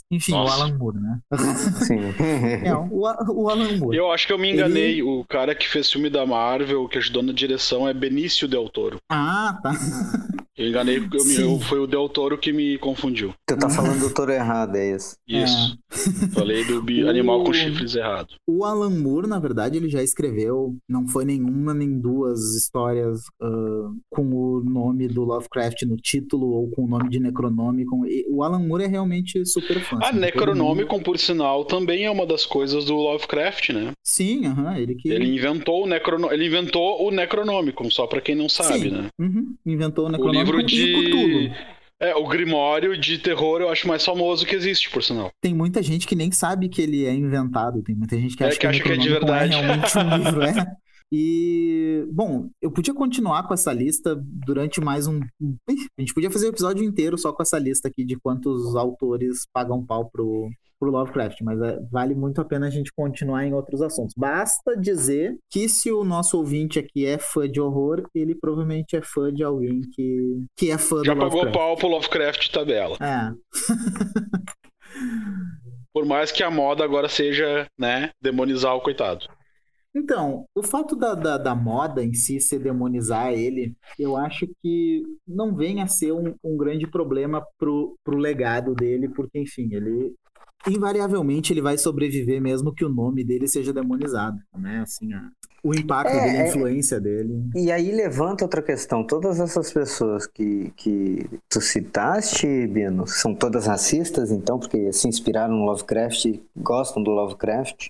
enfim, 0.08 0.30
Nossa. 0.30 0.58
o 0.58 0.62
Alan 0.62 0.78
Moore, 0.78 1.00
né? 1.00 1.18
Sim. 1.84 1.98
É, 2.64 2.74
o, 2.74 2.88
o 2.92 3.48
Alan 3.48 3.76
Moore. 3.76 3.96
Eu 3.96 4.12
acho 4.12 4.26
que 4.26 4.32
eu 4.32 4.38
me 4.38 4.52
enganei. 4.52 4.77
O 5.02 5.24
cara 5.24 5.54
que 5.54 5.68
fez 5.68 5.90
filme 5.90 6.08
da 6.10 6.24
Marvel, 6.26 6.88
que 6.88 6.98
ajudou 6.98 7.22
na 7.22 7.32
direção, 7.32 7.88
é 7.88 7.94
Benício 7.94 8.46
Del 8.48 8.68
Toro. 8.68 8.98
Ah, 9.10 9.58
tá. 9.62 9.72
Eu 10.56 10.66
enganei 10.68 11.00
porque 11.00 11.16
eu 11.18 11.24
me- 11.24 11.36
eu- 11.36 11.60
foi 11.60 11.78
o 11.78 11.86
Del 11.86 12.08
Toro 12.08 12.36
que 12.36 12.52
me 12.52 12.76
confundiu. 12.78 13.32
Tu 13.46 13.56
tá 13.56 13.70
falando 13.70 14.00
do 14.00 14.12
touro 14.12 14.32
errado, 14.32 14.74
é 14.74 14.96
isso. 14.96 15.16
Isso. 15.28 15.78
Falei 16.34 16.64
do 16.64 16.82
bi- 16.82 17.04
O- 17.04 17.08
animal 17.08 17.44
com 17.44 17.52
chifres 17.52 17.94
errado. 17.94 18.34
O 18.44 18.64
Alan 18.64 18.90
Moore, 18.90 19.28
na 19.28 19.38
verdade, 19.38 19.76
ele 19.76 19.88
já 19.88 20.02
escreveu, 20.02 20.74
não 20.88 21.06
foi 21.06 21.24
nenhuma 21.24 21.72
nem 21.72 21.98
duas 22.00 22.56
histórias 22.56 23.20
ah, 23.40 23.90
com 24.10 24.22
o 24.34 24.60
nome 24.64 25.06
do 25.06 25.22
Lovecraft 25.22 25.82
no 25.82 25.96
título 25.96 26.48
ou 26.50 26.68
com 26.70 26.84
o 26.84 26.88
nome 26.88 27.08
de 27.08 27.20
Necronômico. 27.20 28.04
E 28.04 28.26
O 28.28 28.42
Alan 28.42 28.58
Moore 28.58 28.82
é 28.84 28.88
realmente 28.88 29.46
super 29.46 29.78
fã. 29.80 29.98
Ah, 30.02 30.08
assim, 30.08 30.18
Necronômico, 30.18 31.00
por 31.00 31.18
sinal, 31.20 31.64
também 31.66 32.04
é 32.04 32.10
uma 32.10 32.26
das 32.26 32.44
coisas 32.44 32.84
do 32.84 32.94
Lovecraft, 32.96 33.70
né? 33.70 33.92
Sim, 34.04 34.46
aham, 34.46 34.67
ele 34.76 34.94
que. 34.94 35.08
Ele 35.08 35.34
inventou 35.34 35.84
o 35.84 35.86
Necrono... 35.86 36.32
ele 36.32 36.46
inventou 36.46 37.06
o 37.06 37.10
Necronômico, 37.10 37.88
só 37.90 38.06
pra 38.06 38.20
quem 38.20 38.34
não 38.34 38.48
sabe, 38.48 38.80
Sim. 38.80 38.90
né? 38.90 39.08
Uhum, 39.18 39.54
inventou 39.64 40.04
o 40.04 40.08
O 40.08 40.10
Necronômico 40.10 40.56
livro 40.56 40.60
e 40.60 40.64
Cthulhu. 40.64 41.48
de 41.48 41.52
é, 42.00 42.14
o 42.14 42.26
Grimório 42.28 42.96
de 42.96 43.18
terror 43.18 43.60
eu 43.60 43.68
acho 43.70 43.88
mais 43.88 44.04
famoso 44.04 44.46
que 44.46 44.54
existe, 44.54 44.88
por 44.90 45.02
sinal. 45.02 45.30
Tem 45.40 45.52
muita 45.52 45.82
gente 45.82 46.06
que 46.06 46.14
nem 46.14 46.30
sabe 46.30 46.68
que 46.68 46.80
ele 46.80 47.04
é 47.04 47.12
inventado. 47.12 47.82
Tem 47.82 47.94
muita 47.94 48.16
gente 48.16 48.36
que 48.36 48.44
É, 48.44 48.46
acha 48.46 48.54
que 48.56 48.60
que, 48.60 48.66
o 48.66 48.70
acha 48.70 48.82
que 48.82 48.88
é 48.92 48.96
de 48.96 49.08
Necronômico 49.10 49.26
verdade. 49.26 49.56
realmente 49.56 49.98
um 49.98 50.16
livro, 50.24 50.42
é. 50.42 50.76
E, 51.10 52.06
bom, 52.12 52.50
eu 52.60 52.70
podia 52.70 52.92
continuar 52.92 53.46
com 53.48 53.54
essa 53.54 53.72
lista 53.72 54.14
durante 54.22 54.80
mais 54.80 55.06
um. 55.06 55.20
A 55.66 56.00
gente 56.00 56.12
podia 56.12 56.30
fazer 56.30 56.46
o 56.46 56.50
episódio 56.50 56.84
inteiro 56.84 57.16
só 57.16 57.32
com 57.32 57.42
essa 57.42 57.58
lista 57.58 57.88
aqui 57.88 58.04
de 58.04 58.16
quantos 58.18 58.76
autores 58.76 59.46
pagam 59.50 59.84
pau 59.84 60.10
pro, 60.10 60.50
pro 60.78 60.90
Lovecraft, 60.90 61.40
mas 61.42 61.58
é, 61.62 61.78
vale 61.90 62.14
muito 62.14 62.40
a 62.42 62.44
pena 62.44 62.66
a 62.66 62.70
gente 62.70 62.92
continuar 62.92 63.46
em 63.46 63.54
outros 63.54 63.80
assuntos. 63.80 64.14
Basta 64.16 64.76
dizer 64.76 65.36
que 65.50 65.66
se 65.66 65.90
o 65.90 66.04
nosso 66.04 66.36
ouvinte 66.36 66.78
aqui 66.78 67.06
é 67.06 67.16
fã 67.18 67.48
de 67.48 67.58
horror, 67.60 68.02
ele 68.14 68.34
provavelmente 68.34 68.94
é 68.94 69.00
fã 69.02 69.32
de 69.32 69.42
alguém 69.42 69.80
que, 69.94 70.44
que 70.58 70.70
é 70.70 70.76
fã 70.76 71.02
Já 71.02 71.14
do 71.14 71.20
pagou 71.20 71.38
Lovecraft. 71.38 71.54
pau 71.54 71.76
pro 71.76 71.88
Lovecraft 71.88 72.52
tabela. 72.52 72.96
É. 73.00 73.32
Por 75.92 76.04
mais 76.04 76.30
que 76.30 76.42
a 76.42 76.50
moda 76.50 76.84
agora 76.84 77.08
seja, 77.08 77.66
né, 77.78 78.10
demonizar 78.22 78.76
o 78.76 78.80
coitado. 78.80 79.26
Então, 79.94 80.44
o 80.54 80.62
fato 80.62 80.94
da, 80.94 81.14
da, 81.14 81.38
da 81.38 81.54
moda 81.54 82.04
em 82.04 82.12
si 82.12 82.40
ser 82.40 82.58
demonizar 82.58 83.32
ele, 83.32 83.74
eu 83.98 84.16
acho 84.16 84.46
que 84.62 85.02
não 85.26 85.54
vem 85.54 85.80
a 85.80 85.86
ser 85.86 86.12
um, 86.12 86.34
um 86.44 86.56
grande 86.56 86.86
problema 86.86 87.44
pro, 87.58 87.96
pro 88.04 88.18
legado 88.18 88.74
dele, 88.74 89.08
porque, 89.08 89.40
enfim, 89.40 89.68
ele 89.72 90.14
invariavelmente 90.66 91.52
ele 91.52 91.62
vai 91.62 91.78
sobreviver 91.78 92.42
mesmo 92.42 92.74
que 92.74 92.84
o 92.84 92.88
nome 92.88 93.24
dele 93.24 93.46
seja 93.46 93.72
demonizado, 93.72 94.36
né? 94.54 94.80
Assim, 94.80 95.08
o 95.62 95.74
impacto 95.74 96.10
É, 96.12 96.20
dele, 96.24 96.36
a 96.38 96.40
é- 96.44 96.48
influência 96.48 97.00
dele. 97.00 97.42
E 97.54 97.70
aí 97.72 97.90
levanta 97.92 98.44
outra 98.44 98.62
questão. 98.62 99.02
Todas 99.04 99.40
essas 99.40 99.72
pessoas 99.72 100.26
que, 100.26 100.72
que 100.76 101.26
tu 101.48 101.60
citaste, 101.60 102.66
Bino, 102.66 103.06
são 103.06 103.34
todas 103.34 103.66
racistas, 103.66 104.30
então, 104.30 104.58
porque 104.58 104.92
se 104.92 105.08
inspiraram 105.08 105.54
no 105.54 105.64
Lovecraft 105.64 106.24
e 106.26 106.42
gostam 106.56 107.02
do 107.02 107.10
Lovecraft? 107.10 107.88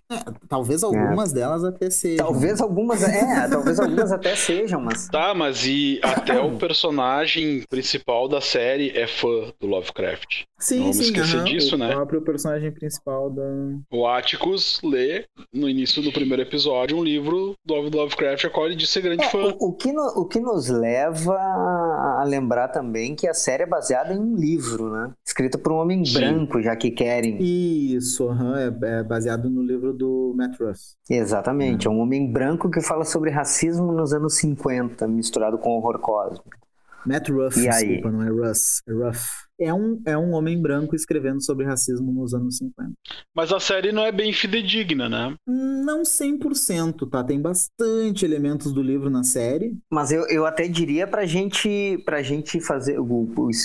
Talvez 0.48 0.82
algumas 0.82 1.32
delas 1.32 1.64
até 1.64 1.90
sejam. 1.90 2.24
Talvez 2.24 2.60
algumas, 2.60 3.02
é, 3.02 3.48
talvez 3.48 3.78
algumas 3.80 4.12
até 4.12 4.34
sejam, 4.34 4.80
mas 4.80 5.08
Tá, 5.08 5.34
mas 5.34 5.64
e 5.66 6.00
até 6.02 6.38
o 6.40 6.56
personagem 6.56 7.62
principal 7.68 8.28
da 8.28 8.40
série 8.40 8.90
é 8.90 9.06
fã 9.06 9.52
do 9.60 9.66
Lovecraft. 9.66 10.44
Sim, 10.58 10.80
Vamos 10.80 10.96
sim, 10.96 11.02
esquecer 11.04 11.36
aham, 11.36 11.44
disso, 11.44 11.74
o 11.74 11.78
né? 11.78 11.92
próprio 11.92 12.20
personagem 12.22 12.72
principal 12.72 13.30
da. 13.30 13.42
O 13.90 14.06
Atticus 14.06 14.80
lê, 14.82 15.24
no 15.52 15.68
início 15.68 16.02
do 16.02 16.12
primeiro 16.12 16.42
episódio, 16.42 16.96
um 16.96 17.04
livro 17.04 17.54
do 17.90 17.96
Lovecraft, 17.98 18.44
a 18.46 18.50
qual 18.50 18.66
ele 18.66 18.76
diz 18.76 18.88
ser 18.90 19.02
grande 19.02 19.24
É, 19.24 19.28
fã. 19.28 19.38
o, 19.60 19.68
o 19.68 19.72
que 19.74 19.92
no- 19.92 20.08
o 20.16 20.24
que 20.26 20.40
nos 20.40 20.68
leva 20.68 21.34
a 21.34 22.24
lembrar 22.26 22.68
também 22.68 23.14
que 23.14 23.28
a 23.28 23.34
série 23.34 23.62
é 23.62 23.66
baseada 23.66 24.12
em 24.14 24.18
um 24.18 24.34
livro, 24.34 24.90
né? 24.90 25.12
Escrito 25.26 25.58
por 25.58 25.72
um 25.72 25.76
homem 25.76 26.04
Sim. 26.04 26.14
branco, 26.14 26.60
já 26.62 26.74
que 26.74 26.90
querem. 26.90 27.38
Isso, 27.40 28.28
aham, 28.28 28.56
é, 28.58 28.98
é 29.00 29.02
baseado 29.02 29.48
no 29.50 29.62
livro 29.62 29.92
do 29.92 30.32
Matt 30.36 30.58
Russ. 30.60 30.96
Exatamente, 31.08 31.86
é 31.86 31.90
um 31.90 32.00
homem 32.00 32.30
branco 32.32 32.70
que 32.70 32.80
fala 32.80 33.04
sobre 33.04 33.30
racismo 33.30 33.92
nos 33.92 34.12
anos 34.12 34.34
50, 34.36 35.06
misturado 35.06 35.58
com 35.58 35.70
horror 35.70 35.98
cósmico. 35.98 36.67
Matt 37.06 37.28
Ruff, 37.30 37.58
E 37.58 37.68
desculpa, 37.68 38.08
aí? 38.08 38.14
não 38.14 38.22
é 38.22 38.28
Russ, 38.28 38.82
é 38.88 38.92
Ruff. 38.92 39.20
É 39.60 39.74
um, 39.74 40.00
é 40.06 40.16
um 40.16 40.32
homem 40.34 40.60
branco 40.60 40.94
escrevendo 40.94 41.42
sobre 41.42 41.66
racismo 41.66 42.12
nos 42.12 42.32
anos 42.32 42.58
50. 42.58 42.92
Mas 43.34 43.52
a 43.52 43.58
série 43.58 43.90
não 43.90 44.04
é 44.04 44.12
bem 44.12 44.32
fidedigna, 44.32 45.08
né? 45.08 45.34
Não 45.44 46.04
100%, 46.04 47.10
tá? 47.10 47.24
Tem 47.24 47.40
bastante 47.40 48.24
elementos 48.24 48.72
do 48.72 48.80
livro 48.80 49.10
na 49.10 49.24
série. 49.24 49.76
Mas 49.90 50.12
eu, 50.12 50.28
eu 50.28 50.46
até 50.46 50.68
diria 50.68 51.08
pra 51.08 51.26
gente, 51.26 52.00
pra 52.04 52.22
gente 52.22 52.60
fazer, 52.60 52.98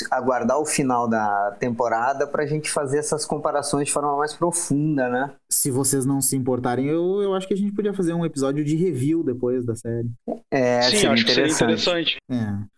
aguardar 0.10 0.60
o 0.60 0.66
final 0.66 1.08
da 1.08 1.56
temporada 1.60 2.26
pra 2.26 2.48
gente 2.48 2.72
fazer 2.72 2.98
essas 2.98 3.24
comparações 3.24 3.86
de 3.88 3.94
forma 3.94 4.18
mais 4.18 4.34
profunda, 4.34 5.08
né? 5.10 5.32
Se 5.52 5.70
vocês 5.70 6.06
não 6.08 6.22
se 6.22 6.36
importarem, 6.36 6.88
eu, 6.88 7.22
eu 7.22 7.36
acho 7.36 7.48
que 7.48 7.54
a 7.54 7.58
gente 7.58 7.72
podia 7.72 7.94
fazer 7.94 8.14
um 8.16 8.26
episódio 8.26 8.66
de 8.66 8.76
review 8.76 9.24
depois 9.24 9.64
da 9.64 9.76
série. 9.76 10.10
É, 10.52 10.82
Sim, 10.82 11.06
acho 11.08 11.24
que 11.24 11.32
seria 11.34 11.52
interessante. 11.52 11.64
interessante. 11.64 12.18
É. 12.32 12.73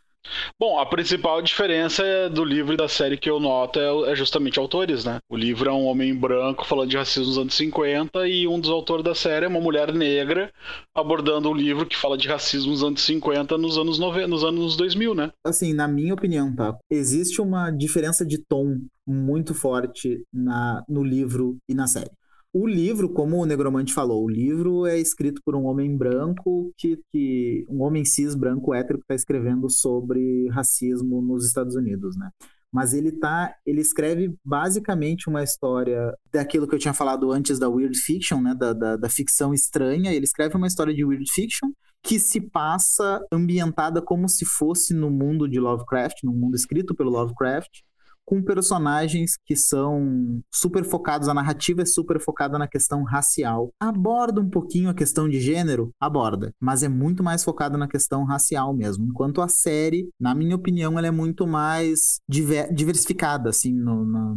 Bom, 0.59 0.79
a 0.79 0.85
principal 0.85 1.41
diferença 1.41 2.29
do 2.29 2.43
livro 2.43 2.73
e 2.73 2.77
da 2.77 2.87
série 2.87 3.17
que 3.17 3.29
eu 3.29 3.39
noto 3.39 3.79
é, 3.79 4.11
é 4.11 4.15
justamente 4.15 4.59
autores, 4.59 5.05
né? 5.05 5.19
O 5.29 5.35
livro 5.35 5.69
é 5.69 5.73
um 5.73 5.85
homem 5.85 6.15
branco 6.15 6.65
falando 6.65 6.89
de 6.89 6.97
racismo 6.97 7.27
nos 7.27 7.37
anos 7.37 7.53
50 7.53 8.27
e 8.27 8.47
um 8.47 8.59
dos 8.59 8.69
autores 8.69 9.03
da 9.03 9.15
série 9.15 9.45
é 9.45 9.47
uma 9.47 9.59
mulher 9.59 9.93
negra 9.93 10.51
abordando 10.93 11.49
um 11.49 11.53
livro 11.53 11.85
que 11.85 11.97
fala 11.97 12.17
de 12.17 12.27
racismo 12.27 12.71
nos 12.71 12.83
anos 12.83 13.01
50 13.01 13.57
nos 13.57 13.77
anos, 13.77 13.99
90, 13.99 14.27
nos 14.27 14.43
anos 14.43 14.75
2000, 14.75 15.15
né? 15.15 15.31
Assim, 15.43 15.73
na 15.73 15.87
minha 15.87 16.13
opinião, 16.13 16.53
tá? 16.55 16.77
Existe 16.89 17.41
uma 17.41 17.71
diferença 17.71 18.25
de 18.25 18.37
tom 18.37 18.79
muito 19.07 19.53
forte 19.53 20.23
na, 20.33 20.83
no 20.87 21.03
livro 21.03 21.57
e 21.69 21.73
na 21.73 21.87
série. 21.87 22.11
O 22.57 22.65
livro, 22.65 23.09
como 23.09 23.35
o 23.35 23.45
Negromante 23.45 23.93
falou, 23.93 24.23
o 24.23 24.29
livro 24.29 24.85
é 24.85 24.97
escrito 24.97 25.41
por 25.43 25.57
um 25.57 25.65
homem 25.65 25.97
branco, 25.97 26.71
que, 26.77 26.97
que 27.11 27.65
um 27.67 27.81
homem 27.81 28.05
cis 28.05 28.33
branco 28.33 28.73
hétero 28.73 28.97
que 28.97 29.03
está 29.03 29.13
escrevendo 29.13 29.69
sobre 29.69 30.47
racismo 30.51 31.21
nos 31.21 31.45
Estados 31.45 31.75
Unidos, 31.75 32.15
né? 32.15 32.29
Mas 32.71 32.93
ele 32.93 33.11
tá, 33.11 33.53
ele 33.65 33.81
escreve 33.81 34.33
basicamente 34.41 35.27
uma 35.27 35.43
história 35.43 36.15
daquilo 36.31 36.65
que 36.65 36.73
eu 36.73 36.79
tinha 36.79 36.93
falado 36.93 37.29
antes 37.29 37.59
da 37.59 37.67
weird 37.67 37.99
fiction, 37.99 38.39
né? 38.39 38.55
Da, 38.57 38.71
da, 38.71 38.95
da 38.95 39.09
ficção 39.09 39.53
estranha. 39.53 40.13
Ele 40.13 40.23
escreve 40.23 40.55
uma 40.55 40.67
história 40.67 40.93
de 40.93 41.03
weird 41.03 41.29
fiction 41.29 41.69
que 42.01 42.17
se 42.17 42.39
passa 42.39 43.19
ambientada 43.33 44.01
como 44.01 44.29
se 44.29 44.45
fosse 44.45 44.93
no 44.93 45.09
mundo 45.09 45.45
de 45.45 45.59
Lovecraft, 45.59 46.23
no 46.23 46.31
mundo 46.31 46.55
escrito 46.55 46.95
pelo 46.95 47.11
Lovecraft, 47.11 47.81
com 48.25 48.41
personagens 48.41 49.37
que 49.45 49.55
são 49.55 50.41
super 50.53 50.83
focados, 50.83 51.27
a 51.27 51.33
narrativa 51.33 51.83
é 51.83 51.85
super 51.85 52.19
focada 52.19 52.57
na 52.57 52.67
questão 52.67 53.03
racial. 53.03 53.71
Aborda 53.79 54.41
um 54.41 54.49
pouquinho 54.49 54.89
a 54.89 54.93
questão 54.93 55.29
de 55.29 55.39
gênero? 55.39 55.91
Aborda, 55.99 56.51
mas 56.59 56.83
é 56.83 56.89
muito 56.89 57.23
mais 57.23 57.43
focada 57.43 57.77
na 57.77 57.87
questão 57.87 58.23
racial 58.23 58.73
mesmo. 58.75 59.05
Enquanto 59.05 59.41
a 59.41 59.47
série, 59.47 60.09
na 60.19 60.33
minha 60.33 60.55
opinião, 60.55 60.97
ela 60.97 61.07
é 61.07 61.11
muito 61.11 61.45
mais 61.45 62.19
diver- 62.27 62.73
diversificada, 62.73 63.49
assim, 63.49 63.73
no, 63.73 64.05
na- 64.05 64.35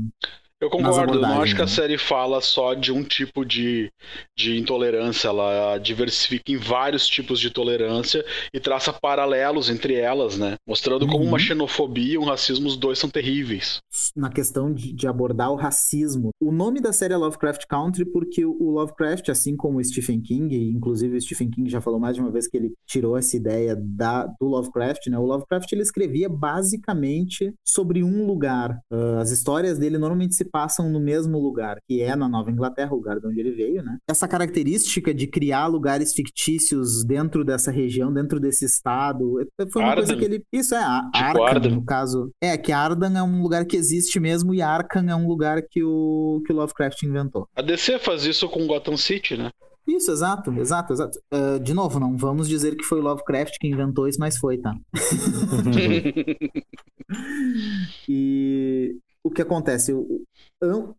Eu 0.61 0.69
concordo, 0.71 1.21
não 1.21 1.41
acho 1.41 1.55
que 1.55 1.63
a 1.63 1.67
né? 1.67 1.71
série 1.71 1.97
fala 1.97 2.41
só 2.41 2.75
de 2.75 2.91
um 2.93 3.05
tipo 3.05 3.45
de, 3.45 3.93
de 4.37 4.59
intolerância, 4.59 5.29
ela 5.29 5.79
diversifica 5.79 6.51
em 6.51 6.57
vários 6.57 7.07
tipos 7.07 7.39
de 7.39 7.51
tolerância 7.51 8.25
e 8.53 8.59
traça 8.59 8.93
paralelos 8.93 9.71
entre 9.71 9.95
elas, 9.95 10.37
né? 10.37 10.57
Mostrando 10.67 11.07
como 11.07 11.23
Uhum. 11.23 11.29
uma 11.29 11.39
xenofobia 11.39 12.15
e 12.15 12.19
um 12.19 12.25
racismo, 12.25 12.67
os 12.67 12.77
dois 12.77 12.99
são 12.99 13.09
terríveis. 13.09 13.79
na 14.17 14.31
questão 14.31 14.73
de, 14.73 14.93
de 14.93 15.07
abordar 15.07 15.53
o 15.53 15.57
racismo. 15.57 16.31
O 16.41 16.51
nome 16.51 16.81
da 16.81 16.93
série 16.93 17.15
é 17.15 17.17
Lovecraft 17.17 17.65
Country 17.69 18.05
porque 18.05 18.45
o 18.45 18.71
Lovecraft, 18.71 19.29
assim 19.29 19.57
como 19.57 19.79
o 19.79 19.85
Stephen 19.85 20.21
King, 20.21 20.57
inclusive 20.71 21.17
o 21.17 21.21
Stephen 21.21 21.51
King 21.51 21.71
já 21.71 21.81
falou 21.81 22.01
mais 22.01 22.17
de 22.17 22.21
uma 22.21 22.31
vez 22.31 22.49
que 22.49 22.57
ele 22.57 22.73
tirou 22.87 23.17
essa 23.17 23.37
ideia 23.37 23.77
da, 23.77 24.27
do 24.41 24.47
Lovecraft, 24.47 25.07
né? 25.09 25.19
O 25.19 25.25
Lovecraft 25.25 25.71
ele 25.73 25.83
escrevia 25.83 26.29
basicamente 26.29 27.53
sobre 27.67 28.03
um 28.03 28.27
lugar. 28.27 28.79
Ah, 28.93 29.21
as 29.21 29.31
histórias 29.31 29.79
dele 29.79 29.99
normalmente 29.99 30.35
se 30.35 30.48
passam 30.51 30.91
no 30.91 31.01
mesmo 31.01 31.39
lugar, 31.39 31.79
que 31.87 32.01
é 32.03 32.15
na 32.17 32.29
Nova 32.29 32.51
Inglaterra, 32.51 32.93
o 32.93 32.97
lugar 32.97 33.21
de 33.21 33.27
onde 33.27 33.41
ele 33.41 33.53
veio, 33.53 33.83
né? 33.83 33.99
Essa 34.09 34.27
característica 34.27 35.13
de 35.15 35.27
criar 35.27 35.67
lugares 35.67 36.13
fictícios 36.15 37.05
dentro 37.05 37.45
dessa 37.45 37.71
região, 37.71 38.13
dentro 38.13 38.41
desse 38.41 38.65
estado, 38.65 39.41
eh, 39.41 39.47
foi 39.73 39.83
uma 39.83 39.95
coisa 39.95 40.13
Arden. 40.13 40.29
que 40.29 40.35
ele... 40.35 40.45
Isso 40.53 40.75
é, 40.75 40.79
a- 40.83 41.03
Tipo 41.15 41.43
Arkham, 41.43 41.71
no 41.71 41.85
caso. 41.85 42.31
É, 42.43 42.57
que 42.57 42.73
Arden 42.73 43.17
é 43.17 43.23
um 43.23 43.43
lugar 43.43 43.65
que 43.65 43.77
existe 43.77 44.19
mesmo 44.21 44.55
e 44.55 44.63
Arkham 44.63 45.09
é 45.09 45.15
um 45.15 45.27
lugar 45.29 45.63
que 45.63 45.83
o, 45.85 46.43
que 46.47 46.53
o 46.53 46.57
Lovecraft 46.57 47.03
inventou. 47.03 47.47
A 47.55 47.63
DC 47.63 47.99
faz 47.99 48.25
isso 48.25 48.49
com 48.49 48.67
Gotham 48.67 48.97
City, 48.97 49.37
né? 49.37 49.51
Isso, 49.87 50.11
exato, 50.11 50.53
exato, 50.53 50.93
exato. 50.93 51.19
Ah, 51.33 51.59
de 51.59 51.73
novo, 51.73 51.99
não 51.99 52.15
vamos 52.17 52.47
dizer 52.47 52.77
que 52.77 52.85
foi 52.85 53.01
Lovecraft 53.01 53.55
que 53.59 53.69
inventou 53.69 54.07
isso, 54.07 54.19
mas 54.21 54.37
foi, 54.37 54.59
tá? 54.59 54.75
E 58.09 58.97
o 59.29 59.31
que 59.31 59.43
acontece? 59.43 59.93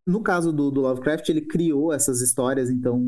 No 0.05 0.21
caso 0.21 0.53
do, 0.53 0.71
do 0.71 0.81
Lovecraft, 0.81 1.29
ele 1.29 1.41
criou 1.41 1.91
essas 1.91 2.21
histórias, 2.21 2.69
então, 2.69 3.03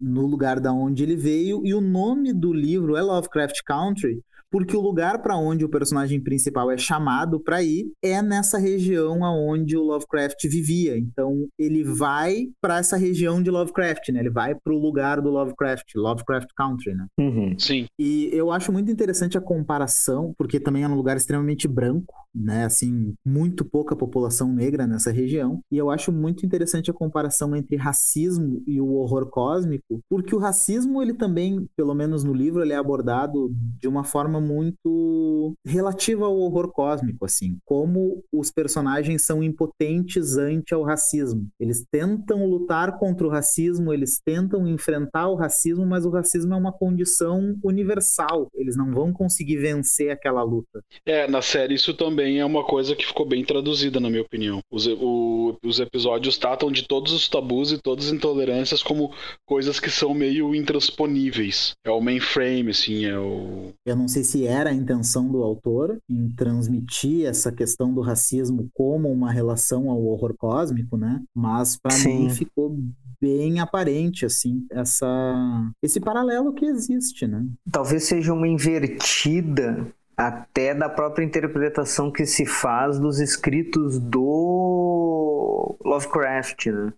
no 0.00 0.26
lugar 0.26 0.58
da 0.58 0.72
onde 0.72 1.02
ele 1.02 1.16
veio, 1.16 1.64
e 1.64 1.74
o 1.74 1.80
nome 1.80 2.32
do 2.32 2.52
livro 2.52 2.96
é 2.96 3.02
Lovecraft 3.02 3.62
Country, 3.64 4.22
porque 4.52 4.76
o 4.76 4.80
lugar 4.80 5.22
para 5.22 5.36
onde 5.36 5.64
o 5.64 5.68
personagem 5.68 6.20
principal 6.20 6.70
é 6.70 6.76
chamado 6.76 7.40
para 7.40 7.62
ir 7.62 7.90
é 8.02 8.20
nessa 8.20 8.58
região 8.58 9.24
aonde 9.24 9.78
o 9.78 9.82
Lovecraft 9.82 10.46
vivia. 10.46 10.98
Então, 10.98 11.48
ele 11.58 11.82
vai 11.82 12.48
para 12.60 12.78
essa 12.78 12.98
região 12.98 13.42
de 13.42 13.50
Lovecraft, 13.50 14.10
né? 14.10 14.20
Ele 14.20 14.30
vai 14.30 14.54
para 14.54 14.74
o 14.74 14.78
lugar 14.78 15.22
do 15.22 15.30
Lovecraft, 15.30 15.94
Lovecraft 15.96 16.50
Country, 16.54 16.94
né? 16.94 17.06
Uhum. 17.18 17.58
Sim. 17.58 17.86
E 17.98 18.28
eu 18.32 18.52
acho 18.52 18.70
muito 18.70 18.90
interessante 18.90 19.38
a 19.38 19.40
comparação, 19.40 20.34
porque 20.36 20.60
também 20.60 20.82
é 20.82 20.88
um 20.88 20.94
lugar 20.94 21.16
extremamente 21.16 21.66
branco, 21.66 22.14
né? 22.34 22.66
Assim, 22.66 23.14
muito 23.24 23.64
pouca 23.64 23.96
população 23.96 24.52
negra 24.52 24.86
nessa 24.86 25.10
região. 25.10 25.60
E 25.70 25.78
eu 25.78 25.90
acho 25.90 26.12
muito 26.12 26.44
interessante 26.44 26.90
a 26.90 26.94
comparação 26.94 27.56
entre 27.56 27.76
racismo 27.76 28.62
e 28.66 28.80
o 28.80 28.94
horror 28.96 29.30
cósmico, 29.30 30.00
porque 30.10 30.34
o 30.34 30.38
racismo, 30.38 31.00
ele 31.00 31.14
também, 31.14 31.66
pelo 31.74 31.94
menos 31.94 32.22
no 32.22 32.34
livro, 32.34 32.62
ele 32.62 32.74
é 32.74 32.76
abordado 32.76 33.50
de 33.80 33.88
uma 33.88 34.04
forma 34.04 34.41
muito 34.42 35.54
relativa 35.66 36.26
ao 36.26 36.36
horror 36.38 36.70
cósmico, 36.72 37.24
assim. 37.24 37.56
Como 37.64 38.22
os 38.32 38.50
personagens 38.50 39.24
são 39.24 39.42
impotentes 39.42 40.36
ante 40.36 40.74
ao 40.74 40.82
racismo. 40.82 41.46
Eles 41.60 41.84
tentam 41.90 42.46
lutar 42.46 42.98
contra 42.98 43.26
o 43.26 43.30
racismo, 43.30 43.92
eles 43.92 44.20
tentam 44.24 44.66
enfrentar 44.66 45.28
o 45.28 45.34
racismo, 45.36 45.86
mas 45.86 46.04
o 46.04 46.10
racismo 46.10 46.52
é 46.54 46.56
uma 46.56 46.72
condição 46.72 47.56
universal. 47.62 48.48
Eles 48.54 48.76
não 48.76 48.92
vão 48.92 49.12
conseguir 49.12 49.56
vencer 49.56 50.10
aquela 50.10 50.42
luta. 50.42 50.82
É, 51.06 51.28
na 51.28 51.40
série 51.42 51.74
isso 51.74 51.94
também 51.94 52.38
é 52.40 52.44
uma 52.44 52.64
coisa 52.64 52.94
que 52.96 53.06
ficou 53.06 53.26
bem 53.26 53.44
traduzida, 53.44 54.00
na 54.00 54.10
minha 54.10 54.22
opinião. 54.22 54.60
Os, 54.70 54.86
o- 54.86 55.56
os 55.64 55.80
episódios 55.80 56.38
tratam 56.38 56.70
de 56.70 56.86
todos 56.86 57.12
os 57.12 57.28
tabus 57.28 57.72
e 57.72 57.78
todas 57.78 58.06
as 58.06 58.12
intolerâncias 58.12 58.82
como 58.82 59.12
coisas 59.46 59.78
que 59.80 59.90
são 59.90 60.14
meio 60.14 60.54
intransponíveis. 60.54 61.72
É 61.84 61.90
o 61.90 62.00
mainframe, 62.00 62.70
assim, 62.70 63.04
é 63.04 63.18
o. 63.18 63.72
Eu 63.86 63.96
não 63.96 64.08
sei 64.08 64.24
se 64.24 64.31
era 64.40 64.70
a 64.70 64.74
intenção 64.74 65.28
do 65.28 65.42
autor 65.42 65.98
em 66.08 66.28
transmitir 66.30 67.26
essa 67.26 67.52
questão 67.52 67.92
do 67.92 68.00
racismo 68.00 68.68
como 68.74 69.10
uma 69.10 69.30
relação 69.30 69.90
ao 69.90 70.02
horror 70.04 70.34
cósmico, 70.36 70.96
né? 70.96 71.22
Mas 71.34 71.76
para 71.76 71.96
mim 71.98 72.30
ficou 72.30 72.76
bem 73.20 73.60
aparente 73.60 74.26
assim 74.26 74.66
essa 74.70 75.70
esse 75.82 76.00
paralelo 76.00 76.52
que 76.52 76.64
existe, 76.64 77.26
né? 77.26 77.46
Talvez 77.70 78.04
seja 78.04 78.32
uma 78.32 78.48
invertida 78.48 79.86
até 80.16 80.74
da 80.74 80.88
própria 80.88 81.24
interpretação 81.24 82.10
que 82.10 82.26
se 82.26 82.44
faz 82.44 82.98
dos 82.98 83.18
escritos 83.20 83.98
do 83.98 85.76
Lovecraft, 85.84 86.66
né? 86.66 86.92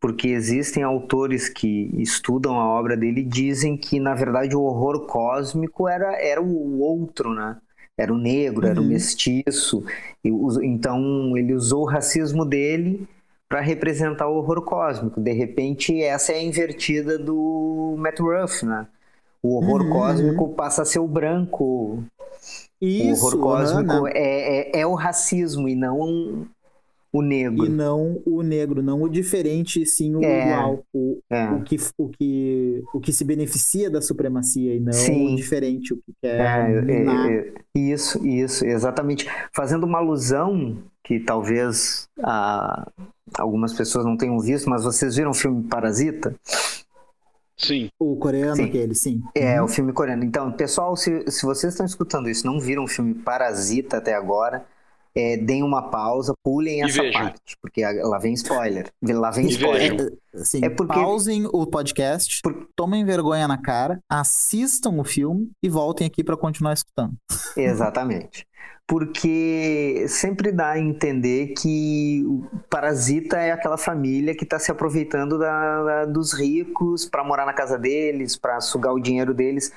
Porque 0.00 0.28
existem 0.28 0.82
autores 0.82 1.48
que 1.48 1.90
estudam 2.00 2.58
a 2.58 2.66
obra 2.66 2.96
dele 2.96 3.20
e 3.20 3.24
dizem 3.24 3.76
que, 3.76 4.00
na 4.00 4.14
verdade, 4.14 4.56
o 4.56 4.62
horror 4.62 5.06
cósmico 5.06 5.86
era, 5.88 6.14
era 6.22 6.40
o 6.42 6.80
outro, 6.80 7.34
né? 7.34 7.58
Era 7.98 8.12
o 8.12 8.18
negro, 8.18 8.66
era 8.66 8.80
o 8.80 8.84
Uhum. 8.84 8.86
mestiço. 8.86 9.84
E 10.24 10.30
Então, 10.64 11.36
ele 11.36 11.52
usou 11.54 11.82
o 11.82 11.88
racismo 11.90 12.44
dele 12.46 13.06
para 13.48 13.60
representar 13.60 14.26
o 14.28 14.36
horror 14.36 14.62
cósmico. 14.62 15.20
De 15.20 15.32
repente, 15.32 16.02
essa 16.02 16.32
é 16.32 16.36
a 16.36 16.42
invertida 16.42 17.18
do 17.18 17.94
Matt 17.98 18.20
Ruff, 18.20 18.64
né? 18.64 18.86
O 19.42 19.56
horror 19.56 19.86
Uhum, 19.86 19.88
cósmico 19.88 20.48
passa 20.54 20.82
a 20.82 20.84
ser 20.84 20.98
o 21.00 21.08
branco. 21.08 22.02
Isso, 22.80 23.02
o 23.02 23.10
horror 23.12 23.38
cósmico 23.38 24.06
é, 24.08 24.70
é, 24.76 24.80
é 24.80 24.86
o 24.86 24.94
racismo 24.94 25.68
e 25.68 25.74
não 25.74 26.46
o 27.12 27.22
negro. 27.22 27.66
e 27.66 27.68
não 27.68 28.22
o 28.24 28.42
negro, 28.42 28.82
não 28.82 29.02
o 29.02 29.08
diferente, 29.08 29.84
sim 29.84 30.14
o 30.14 30.22
É. 30.24 30.46
igual, 30.46 30.84
o, 30.94 31.18
É. 31.28 31.50
o, 31.50 31.62
que, 31.62 31.76
o, 31.98 32.08
que, 32.08 32.82
o 32.94 33.00
que 33.00 33.12
se 33.12 33.24
beneficia 33.24 33.90
da 33.90 34.00
supremacia 34.00 34.74
e 34.74 34.80
não 34.80 34.92
Sim. 34.92 35.32
o 35.32 35.36
diferente, 35.36 35.92
o 35.92 35.96
que 35.96 36.12
quer 36.22 36.40
É, 36.40 36.72
é, 36.76 36.80
minar. 36.82 37.30
é, 37.32 37.52
isso, 37.74 38.24
isso, 38.26 38.64
exatamente. 38.64 39.26
Fazendo 39.52 39.84
uma 39.84 39.98
alusão 39.98 40.78
que 41.04 41.18
talvez 41.18 42.08
ah, 42.22 42.88
algumas 43.38 43.72
pessoas 43.72 44.04
não 44.04 44.16
tenham 44.16 44.38
visto, 44.38 44.70
mas 44.70 44.84
vocês 44.84 45.16
viram 45.16 45.30
o 45.30 45.34
filme 45.34 45.64
Parasita? 45.64 46.34
Sim. 47.56 47.90
O 47.98 48.16
coreano, 48.16 48.56
sim. 48.56 48.64
aquele, 48.64 48.94
sim. 48.94 49.22
É, 49.34 49.58
uhum. 49.60 49.66
o 49.66 49.68
filme 49.68 49.92
coreano. 49.92 50.24
Então, 50.24 50.50
pessoal, 50.52 50.96
se, 50.96 51.30
se 51.30 51.44
vocês 51.44 51.74
estão 51.74 51.84
escutando 51.84 52.30
isso, 52.30 52.46
não 52.46 52.58
viram 52.58 52.84
o 52.84 52.88
filme 52.88 53.12
Parasita 53.14 53.98
até 53.98 54.14
agora, 54.14 54.64
é, 55.14 55.36
deem 55.36 55.62
uma 55.62 55.90
pausa, 55.90 56.32
pulem 56.42 56.82
essa 56.82 57.02
parte, 57.12 57.56
porque 57.60 57.84
lá 57.84 58.18
vem 58.18 58.32
spoiler. 58.34 58.90
Lá 59.02 59.30
vem 59.30 59.46
spoiler. 59.46 60.12
É, 60.34 60.38
assim, 60.38 60.60
é 60.62 60.70
porque... 60.70 60.94
Pausem 60.94 61.46
o 61.46 61.66
podcast, 61.66 62.40
por... 62.42 62.68
tomem 62.76 63.04
vergonha 63.04 63.48
na 63.48 63.58
cara, 63.58 64.00
assistam 64.08 64.98
o 64.98 65.04
filme 65.04 65.50
e 65.62 65.68
voltem 65.68 66.06
aqui 66.06 66.22
para 66.22 66.36
continuar 66.36 66.74
escutando. 66.74 67.14
Exatamente. 67.56 68.46
Porque 68.86 70.04
sempre 70.08 70.50
dá 70.50 70.70
a 70.70 70.78
entender 70.78 71.54
que 71.56 72.24
o 72.26 72.44
parasita 72.68 73.38
é 73.38 73.52
aquela 73.52 73.78
família 73.78 74.34
que 74.34 74.42
está 74.42 74.58
se 74.58 74.70
aproveitando 74.72 75.38
da, 75.38 75.82
da, 75.84 76.04
dos 76.06 76.32
ricos 76.32 77.06
para 77.06 77.22
morar 77.22 77.46
na 77.46 77.52
casa 77.52 77.78
deles, 77.78 78.36
para 78.36 78.60
sugar 78.60 78.92
o 78.92 78.98
dinheiro 78.98 79.32
deles. 79.32 79.72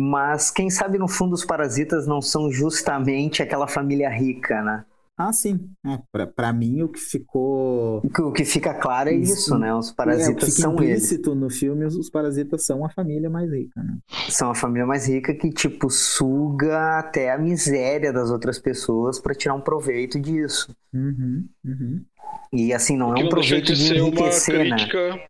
Mas 0.00 0.50
quem 0.50 0.70
sabe 0.70 0.96
no 0.96 1.06
fundo 1.06 1.34
os 1.34 1.44
parasitas 1.44 2.06
não 2.06 2.22
são 2.22 2.50
justamente 2.50 3.42
aquela 3.42 3.68
família 3.68 4.08
rica, 4.08 4.62
né? 4.62 4.82
Ah, 5.14 5.30
sim. 5.30 5.60
É, 5.84 5.98
para 6.34 6.50
mim, 6.50 6.80
o 6.80 6.88
que 6.88 6.98
ficou. 6.98 7.98
O 7.98 8.32
que 8.32 8.42
fica 8.46 8.72
claro 8.72 9.10
é 9.10 9.12
isso, 9.12 9.34
isso 9.34 9.58
né? 9.58 9.74
Os 9.74 9.92
parasitas 9.92 10.48
é, 10.48 10.62
são 10.62 10.72
implícito 10.72 11.32
eles. 11.32 11.42
no 11.42 11.50
filme, 11.50 11.84
os 11.84 12.08
parasitas 12.08 12.64
são 12.64 12.82
a 12.82 12.88
família 12.88 13.28
mais 13.28 13.52
rica, 13.52 13.82
né? 13.82 13.98
São 14.30 14.50
a 14.50 14.54
família 14.54 14.86
mais 14.86 15.06
rica 15.06 15.34
que, 15.34 15.50
tipo, 15.50 15.90
suga 15.90 16.98
até 16.98 17.30
a 17.30 17.36
miséria 17.36 18.10
das 18.10 18.30
outras 18.30 18.58
pessoas 18.58 19.20
para 19.20 19.34
tirar 19.34 19.54
um 19.54 19.60
proveito 19.60 20.18
disso. 20.18 20.74
Uhum, 20.94 21.46
uhum. 21.62 22.02
E 22.50 22.72
assim, 22.72 22.96
não 22.96 23.14
é 23.14 23.22
um 23.22 23.28
proveito 23.28 23.74
de, 23.74 23.88
de 23.88 23.98
enriquecer, 23.98 24.66
uma 24.66 24.76
crítica, 24.76 25.16
né? 25.16 25.24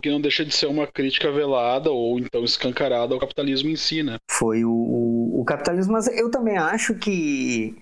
Que 0.00 0.10
não 0.10 0.20
deixa 0.20 0.44
de 0.44 0.54
ser 0.54 0.66
uma 0.66 0.86
crítica 0.86 1.30
velada 1.30 1.90
ou 1.90 2.18
então 2.18 2.44
escancarada 2.44 3.14
ao 3.14 3.20
capitalismo 3.20 3.68
em 3.68 3.76
si, 3.76 4.02
né? 4.02 4.16
Foi 4.30 4.64
o, 4.64 4.70
o, 4.70 5.40
o 5.40 5.44
capitalismo, 5.44 5.92
mas 5.92 6.06
eu 6.08 6.30
também 6.30 6.56
acho 6.56 6.94
que 6.94 7.76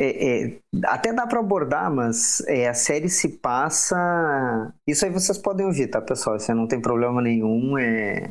é, 0.00 0.46
é, 0.46 0.58
até 0.84 1.12
dá 1.12 1.26
para 1.26 1.40
abordar, 1.40 1.92
mas 1.92 2.40
é, 2.46 2.68
a 2.68 2.74
série 2.74 3.08
se 3.08 3.28
passa. 3.38 4.72
Isso 4.86 5.04
aí 5.04 5.10
vocês 5.10 5.36
podem 5.36 5.66
ouvir, 5.66 5.88
tá, 5.88 6.00
pessoal? 6.00 6.36
Isso 6.36 6.54
não 6.54 6.68
tem 6.68 6.80
problema 6.80 7.20
nenhum. 7.20 7.76
É... 7.76 8.30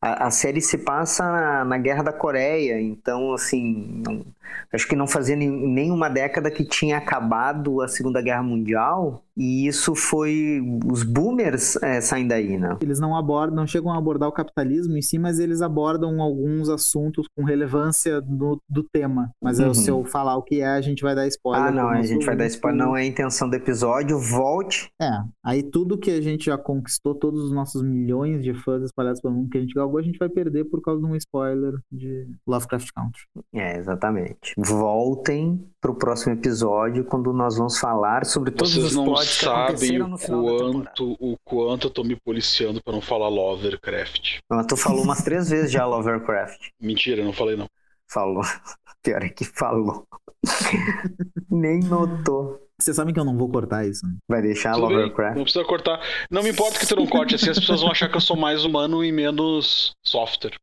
A, 0.00 0.26
a 0.28 0.30
série 0.30 0.60
se 0.60 0.78
passa 0.78 1.24
na, 1.24 1.64
na, 1.64 1.78
Guerra 1.78 2.04
da 2.04 2.12
Coreia, 2.12 2.80
então, 2.80 3.32
assim, 3.34 4.00
não, 4.06 4.24
acho 4.72 4.86
que 4.86 4.94
não 4.94 5.08
fazia 5.08 5.34
nem 5.34 5.90
uma 5.90 6.08
década 6.08 6.50
que 6.52 6.64
tinha 6.64 6.98
acabado 6.98 7.80
a 7.82 7.88
Segunda 7.88 8.22
Guerra 8.22 8.44
Mundial 8.44 9.24
e 9.36 9.66
isso 9.66 9.94
foi. 9.94 10.60
Os 10.90 11.02
boomers 11.02 11.76
é, 11.82 12.00
saem 12.00 12.26
daí, 12.26 12.58
né? 12.58 12.76
Eles 12.80 13.00
não 13.00 13.16
abordam, 13.16 13.56
não 13.56 13.66
chegam 13.66 13.92
a 13.92 13.98
abordar 13.98 14.28
o 14.28 14.32
capitalismo 14.32 14.96
em 14.96 15.02
si, 15.02 15.18
mas 15.18 15.38
eles 15.38 15.62
abordam 15.62 16.20
alguns 16.20 16.68
assuntos 16.68 17.26
com 17.36 17.44
relevância 17.44 18.20
do, 18.20 18.60
do 18.68 18.82
tema. 18.82 19.30
Mas 19.42 19.58
uhum. 19.58 19.74
se 19.74 19.90
eu 19.90 20.04
falar 20.04 20.36
o 20.36 20.42
que 20.42 20.60
é, 20.60 20.66
a 20.66 20.80
gente 20.80 21.02
vai 21.02 21.14
dar 21.14 21.26
spoiler. 21.26 21.66
Ah, 21.66 21.70
não, 21.70 21.88
a 21.88 22.02
gente 22.02 22.24
vai 22.24 22.36
dar 22.36 22.46
spoiler. 22.46 22.78
Não 22.78 22.96
é 22.96 23.02
a 23.02 23.06
intenção 23.06 23.48
do 23.48 23.54
episódio. 23.54 24.18
Volte. 24.18 24.90
É. 25.00 25.10
Aí 25.44 25.62
tudo 25.62 25.98
que 25.98 26.10
a 26.10 26.20
gente 26.20 26.46
já 26.46 26.58
conquistou, 26.58 27.14
todos 27.14 27.44
os 27.44 27.52
nossos 27.52 27.82
milhões 27.82 28.42
de 28.42 28.52
fãs 28.54 28.82
espalhados 28.82 29.20
pelo 29.20 29.34
mundo 29.34 29.50
que 29.50 29.58
a 29.58 29.60
gente 29.60 29.74
galgou, 29.74 29.98
a 29.98 30.02
gente 30.02 30.18
vai 30.18 30.28
perder 30.28 30.64
por 30.64 30.82
causa 30.82 31.00
de 31.00 31.06
um 31.06 31.16
spoiler 31.16 31.74
de 31.90 32.28
Lovecraft 32.46 32.88
Country. 32.94 33.22
É, 33.54 33.78
exatamente. 33.78 34.54
Voltem 34.58 35.71
pro 35.82 35.96
próximo 35.96 36.32
episódio, 36.32 37.04
quando 37.04 37.32
nós 37.32 37.56
vamos 37.56 37.76
falar 37.76 38.24
sobre 38.24 38.52
todos 38.52 38.72
Vocês 38.72 38.86
os 38.86 38.94
não 38.94 39.16
sabem 39.16 40.00
o 40.00 40.16
quanto, 40.16 41.16
o 41.18 41.36
quanto 41.44 41.88
eu 41.88 41.90
tô 41.90 42.04
me 42.04 42.14
policiando 42.14 42.80
para 42.80 42.92
não 42.92 43.00
falar 43.00 43.28
Lovercraft. 43.28 44.38
Mas 44.48 44.66
tu 44.66 44.76
falou 44.76 45.02
umas 45.02 45.24
três 45.24 45.50
vezes 45.50 45.72
já 45.72 45.84
Lovercraft. 45.84 46.68
Mentira, 46.80 47.24
não 47.24 47.32
falei 47.32 47.56
não. 47.56 47.68
Falou. 48.08 48.44
Pior 49.02 49.24
é 49.24 49.28
que 49.28 49.44
falou. 49.44 50.06
Nem 51.50 51.80
notou. 51.80 52.60
Você 52.80 52.94
sabe 52.94 53.12
que 53.12 53.18
eu 53.18 53.24
não 53.24 53.36
vou 53.36 53.48
cortar 53.48 53.84
isso. 53.84 54.06
Né? 54.06 54.14
Vai 54.28 54.40
deixar 54.40 54.74
Tudo 54.74 54.86
Lovercraft? 54.86 55.34
Bem, 55.34 55.38
não 55.38 55.44
precisa 55.44 55.64
cortar. 55.64 56.00
Não 56.30 56.44
me 56.44 56.50
importa 56.50 56.78
que 56.78 56.86
tu 56.86 56.94
não 56.94 57.06
corte, 57.08 57.34
assim 57.34 57.50
as 57.50 57.58
pessoas 57.58 57.80
vão 57.80 57.90
achar 57.90 58.08
que 58.08 58.16
eu 58.16 58.20
sou 58.20 58.36
mais 58.36 58.64
humano 58.64 59.04
e 59.04 59.10
menos 59.10 59.92
software. 60.04 60.56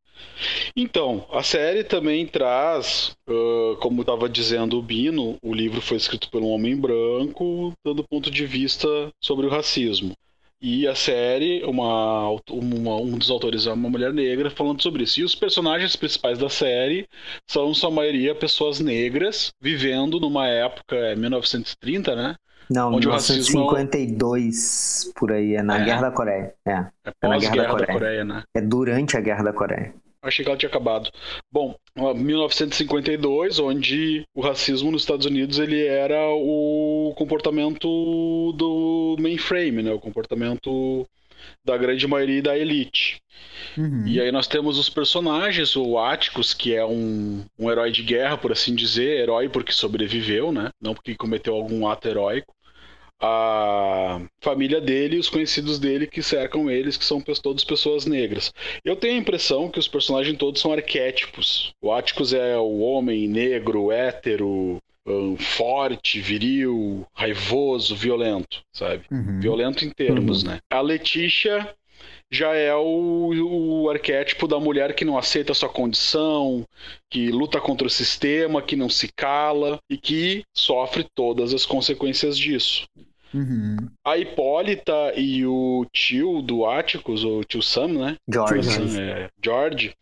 Então, 0.76 1.26
a 1.32 1.43
série 1.43 1.84
também 1.84 2.26
traz, 2.26 3.15
uh, 3.30 3.76
como 3.78 4.01
estava 4.01 4.30
dizendo 4.30 4.78
o 4.78 4.82
Bino, 4.82 5.38
o 5.41 5.53
livro 5.53 5.82
foi 5.82 5.97
escrito 5.97 6.30
por 6.30 6.41
um 6.41 6.49
homem 6.49 6.76
branco, 6.76 7.74
dando 7.86 8.03
ponto 8.03 8.32
de 8.32 8.45
vista 8.45 8.88
sobre 9.22 9.45
o 9.45 9.49
racismo. 9.49 10.13
E 10.61 10.86
a 10.86 10.93
série, 10.93 11.63
uma, 11.63 12.30
uma, 12.49 12.97
um 12.97 13.17
dos 13.17 13.30
autores 13.30 13.65
é 13.65 13.72
uma 13.72 13.89
mulher 13.89 14.13
negra 14.13 14.51
falando 14.51 14.82
sobre 14.82 15.03
isso. 15.03 15.22
E 15.22 15.24
os 15.24 15.34
personagens 15.34 15.95
principais 15.95 16.38
da 16.38 16.49
série 16.49 17.07
são, 17.47 17.74
sua 17.74 17.89
maioria, 17.89 18.36
pessoas 18.36 18.82
negras 18.82 19.51
vivendo 19.61 20.20
numa 20.20 20.47
época, 20.47 20.97
é 20.97 21.15
1930, 21.15 22.13
né? 22.13 22.36
Não, 22.70 22.89
onde 22.93 23.07
1952 23.07 24.45
racismo... 24.45 25.13
por 25.15 25.32
aí, 25.32 25.55
é 25.55 25.63
na 25.63 25.80
é. 25.80 25.86
Guerra 25.86 26.01
da 26.01 26.11
Coreia. 26.11 26.53
É, 26.65 26.72
é, 26.72 27.11
é 27.22 27.28
na 27.28 27.38
Guerra, 27.38 27.55
da 27.55 27.70
Coreia. 27.70 27.88
da 27.88 27.93
Coreia, 27.93 28.26
né? 28.26 28.43
É 28.53 28.61
durante 28.61 29.17
a 29.17 29.22
Guerra 29.22 29.43
da 29.43 29.53
Coreia. 29.53 29.93
Achei 30.22 30.43
que 30.43 30.49
ela 30.49 30.57
tinha 30.57 30.70
acabado. 30.70 31.09
Bom, 31.51 31.76
1952, 31.95 33.59
onde 33.59 34.26
o 34.36 34.41
racismo 34.41 34.91
nos 34.91 35.03
Estados 35.03 35.26
Unidos 35.26 35.59
ele 35.59 35.86
era 35.86 36.20
o 36.30 37.13
comportamento 37.15 38.53
do 38.53 39.15
mainframe, 39.20 39.82
né? 39.82 39.93
O 39.93 39.99
comportamento 39.99 41.07
da 41.63 41.78
grande 41.78 42.05
maioria 42.05 42.41
da 42.41 42.57
elite. 42.57 43.22
Uhum. 43.78 44.05
E 44.05 44.20
aí 44.20 44.30
nós 44.30 44.45
temos 44.45 44.78
os 44.78 44.89
personagens, 44.89 45.76
o 45.78 45.97
Atticus, 45.97 46.53
que 46.53 46.76
é 46.76 46.86
um, 46.86 47.45
um 47.57 47.72
herói 47.72 47.91
de 47.91 48.03
guerra, 48.03 48.38
por 48.38 48.51
assim 48.51 48.76
dizer, 48.76 49.22
herói 49.22 49.47
porque 49.47 49.72
sobreviveu, 49.72 50.51
né? 50.51 50.70
Não 50.82 50.93
porque 50.93 51.15
cometeu 51.15 51.55
algum 51.55 51.88
ato 51.88 52.09
heróico 52.09 52.53
a 53.22 54.22
família 54.39 54.80
dele 54.80 55.17
e 55.17 55.20
os 55.20 55.30
conhecidos 55.30 55.78
dele 55.78 56.07
que 56.07 56.24
cercam 56.24 56.70
eles, 56.70 56.97
que 56.97 57.03
são 57.03 57.22
todos 57.22 57.63
pessoas 57.63 58.05
negras. 58.05 58.53
Eu 58.84 58.95
tenho 58.95 59.15
a 59.15 59.20
impressão 59.20 59.70
que 59.70 59.80
os 59.80 59.88
personagens 59.88 60.38
todos 60.38 60.61
são 60.61 60.72
arquétipos. 60.72 61.74
O 61.82 61.91
Atticus 61.91 62.34
é 62.34 62.57
o 62.57 62.80
homem 62.80 63.28
negro, 63.28 63.91
hétero, 63.91 64.82
forte, 65.38 66.20
viril, 66.20 67.05
raivoso, 67.13 67.95
violento, 67.95 68.61
sabe? 68.72 69.03
Uhum. 69.11 69.39
Violento 69.39 69.84
em 69.84 69.89
termos, 69.89 70.43
uhum. 70.43 70.51
né? 70.51 70.59
A 70.70 70.82
Letícia 70.82 71.74
já 72.32 72.53
é 72.53 72.74
o, 72.76 73.32
o, 73.84 73.89
arquétipo 73.89 74.47
da 74.47 74.59
mulher 74.59 74.93
que 74.93 75.03
não 75.03 75.17
aceita 75.17 75.53
sua 75.53 75.67
condição, 75.67 76.63
que 77.09 77.32
luta 77.32 77.59
contra 77.59 77.88
o 77.88 77.89
sistema, 77.89 78.61
que 78.61 78.76
não 78.76 78.88
se 78.88 79.11
cala 79.11 79.80
e 79.89 79.97
que 79.97 80.43
sofre 80.55 81.07
todas 81.15 81.53
as 81.53 81.65
consequências 81.65 82.38
disso. 82.38 82.86
Uhum. 83.34 83.77
A 84.05 84.17
Hipólita 84.17 85.13
e 85.15 85.45
o 85.45 85.86
tio 85.93 86.41
do 86.41 86.65
Atticus, 86.65 87.23
o 87.23 87.43
tio 87.43 87.61
Sam, 87.61 87.89
né? 87.89 88.17
George. 88.32 88.63
Sam, 88.63 89.01
é, 89.01 89.30
George. 89.43 89.93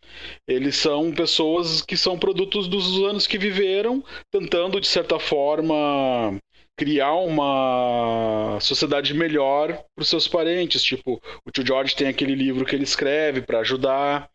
Eles 0.46 0.76
são 0.76 1.12
pessoas 1.12 1.82
que 1.82 1.96
são 1.96 2.18
produtos 2.18 2.68
dos 2.68 3.02
anos 3.04 3.26
que 3.26 3.38
viveram, 3.38 4.02
tentando, 4.30 4.80
de 4.80 4.86
certa 4.86 5.18
forma, 5.18 6.38
criar 6.78 7.14
uma 7.14 8.56
sociedade 8.60 9.12
melhor 9.12 9.72
para 9.94 10.02
os 10.02 10.08
seus 10.08 10.28
parentes. 10.28 10.82
Tipo, 10.82 11.20
o 11.44 11.50
tio 11.50 11.66
George 11.66 11.96
tem 11.96 12.06
aquele 12.06 12.36
livro 12.36 12.64
que 12.64 12.74
ele 12.74 12.84
escreve 12.84 13.42
para 13.42 13.58
ajudar. 13.58 14.30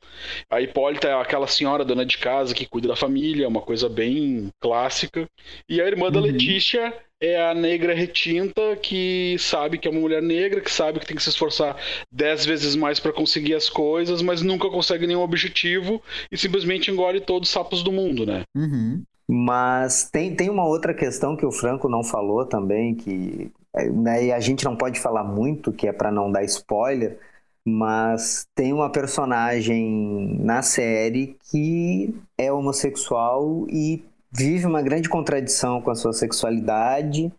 A 0.50 0.62
Hipólita 0.62 1.08
é 1.08 1.14
aquela 1.14 1.48
senhora 1.48 1.86
dona 1.86 2.06
de 2.06 2.18
casa 2.18 2.54
que 2.54 2.68
cuida 2.68 2.90
da 2.90 2.98
família, 2.98 3.48
uma 3.48 3.62
coisa 3.62 3.88
bem 3.88 4.50
clássica. 4.60 5.26
E 5.70 5.82
a 5.82 5.88
irmã 5.88 6.12
da 6.12 6.20
uhum. 6.20 6.26
Letícia 6.26 6.94
é 7.22 7.42
a 7.42 7.54
negra 7.54 7.94
retinta 7.94 8.76
que 8.76 9.38
sabe 9.40 9.78
que 9.78 9.88
é 9.88 9.92
uma 9.92 10.02
mulher 10.02 10.22
negra, 10.22 10.60
que 10.60 10.72
sabe 10.72 11.00
que 11.00 11.06
tem 11.06 11.16
que 11.16 11.24
se 11.24 11.30
esforçar 11.30 11.78
dez 12.12 12.46
vezes 12.46 12.76
mais 12.76 13.00
para 13.00 13.14
conseguir 13.14 13.56
as 13.56 13.70
coisas, 13.70 14.22
mas 14.22 14.42
nunca 14.42 14.70
consegue 14.70 15.08
nenhum 15.08 15.22
objetivo 15.22 16.04
e 16.30 16.38
simplesmente 16.38 16.92
engole 16.92 17.22
todos 17.22 17.48
os 17.48 17.54
sapos 17.54 17.82
do 17.82 17.94
mundo, 17.94 18.26
né? 18.26 18.44
Uhum. 18.54 19.02
Mas 19.28 20.10
tem, 20.10 20.36
tem 20.36 20.50
uma 20.50 20.66
outra 20.66 20.94
questão 20.94 21.36
que 21.36 21.46
o 21.46 21.52
Franco 21.52 21.88
não 21.88 22.04
falou 22.04 22.46
também, 22.46 22.94
que 22.94 23.52
né, 23.94 24.32
a 24.32 24.40
gente 24.40 24.66
não 24.66 24.76
pode 24.76 25.00
falar 25.00 25.24
muito, 25.24 25.72
que 25.72 25.88
é 25.88 25.94
para 25.94 26.12
não 26.12 26.32
dar 26.32 26.44
spoiler, 26.44 27.18
mas 27.66 28.46
tem 28.54 28.74
uma 28.74 28.92
personagem 28.92 30.38
na 30.40 30.62
série 30.62 31.38
que 31.50 32.14
é 32.38 32.52
homossexual 32.52 33.66
e 33.70 34.04
vive 34.32 34.66
uma 34.66 34.82
grande 34.82 35.08
contradição 35.08 35.82
com 35.82 35.92
a 35.92 35.96
sua 35.96 36.12
sexualidade 36.12 37.32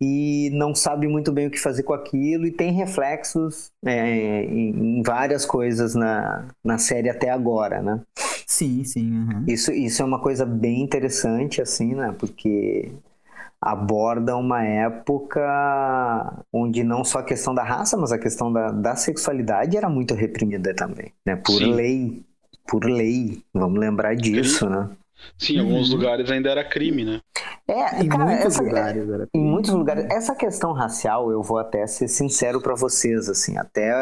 e 0.00 0.50
não 0.52 0.74
sabe 0.74 1.08
muito 1.08 1.32
bem 1.32 1.48
o 1.48 1.50
que 1.50 1.58
fazer 1.58 1.82
com 1.82 1.92
aquilo 1.92 2.46
e 2.46 2.52
tem 2.52 2.72
reflexos 2.72 3.70
é, 3.84 4.44
em, 4.44 5.02
várias 5.02 5.44
coisas 5.44 5.94
na, 5.94 6.46
na 6.64 6.78
série 6.78 7.10
até 7.10 7.30
agora, 7.30 7.82
né? 7.82 8.00
Sim, 8.48 8.82
sim. 8.82 9.12
Uhum. 9.12 9.44
Isso, 9.46 9.70
isso 9.70 10.00
é 10.00 10.04
uma 10.06 10.18
coisa 10.18 10.46
bem 10.46 10.80
interessante, 10.80 11.60
assim, 11.60 11.94
né? 11.94 12.14
Porque 12.18 12.90
aborda 13.60 14.34
uma 14.38 14.64
época 14.64 15.42
onde 16.50 16.82
não 16.82 17.04
só 17.04 17.18
a 17.18 17.22
questão 17.22 17.54
da 17.54 17.62
raça, 17.62 17.94
mas 17.94 18.10
a 18.10 18.18
questão 18.18 18.50
da, 18.50 18.70
da 18.70 18.96
sexualidade 18.96 19.76
era 19.76 19.90
muito 19.90 20.14
reprimida 20.14 20.74
também, 20.74 21.12
né? 21.26 21.36
Por 21.36 21.58
Sim. 21.58 21.74
lei, 21.74 22.22
por 22.66 22.86
lei, 22.86 23.42
vamos 23.52 23.78
lembrar 23.78 24.16
disso, 24.16 24.64
Sim. 24.64 24.70
né? 24.70 24.90
Sim, 25.36 25.56
em 25.56 25.58
alguns 25.58 25.90
uhum. 25.90 25.96
lugares 25.96 26.30
ainda 26.30 26.48
era 26.48 26.64
crime, 26.64 27.04
né? 27.04 27.20
É, 27.66 28.02
em 28.02 28.08
cara, 28.08 28.24
muitos 28.24 28.46
essa, 28.46 28.62
lugares 28.62 29.08
era 29.10 29.26
crime. 29.26 29.30
Em 29.34 29.50
muitos 29.50 29.74
lugares. 29.74 30.06
Essa 30.10 30.34
questão 30.34 30.72
racial, 30.72 31.30
eu 31.30 31.42
vou 31.42 31.58
até 31.58 31.86
ser 31.86 32.08
sincero 32.08 32.62
para 32.62 32.74
vocês, 32.74 33.28
assim, 33.28 33.58
até 33.58 33.92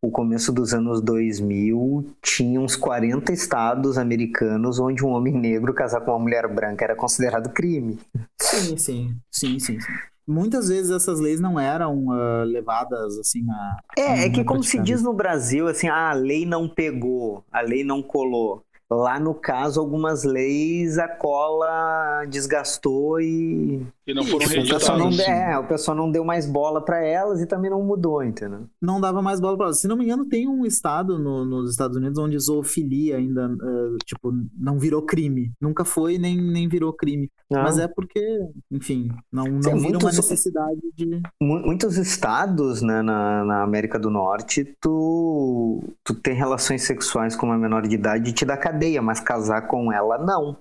o 0.00 0.10
começo 0.10 0.52
dos 0.52 0.72
anos 0.72 1.00
2000 1.00 2.06
tinha 2.22 2.60
uns 2.60 2.76
40 2.76 3.32
estados 3.32 3.98
americanos 3.98 4.78
onde 4.78 5.04
um 5.04 5.08
homem 5.08 5.34
negro 5.34 5.74
casar 5.74 6.00
com 6.00 6.12
uma 6.12 6.20
mulher 6.20 6.46
branca 6.52 6.84
era 6.84 6.94
considerado 6.94 7.50
crime. 7.50 7.98
Sim, 8.40 8.76
sim, 8.76 9.16
sim, 9.30 9.58
sim. 9.58 9.80
sim. 9.80 9.92
Muitas 10.26 10.68
vezes 10.68 10.90
essas 10.90 11.18
leis 11.18 11.40
não 11.40 11.58
eram 11.58 12.08
uh, 12.08 12.44
levadas 12.44 13.18
assim 13.18 13.46
a. 13.50 13.76
É, 13.96 14.26
é 14.26 14.30
que 14.30 14.44
como 14.44 14.62
se 14.62 14.78
diz 14.78 15.02
no 15.02 15.14
Brasil, 15.14 15.66
assim, 15.66 15.88
ah, 15.88 16.10
a 16.10 16.12
lei 16.12 16.44
não 16.44 16.68
pegou, 16.68 17.42
a 17.50 17.62
lei 17.62 17.82
não 17.82 18.02
colou. 18.02 18.62
Lá 18.90 19.20
no 19.20 19.34
caso, 19.34 19.78
algumas 19.78 20.24
leis 20.24 20.98
a 20.98 21.06
cola 21.06 22.24
desgastou 22.24 23.20
e. 23.20 23.86
E 24.06 24.14
não 24.14 24.24
foram 24.24 24.46
reeditadas. 24.46 24.88
Não, 25.18 25.24
é, 25.24 25.58
o 25.58 25.66
pessoal 25.66 25.94
não 25.94 26.10
deu 26.10 26.24
mais 26.24 26.46
bola 26.46 26.82
para 26.82 27.04
elas 27.04 27.42
e 27.42 27.46
também 27.46 27.70
não 27.70 27.82
mudou, 27.84 28.24
entendeu? 28.24 28.62
Não 28.80 28.98
dava 28.98 29.20
mais 29.20 29.40
bola 29.40 29.58
para 29.58 29.66
elas. 29.66 29.80
Se 29.80 29.86
não 29.86 29.94
me 29.94 30.04
engano, 30.04 30.24
tem 30.24 30.48
um 30.48 30.64
estado 30.64 31.18
no, 31.18 31.44
nos 31.44 31.70
Estados 31.70 31.98
Unidos 31.98 32.18
onde 32.18 32.38
zoofilia 32.38 33.18
ainda, 33.18 33.48
uh, 33.48 33.98
tipo, 34.06 34.32
não 34.58 34.78
virou 34.78 35.02
crime. 35.02 35.52
Nunca 35.60 35.84
foi 35.84 36.16
nem, 36.16 36.40
nem 36.40 36.66
virou 36.66 36.90
crime. 36.94 37.30
Não. 37.50 37.62
Mas 37.62 37.76
é 37.78 37.86
porque, 37.86 38.40
enfim, 38.70 39.10
não, 39.30 39.44
não 39.44 39.62
Sim, 39.62 39.74
muitos, 39.74 40.02
uma 40.02 40.12
necessidade 40.12 40.80
de. 40.96 41.20
Muitos 41.42 41.98
estados 41.98 42.80
né, 42.80 43.02
na, 43.02 43.44
na 43.44 43.62
América 43.62 43.98
do 43.98 44.08
Norte, 44.08 44.74
tu, 44.80 45.82
tu 46.02 46.14
tem 46.14 46.34
relações 46.34 46.84
sexuais 46.84 47.36
com 47.36 47.44
uma 47.44 47.58
menor 47.58 47.86
de 47.86 47.94
idade 47.94 48.30
e 48.30 48.32
te 48.32 48.46
dá 48.46 48.56
cadeia 48.56 48.77
cadeia, 48.78 49.02
mas 49.02 49.20
casar 49.20 49.62
com 49.62 49.92
ela 49.92 50.16
não. 50.18 50.56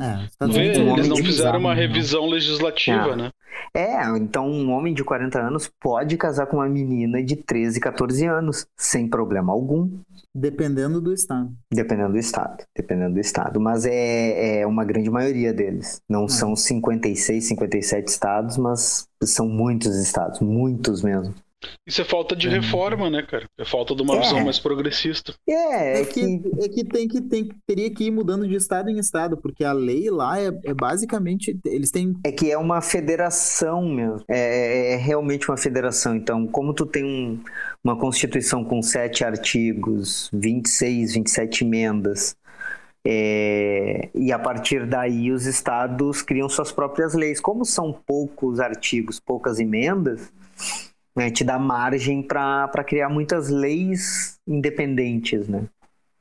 É, 0.00 0.26
tá 0.38 0.46
um 0.46 0.96
eles 0.96 1.08
não 1.08 1.16
fizeram 1.16 1.58
uma 1.58 1.74
né? 1.74 1.82
revisão 1.82 2.26
legislativa, 2.26 3.10
é. 3.10 3.16
né? 3.16 3.30
É, 3.74 4.08
então 4.16 4.46
um 4.48 4.70
homem 4.70 4.92
de 4.92 5.04
40 5.04 5.38
anos 5.38 5.70
pode 5.80 6.16
casar 6.16 6.46
com 6.46 6.56
uma 6.56 6.68
menina 6.68 7.22
de 7.22 7.36
13, 7.36 7.78
14 7.78 8.26
anos, 8.26 8.66
sem 8.76 9.08
problema 9.08 9.52
algum. 9.52 9.90
Dependendo 10.34 10.98
do 10.98 11.12
estado. 11.12 11.52
Dependendo 11.70 12.12
do 12.12 12.18
estado, 12.18 12.64
dependendo 12.74 13.14
do 13.14 13.20
estado. 13.20 13.60
Mas 13.60 13.84
é, 13.84 14.60
é 14.60 14.66
uma 14.66 14.82
grande 14.82 15.10
maioria 15.10 15.52
deles. 15.52 16.00
Não 16.08 16.24
é. 16.24 16.28
são 16.28 16.56
56, 16.56 17.44
57 17.44 18.08
estados, 18.08 18.56
mas 18.56 19.06
são 19.24 19.46
muitos 19.46 19.94
estados, 19.96 20.40
muitos 20.40 21.02
mesmo. 21.02 21.34
Isso 21.86 22.00
é 22.00 22.04
falta 22.04 22.34
de 22.34 22.48
é. 22.48 22.50
reforma, 22.50 23.10
né, 23.10 23.22
cara? 23.22 23.46
É 23.58 23.64
falta 23.64 23.94
de 23.94 24.02
uma 24.02 24.16
é. 24.16 24.20
visão 24.20 24.44
mais 24.44 24.58
progressista. 24.58 25.34
É, 25.48 26.00
é 26.00 26.04
que, 26.04 26.40
é 26.60 26.68
que, 26.68 26.84
tem 26.84 27.08
que 27.08 27.20
tem, 27.20 27.48
teria 27.66 27.90
que 27.90 28.04
ir 28.04 28.10
mudando 28.10 28.46
de 28.46 28.54
estado 28.54 28.88
em 28.88 28.98
estado, 28.98 29.36
porque 29.36 29.64
a 29.64 29.72
lei 29.72 30.10
lá 30.10 30.40
é, 30.40 30.50
é 30.64 30.74
basicamente. 30.74 31.58
Eles 31.64 31.90
têm. 31.90 32.14
É 32.24 32.32
que 32.32 32.50
é 32.50 32.58
uma 32.58 32.80
federação 32.80 33.88
mesmo. 33.88 34.24
É, 34.28 34.38
é, 34.38 34.92
é 34.92 34.96
realmente 34.96 35.48
uma 35.48 35.56
federação. 35.56 36.14
Então, 36.14 36.46
como 36.46 36.72
tu 36.74 36.86
tem 36.86 37.04
um, 37.04 37.40
uma 37.82 37.96
Constituição 37.96 38.64
com 38.64 38.82
sete 38.82 39.24
artigos, 39.24 40.30
26, 40.32 41.14
27 41.14 41.64
emendas. 41.64 42.36
É, 43.04 44.10
e 44.14 44.30
a 44.32 44.38
partir 44.38 44.86
daí 44.86 45.32
os 45.32 45.44
estados 45.46 46.22
criam 46.22 46.48
suas 46.48 46.70
próprias 46.70 47.14
leis. 47.14 47.40
Como 47.40 47.64
são 47.64 47.92
poucos 47.92 48.60
artigos, 48.60 49.18
poucas 49.18 49.58
emendas, 49.58 50.32
né, 51.14 51.30
te 51.30 51.44
dá 51.44 51.58
margem 51.58 52.22
para 52.22 52.84
criar 52.84 53.08
muitas 53.08 53.48
leis 53.48 54.38
independentes, 54.46 55.48
né? 55.48 55.66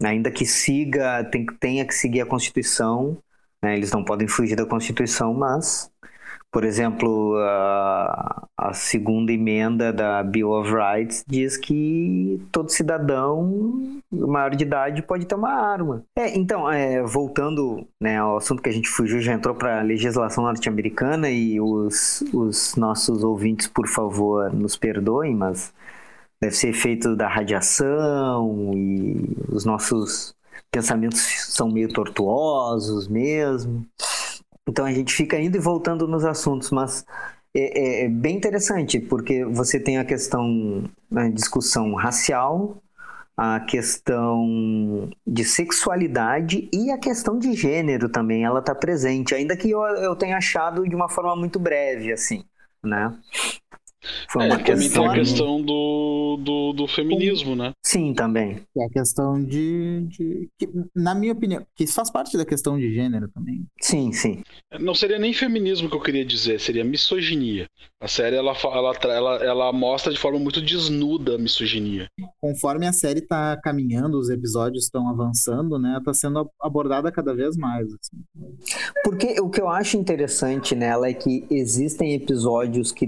Ainda 0.04 0.32
que 0.32 0.46
siga, 0.46 1.24
tem, 1.26 1.46
tenha 1.46 1.86
que 1.86 1.94
seguir 1.94 2.22
a 2.22 2.26
Constituição, 2.26 3.18
né? 3.62 3.76
eles 3.76 3.92
não 3.92 4.04
podem 4.04 4.28
fugir 4.28 4.56
da 4.56 4.66
Constituição, 4.66 5.34
mas 5.34 5.92
por 6.52 6.66
exemplo, 6.66 7.38
a, 7.38 8.48
a, 8.58 8.74
segunda 8.74 9.32
emenda 9.32 9.94
da 9.94 10.22
Bill 10.22 10.52
of 10.52 10.70
Rights 10.70 11.24
diz 11.26 11.56
que 11.56 12.42
todo 12.52 12.70
cidadão 12.70 14.02
maior 14.12 14.54
de 14.54 14.66
idade 14.66 15.02
pode 15.02 15.26
ter 15.26 15.36
uma 15.36 15.50
arma. 15.50 16.04
É, 16.18 16.38
então, 16.38 16.70
é, 16.70 17.02
voltando 17.04 17.88
né, 18.00 18.18
ao 18.18 18.36
assunto 18.36 18.62
que 18.62 18.68
a 18.68 18.74
gente 18.74 18.90
fugiu, 18.90 19.22
já 19.22 19.34
entrou 19.34 19.56
para 19.56 19.80
a 19.80 19.84
legislação 19.84 20.44
norte-americana 20.44 21.30
e 21.30 21.62
os, 21.62 22.22
os 22.34 22.76
nossos 22.76 23.24
ouvintes, 23.24 23.68
por 23.68 23.88
favor, 23.88 24.54
nos 24.54 24.76
perdoem, 24.76 25.34
mas 25.34 25.74
deve 26.42 26.56
ser 26.56 26.70
efeito 26.70 27.16
da 27.16 27.30
radiação 27.30 28.74
e 28.76 29.38
os 29.48 29.64
nossos 29.64 30.36
pensamentos 30.70 31.22
são 31.48 31.70
meio 31.70 31.88
tortuosos 31.94 33.08
mesmo. 33.08 33.86
Então 34.68 34.86
a 34.86 34.94
gente 34.94 35.14
fica 35.14 35.40
indo 35.40 35.58
e 35.58 35.60
voltando 35.60 36.08
nos 36.08 36.24
assuntos, 36.24 36.72
mas 36.72 37.06
é, 37.54 38.04
é, 38.04 38.06
é 38.06 38.10
bem 38.10 38.38
interessante, 38.38 39.00
porque 39.00 39.44
você 39.46 39.80
tem 39.80 39.98
a 39.98 40.06
questão 40.06 40.90
da 41.10 41.28
discussão 41.30 41.94
racial, 41.96 42.82
a 43.36 43.60
questão 43.60 45.10
de 45.26 45.44
sexualidade 45.44 46.70
e 46.72 46.92
a 46.92 46.98
questão 46.98 47.40
de 47.40 47.54
gênero 47.54 48.08
também, 48.10 48.44
ela 48.44 48.60
está 48.60 48.76
presente, 48.76 49.34
ainda 49.34 49.58
que 49.58 49.72
eu, 49.72 49.82
eu 49.82 50.16
tenha 50.16 50.38
achado 50.38 50.88
de 50.88 50.96
uma 50.96 51.10
forma 51.10 51.36
muito 51.36 51.60
breve, 51.60 52.12
assim, 52.14 52.46
né? 52.84 53.14
Foi 54.30 54.46
uma 54.46 54.56
é, 54.56 54.64
questão... 54.64 54.76
também 54.76 54.90
tem 54.90 55.08
a 55.08 55.14
questão 55.14 55.62
do, 55.62 56.38
do, 56.42 56.74
do 56.74 56.88
feminismo, 56.88 57.56
né? 57.56 57.74
Sim, 57.86 58.14
também. 58.14 58.62
É 58.78 58.86
a 58.86 58.90
questão 58.90 59.44
de, 59.44 60.06
de 60.08 60.50
que, 60.58 60.70
na 60.96 61.14
minha 61.14 61.34
opinião, 61.34 61.66
que 61.76 61.84
isso 61.84 61.94
faz 61.94 62.10
parte 62.10 62.38
da 62.38 62.46
questão 62.46 62.78
de 62.78 62.94
gênero 62.94 63.30
também. 63.30 63.66
Sim, 63.80 64.12
sim. 64.12 64.44
Não 64.80 64.96
seria 64.96 65.20
nem 65.20 65.34
feminismo 65.34 65.90
que 65.90 65.96
eu 65.96 66.02
queria 66.02 66.26
dizer, 66.26 66.60
seria 66.60 66.84
misoginia. 66.84 67.68
A 68.00 68.08
série 68.08 68.36
ela, 68.36 68.56
ela, 68.64 68.94
ela, 69.04 69.36
ela 69.44 69.74
mostra 69.74 70.12
de 70.12 70.20
forma 70.20 70.40
muito 70.40 70.62
desnuda 70.62 71.36
a 71.36 71.38
misoginia. 71.38 72.08
Conforme 72.40 72.88
a 72.88 72.94
série 72.94 73.20
está 73.20 73.56
caminhando, 73.58 74.18
os 74.18 74.30
episódios 74.30 74.86
estão 74.86 75.08
avançando, 75.08 75.78
né? 75.78 75.98
Está 76.00 76.14
sendo 76.14 76.50
abordada 76.60 77.12
cada 77.12 77.34
vez 77.34 77.56
mais. 77.56 77.86
Assim. 77.88 78.18
Porque 79.04 79.40
o 79.40 79.50
que 79.50 79.62
eu 79.62 79.70
acho 79.70 79.98
interessante 79.98 80.74
nela 80.74 81.08
é 81.08 81.14
que 81.14 81.46
existem 81.52 82.14
episódios 82.16 82.92
que 82.92 83.08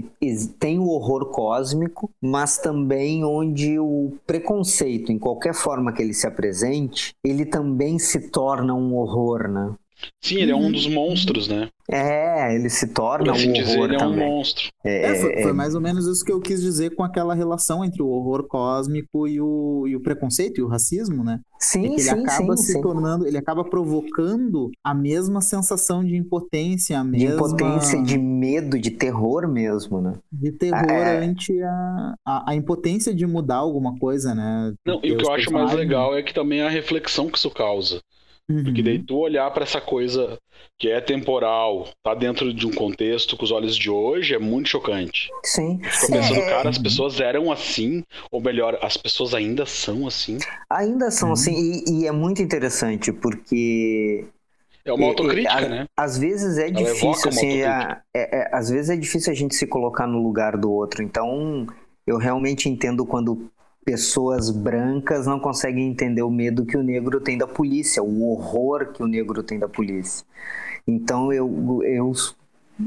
têm 0.60 0.78
o 0.84 0.90
horror 0.90 1.30
cósmico, 1.30 2.10
mas 2.20 2.58
também 2.58 3.24
onde 3.24 3.78
o 3.78 4.12
preconceito, 4.26 5.10
em 5.10 5.18
qualquer 5.18 5.54
forma 5.54 5.92
que 5.92 6.02
ele 6.02 6.14
se 6.14 6.26
apresente, 6.26 7.14
ele 7.24 7.46
também 7.46 7.98
se 7.98 8.30
torna 8.30 8.74
um 8.74 8.94
horror, 8.94 9.48
né? 9.48 9.74
Sim, 10.22 10.36
ele 10.36 10.52
é 10.52 10.56
um 10.56 10.70
dos 10.70 10.86
monstros, 10.86 11.48
né? 11.48 11.68
É, 11.90 12.54
ele 12.54 12.70
se 12.70 12.88
torna 12.88 13.32
assim 13.32 13.50
um 13.50 13.52
dizer, 13.52 13.72
horror 13.72 13.84
ele 13.84 13.96
é 13.96 13.98
também. 13.98 14.26
um 14.26 14.36
monstro. 14.36 14.68
É, 14.82 15.10
é, 15.10 15.14
foi, 15.16 15.42
foi, 15.42 15.52
mais 15.52 15.74
ou 15.74 15.80
menos 15.80 16.06
isso 16.06 16.24
que 16.24 16.32
eu 16.32 16.40
quis 16.40 16.62
dizer 16.62 16.94
com 16.94 17.02
aquela 17.02 17.34
relação 17.34 17.84
entre 17.84 18.02
o 18.02 18.08
horror 18.08 18.46
cósmico 18.48 19.28
e 19.28 19.38
o, 19.40 19.86
e 19.86 19.94
o 19.94 20.00
preconceito 20.00 20.58
e 20.58 20.62
o 20.62 20.66
racismo, 20.66 21.22
né? 21.22 21.40
Sim, 21.58 21.80
é 21.80 21.88
que 21.88 21.94
ele 21.94 22.02
sim, 22.02 22.10
acaba 22.10 22.56
sim, 22.56 22.62
se 22.62 22.72
sim. 22.72 22.80
tornando, 22.80 23.26
ele 23.26 23.36
acaba 23.36 23.64
provocando 23.64 24.70
a 24.82 24.94
mesma 24.94 25.42
sensação 25.42 26.02
de 26.02 26.16
impotência, 26.16 26.98
a 26.98 27.04
mesma... 27.04 27.28
De 27.28 27.34
impotência, 27.34 28.02
de 28.02 28.18
medo, 28.18 28.78
de 28.78 28.90
terror 28.90 29.46
mesmo, 29.46 30.00
né? 30.00 30.14
De 30.32 30.52
terror 30.52 30.90
é... 30.90 31.18
ante 31.18 31.62
a, 31.62 32.14
a, 32.26 32.50
a, 32.50 32.54
impotência 32.54 33.14
de 33.14 33.26
mudar 33.26 33.56
alguma 33.56 33.98
coisa, 33.98 34.34
né? 34.34 34.72
Não, 34.86 35.00
e 35.02 35.12
o 35.12 35.18
que 35.18 35.26
eu 35.26 35.32
acho 35.32 35.52
mais 35.52 35.72
legal 35.72 36.16
é 36.16 36.22
que 36.22 36.32
também 36.32 36.62
a 36.62 36.68
reflexão 36.68 37.28
que 37.28 37.36
isso 37.36 37.50
causa. 37.50 38.00
Uhum. 38.48 38.64
Porque 38.64 38.82
daí 38.82 38.98
tu 38.98 39.16
olhar 39.16 39.50
para 39.52 39.62
essa 39.62 39.80
coisa 39.80 40.38
que 40.78 40.90
é 40.90 41.00
temporal, 41.00 41.88
tá 42.02 42.14
dentro 42.14 42.52
de 42.52 42.66
um 42.66 42.72
contexto 42.72 43.36
com 43.36 43.44
os 43.44 43.50
olhos 43.50 43.76
de 43.76 43.88
hoje, 43.88 44.34
é 44.34 44.38
muito 44.38 44.68
chocante. 44.68 45.30
Sim. 45.42 45.80
Fico 45.82 46.12
pensando, 46.12 46.40
é... 46.40 46.50
cara, 46.50 46.68
as 46.68 46.78
pessoas 46.78 47.20
eram 47.20 47.50
assim, 47.50 48.04
ou 48.30 48.40
melhor, 48.40 48.78
as 48.82 48.96
pessoas 48.96 49.32
ainda 49.32 49.64
são 49.64 50.06
assim. 50.06 50.38
Ainda 50.68 51.10
são 51.10 51.28
uhum. 51.28 51.34
assim, 51.34 51.54
e, 51.54 52.02
e, 52.02 52.06
é 52.06 52.12
muito 52.12 52.42
interessante, 52.42 53.12
porque. 53.12 54.26
É 54.84 54.92
uma 54.92 55.06
autocrítica, 55.06 55.60
é, 55.60 55.68
né? 55.68 55.86
Às 55.96 56.18
vezes 56.18 56.58
é 56.58 56.68
Ela 56.68 56.72
difícil, 56.72 57.30
assim, 57.30 57.62
é, 57.62 58.02
é, 58.14 58.50
às 58.52 58.68
vezes 58.68 58.90
é 58.90 58.96
difícil 58.96 59.32
a 59.32 59.34
gente 59.34 59.54
se 59.54 59.66
colocar 59.66 60.06
no 60.06 60.22
lugar 60.22 60.58
do 60.58 60.70
outro. 60.70 61.02
Então, 61.02 61.66
eu 62.06 62.18
realmente 62.18 62.68
entendo 62.68 63.06
quando 63.06 63.50
pessoas 63.84 64.50
brancas 64.50 65.26
não 65.26 65.38
conseguem 65.38 65.88
entender 65.88 66.22
o 66.22 66.30
medo 66.30 66.64
que 66.64 66.76
o 66.76 66.82
negro 66.82 67.20
tem 67.20 67.36
da 67.36 67.46
polícia, 67.46 68.02
o 68.02 68.30
horror 68.30 68.92
que 68.92 69.02
o 69.02 69.06
negro 69.06 69.42
tem 69.42 69.58
da 69.58 69.68
polícia. 69.68 70.24
Então 70.86 71.32
eu, 71.32 71.82
eu, 71.84 72.12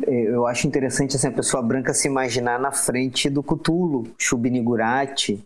eu 0.08 0.48
acho 0.48 0.68
interessante 0.68 1.16
assim, 1.16 1.28
a 1.28 1.32
pessoa 1.32 1.62
branca 1.62 1.94
se 1.94 2.08
imaginar 2.08 2.60
na 2.60 2.72
frente 2.72 3.30
do 3.30 3.44
Cthulhu, 3.44 4.08
Shubinigurati, 4.18 5.44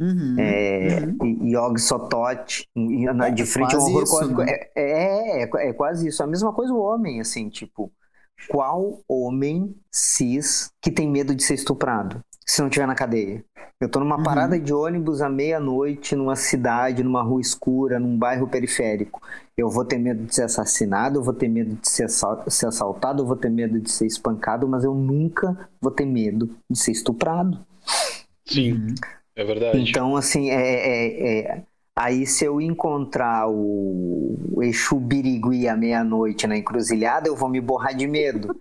Uhum, 0.00 0.34
é, 0.36 1.06
uhum. 1.20 1.46
Yog 1.46 1.80
Sothoth, 1.80 2.64
de 2.74 3.46
frente 3.46 3.76
ao 3.76 3.82
horror 3.82 4.04
cósmico. 4.08 4.42
Né? 4.42 4.50
É, 4.50 4.72
é, 4.74 5.42
é, 5.42 5.68
é, 5.68 5.72
quase 5.72 6.08
isso. 6.08 6.24
A 6.24 6.26
mesma 6.26 6.52
coisa 6.52 6.72
o 6.72 6.80
homem, 6.80 7.20
assim, 7.20 7.48
tipo, 7.48 7.88
qual 8.48 8.98
homem 9.06 9.76
cis 9.92 10.72
que 10.80 10.90
tem 10.90 11.08
medo 11.08 11.36
de 11.36 11.44
ser 11.44 11.54
estuprado 11.54 12.20
se 12.46 12.60
não 12.60 12.68
estiver 12.68 12.86
na 12.86 12.94
cadeia? 12.94 13.44
Eu 13.80 13.88
tô 13.88 13.98
numa 13.98 14.16
uhum. 14.16 14.22
parada 14.22 14.58
de 14.58 14.72
ônibus 14.72 15.20
à 15.20 15.28
meia-noite, 15.28 16.14
numa 16.14 16.36
cidade, 16.36 17.02
numa 17.02 17.22
rua 17.22 17.40
escura, 17.40 17.98
num 17.98 18.16
bairro 18.16 18.46
periférico. 18.46 19.20
Eu 19.56 19.68
vou 19.68 19.84
ter 19.84 19.98
medo 19.98 20.24
de 20.24 20.34
ser 20.34 20.42
assassinado, 20.42 21.18
eu 21.18 21.22
vou 21.22 21.34
ter 21.34 21.48
medo 21.48 21.74
de 21.74 21.88
ser, 21.88 22.08
ser 22.08 22.66
assaltado, 22.66 23.22
eu 23.22 23.26
vou 23.26 23.36
ter 23.36 23.50
medo 23.50 23.80
de 23.80 23.90
ser 23.90 24.06
espancado, 24.06 24.68
mas 24.68 24.84
eu 24.84 24.94
nunca 24.94 25.68
vou 25.80 25.90
ter 25.90 26.06
medo 26.06 26.48
de 26.70 26.78
ser 26.78 26.92
estuprado. 26.92 27.58
Sim, 28.44 28.72
uhum. 28.72 28.94
é 29.34 29.44
verdade. 29.44 29.78
Então, 29.80 30.14
assim, 30.14 30.50
é, 30.50 30.54
é, 30.54 31.40
é, 31.40 31.62
Aí, 31.94 32.26
se 32.26 32.44
eu 32.44 32.60
encontrar 32.60 33.48
o, 33.50 34.38
o 34.52 34.62
Exu 34.62 34.98
Birigui 34.98 35.68
à 35.68 35.76
meia-noite 35.76 36.46
na 36.46 36.56
encruzilhada, 36.56 37.28
eu 37.28 37.36
vou 37.36 37.50
me 37.50 37.60
borrar 37.60 37.94
de 37.94 38.06
medo. 38.06 38.56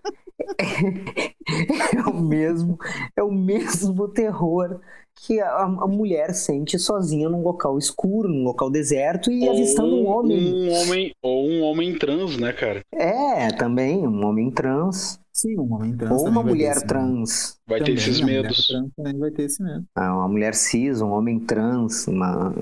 é 2.21 2.23
o 2.23 2.27
mesmo, 2.27 2.79
é 3.17 3.23
o 3.23 3.31
mesmo 3.31 4.07
terror 4.07 4.79
que 5.15 5.39
a, 5.39 5.63
a, 5.63 5.87
mulher 5.87 6.33
sente 6.33 6.79
sozinha 6.79 7.29
num 7.29 7.41
local 7.41 7.77
escuro, 7.77 8.29
num 8.29 8.43
local 8.43 8.69
deserto 8.69 9.31
e 9.31 9.43
ou 9.43 9.51
avistando 9.51 9.95
um 9.95 10.07
homem. 10.07 10.53
Um 10.53 10.71
homem. 10.71 11.11
Ou 11.21 11.49
um 11.49 11.61
homem 11.63 11.97
trans, 11.97 12.37
né, 12.37 12.53
cara? 12.53 12.81
É, 12.93 13.51
também, 13.51 14.07
um 14.07 14.25
homem 14.25 14.49
trans. 14.49 15.19
Sim, 15.33 15.59
um 15.59 15.73
homem 15.73 15.95
trans. 15.95 16.21
Ou 16.21 16.27
uma 16.27 16.41
mulher 16.41 16.81
trans. 16.81 17.57
Vai 17.67 17.79
também, 17.79 17.95
ter 17.95 18.01
esses 18.01 18.21
medos. 18.21 18.67
também 18.95 19.17
vai 19.19 19.31
ter 19.31 19.43
esse 19.43 19.61
medo. 19.61 19.85
Ah, 19.95 20.15
uma 20.15 20.27
mulher 20.27 20.55
cis, 20.55 21.01
um 21.01 21.11
homem 21.11 21.39
trans, 21.39 22.07
uma... 22.07 22.53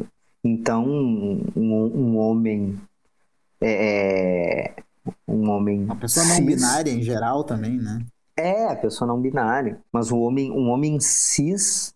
Então, 0.44 0.86
um, 0.86 1.44
um 1.56 2.18
homem 2.18 2.80
é, 3.62 4.74
um 5.28 5.50
homem. 5.50 5.84
Uma 5.84 5.96
pessoa 5.96 6.26
não 6.26 6.46
binária 6.46 6.92
em 6.92 7.02
geral 7.02 7.44
também, 7.44 7.78
né? 7.78 8.06
É, 8.40 8.72
a 8.72 8.76
pessoa 8.76 9.08
não 9.08 9.20
binária. 9.20 9.80
Mas 9.92 10.12
o 10.12 10.20
homem, 10.20 10.52
um 10.52 10.70
homem 10.70 11.00
cis 11.00 11.94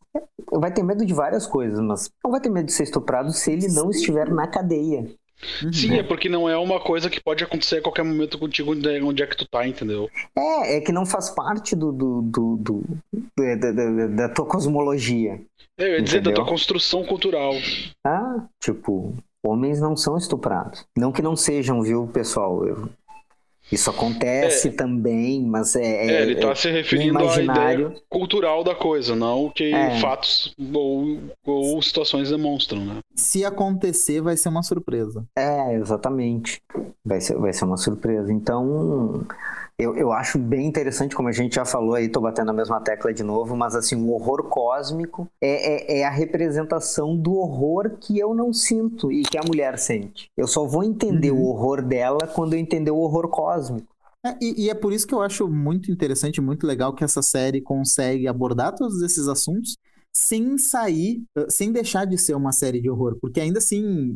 vai 0.51 0.71
ter 0.71 0.83
medo 0.83 1.05
de 1.05 1.13
várias 1.13 1.45
coisas, 1.45 1.79
mas 1.79 2.11
não 2.23 2.31
vai 2.31 2.39
ter 2.39 2.49
medo 2.49 2.65
de 2.65 2.73
ser 2.73 2.83
estuprado 2.83 3.31
se 3.31 3.51
ele 3.51 3.67
não 3.69 3.89
estiver 3.89 4.29
na 4.29 4.47
cadeia. 4.47 5.07
Uhum. 5.61 5.73
Sim, 5.73 5.95
é 5.95 6.03
porque 6.03 6.29
não 6.29 6.47
é 6.47 6.57
uma 6.57 6.79
coisa 6.79 7.09
que 7.09 7.21
pode 7.21 7.43
acontecer 7.43 7.77
a 7.77 7.81
qualquer 7.81 8.03
momento 8.03 8.37
contigo 8.37 8.71
onde 8.71 9.23
é 9.23 9.27
que 9.27 9.35
tu 9.35 9.45
tá, 9.47 9.67
entendeu? 9.67 10.09
É, 10.35 10.77
é 10.77 10.81
que 10.81 10.91
não 10.91 11.05
faz 11.05 11.29
parte 11.29 11.75
do, 11.75 11.91
do, 11.91 12.21
do, 12.21 12.55
do 12.57 12.83
da, 13.37 13.71
da, 13.71 14.07
da, 14.07 14.29
tua 14.29 14.45
cosmologia. 14.45 15.41
É, 15.77 15.85
eu 15.85 15.93
ia 15.95 16.01
dizer, 16.01 16.21
da 16.21 16.31
tua 16.31 16.45
construção 16.45 17.03
cultural. 17.03 17.53
Ah, 18.05 18.45
tipo, 18.61 19.13
homens 19.45 19.81
não 19.81 19.97
são 19.97 20.17
estuprados. 20.17 20.85
Não 20.97 21.11
que 21.11 21.21
não 21.21 21.35
sejam, 21.35 21.81
viu, 21.81 22.07
pessoal? 22.07 22.65
Eu 22.65 22.89
isso 23.71 23.89
acontece 23.89 24.67
é, 24.67 24.71
também, 24.71 25.41
mas 25.41 25.75
é. 25.75 25.81
É, 25.81 26.21
ele 26.21 26.33
está 26.33 26.49
é, 26.49 26.55
se 26.55 26.69
referindo 26.69 27.17
à 27.17 27.41
ideia 27.41 27.93
cultural 28.09 28.63
da 28.63 28.75
coisa, 28.75 29.15
não 29.15 29.45
o 29.45 29.51
que 29.51 29.73
é. 29.73 29.99
fatos 29.99 30.53
ou, 30.73 31.17
ou 31.45 31.81
situações 31.81 32.29
demonstram, 32.29 32.85
né? 32.85 32.99
Se 33.15 33.43
acontecer, 33.45 34.21
vai 34.21 34.37
ser 34.37 34.49
uma 34.49 34.63
surpresa. 34.63 35.25
É, 35.35 35.75
exatamente. 35.75 36.61
Vai 37.03 37.21
ser, 37.21 37.37
vai 37.37 37.53
ser 37.53 37.65
uma 37.65 37.77
surpresa. 37.77 38.31
Então, 38.31 39.25
eu, 39.77 39.95
eu 39.95 40.11
acho 40.11 40.37
bem 40.37 40.67
interessante, 40.67 41.15
como 41.15 41.27
a 41.27 41.31
gente 41.31 41.55
já 41.55 41.65
falou 41.65 41.95
aí, 41.95 42.07
tô 42.07 42.21
batendo 42.21 42.51
a 42.51 42.53
mesma 42.53 42.79
tecla 42.79 43.13
de 43.13 43.23
novo, 43.23 43.55
mas 43.55 43.75
assim, 43.75 43.95
o 43.95 44.11
horror 44.11 44.43
cósmico 44.43 45.27
é, 45.41 45.97
é, 45.97 45.99
é, 45.99 46.05
a 46.05 46.09
representação 46.09 47.17
do 47.17 47.33
horror 47.33 47.97
que 47.99 48.17
eu 48.17 48.33
não 48.33 48.53
sinto 48.53 49.11
e 49.11 49.23
que 49.23 49.37
a 49.37 49.43
mulher 49.43 49.79
sente. 49.79 50.29
Eu 50.37 50.47
só 50.47 50.65
vou 50.65 50.83
entender 50.83 51.31
uhum. 51.31 51.41
o 51.41 51.47
horror 51.47 51.81
dela 51.81 52.27
quando 52.33 52.53
eu 52.53 52.59
entender 52.59 52.91
o 52.91 52.97
horror 52.97 53.27
cósmico. 53.29 53.87
É, 54.25 54.35
e, 54.41 54.65
e, 54.65 54.69
é 54.69 54.73
por 54.73 54.93
isso 54.93 55.05
que 55.05 55.13
eu 55.13 55.21
acho 55.21 55.47
muito 55.49 55.91
interessante, 55.91 56.39
muito 56.39 56.65
legal 56.65 56.93
que 56.93 57.03
essa 57.03 57.21
série 57.21 57.59
consegue 57.59 58.27
abordar 58.27 58.73
todos 58.73 59.01
esses 59.01 59.27
assuntos 59.27 59.75
sem 60.15 60.57
sair, 60.57 61.23
sem 61.49 61.71
deixar 61.71 62.05
de 62.05 62.17
ser 62.17 62.35
uma 62.35 62.51
série 62.51 62.79
de 62.79 62.89
horror, 62.89 63.17
porque 63.19 63.39
ainda 63.39 63.57
assim, 63.57 64.15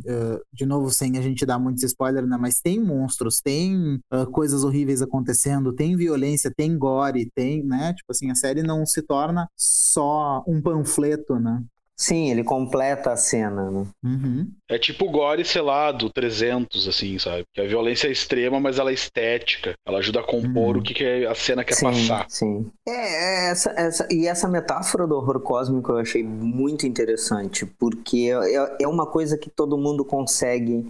de 0.54 0.66
novo, 0.66 0.92
sem 0.92 1.18
a 1.18 1.22
gente 1.22 1.46
dar 1.46 1.58
muitos 1.58 1.84
spoilers, 1.84 2.28
né, 2.28 2.38
mas 2.40 2.62
tem 2.62 2.80
monstros, 2.80 3.42
tem 3.42 4.00
coisas 4.32 4.64
horríveis 4.64 5.02
acontecendo, 5.02 5.74
tem 5.74 5.96
violência, 5.96 6.54
tem 6.56 6.78
gore, 6.78 7.32
tem, 7.34 7.64
né, 7.64 7.94
tipo 7.94 8.12
assim, 8.12 8.30
a 8.30 8.36
série 8.36 8.62
não 8.62 8.86
se 8.86 9.02
torna 9.02 9.50
só 9.58 10.44
um 10.48 10.62
panfleto, 10.62 11.40
né, 11.40 11.64
Sim, 12.00 12.30
ele 12.30 12.44
completa 12.44 13.12
a 13.12 13.18
cena, 13.18 13.72
né? 13.72 13.88
Uhum. 14.04 14.52
É 14.70 14.78
tipo 14.78 15.10
Gore, 15.10 15.44
sei 15.44 15.64
lá, 15.64 15.92
do 15.92 16.12
300, 16.12 16.88
assim, 16.88 17.18
sabe? 17.18 17.44
Que 17.52 17.60
a 17.60 17.68
violência 17.68 18.08
é 18.08 18.12
extrema, 18.12 18.60
mas 18.60 18.78
ela 18.78 18.92
é 18.92 18.94
estética. 18.94 19.74
Ela 19.84 19.98
ajuda 19.98 20.20
a 20.20 20.24
compor 20.24 20.76
uhum. 20.76 20.82
o 20.82 20.84
que, 20.84 20.94
que 20.94 21.26
a 21.26 21.34
cena 21.34 21.64
quer 21.64 21.74
sim, 21.74 21.86
passar. 21.86 22.26
Sim, 22.30 22.72
é, 22.88 22.92
é, 22.92 23.50
essa, 23.50 23.72
essa, 23.72 24.08
E 24.12 24.28
essa 24.28 24.48
metáfora 24.48 25.08
do 25.08 25.16
horror 25.16 25.40
cósmico 25.40 25.92
eu 25.92 25.98
achei 25.98 26.24
muito 26.24 26.86
interessante, 26.86 27.66
porque 27.66 28.30
é, 28.32 28.84
é 28.84 28.88
uma 28.88 29.08
coisa 29.08 29.36
que 29.36 29.50
todo 29.50 29.78
mundo 29.78 30.06
consegue 30.06 30.86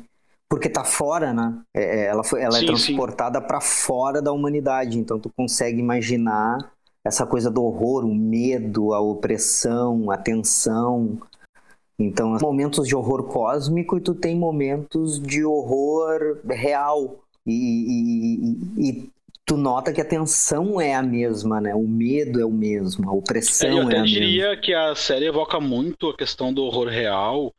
porque 0.49 0.69
tá 0.69 0.83
fora, 0.83 1.33
né? 1.33 1.61
É, 1.73 1.81
é 1.81 2.05
ela 2.05 2.23
foi, 2.23 2.41
ela 2.41 2.55
é 2.55 2.59
sim, 2.59 2.65
é 2.65 2.67
transportada 2.67 3.41
para 3.41 3.59
fora 3.59 4.21
da 4.21 4.31
humanidade, 4.31 4.97
então 4.97 5.19
tu 5.19 5.29
consegue 5.35 5.79
imaginar 5.79 6.57
essa 7.07 7.25
coisa 7.25 7.49
do 7.49 7.63
horror, 7.63 8.05
o 8.05 8.13
medo, 8.13 8.93
a 8.93 8.99
opressão, 8.99 10.11
a 10.11 10.17
tensão. 10.17 11.17
Então, 11.97 12.37
momentos 12.39 12.87
de 12.87 12.95
horror 12.95 13.23
cósmico 13.23 13.97
e 13.97 14.01
tu 14.01 14.13
tem 14.13 14.35
momentos 14.35 15.19
de 15.19 15.43
horror 15.43 16.39
real. 16.45 17.19
E, 17.45 17.53
e, 18.77 18.89
e, 18.89 19.09
tu 19.45 19.55
nota 19.55 19.93
que 19.93 20.01
a 20.01 20.05
tensão 20.05 20.79
é 20.79 20.93
a 20.93 21.01
mesma, 21.01 21.61
né? 21.61 21.73
O 21.73 21.87
medo 21.87 22.41
é 22.41 22.45
o 22.45 22.51
mesmo, 22.51 23.09
a 23.09 23.13
opressão 23.13 23.69
é, 23.69 23.73
eu 23.79 23.87
até 23.87 23.95
é 23.95 23.99
a 23.99 24.03
diria 24.03 24.49
mesma. 24.49 24.61
que 24.61 24.73
a 24.73 24.93
série 24.93 25.27
evoca 25.27 25.59
muito 25.59 26.09
a 26.09 26.17
questão 26.17 26.53
do 26.53 26.63
horror 26.63 26.89
real, 26.89 27.53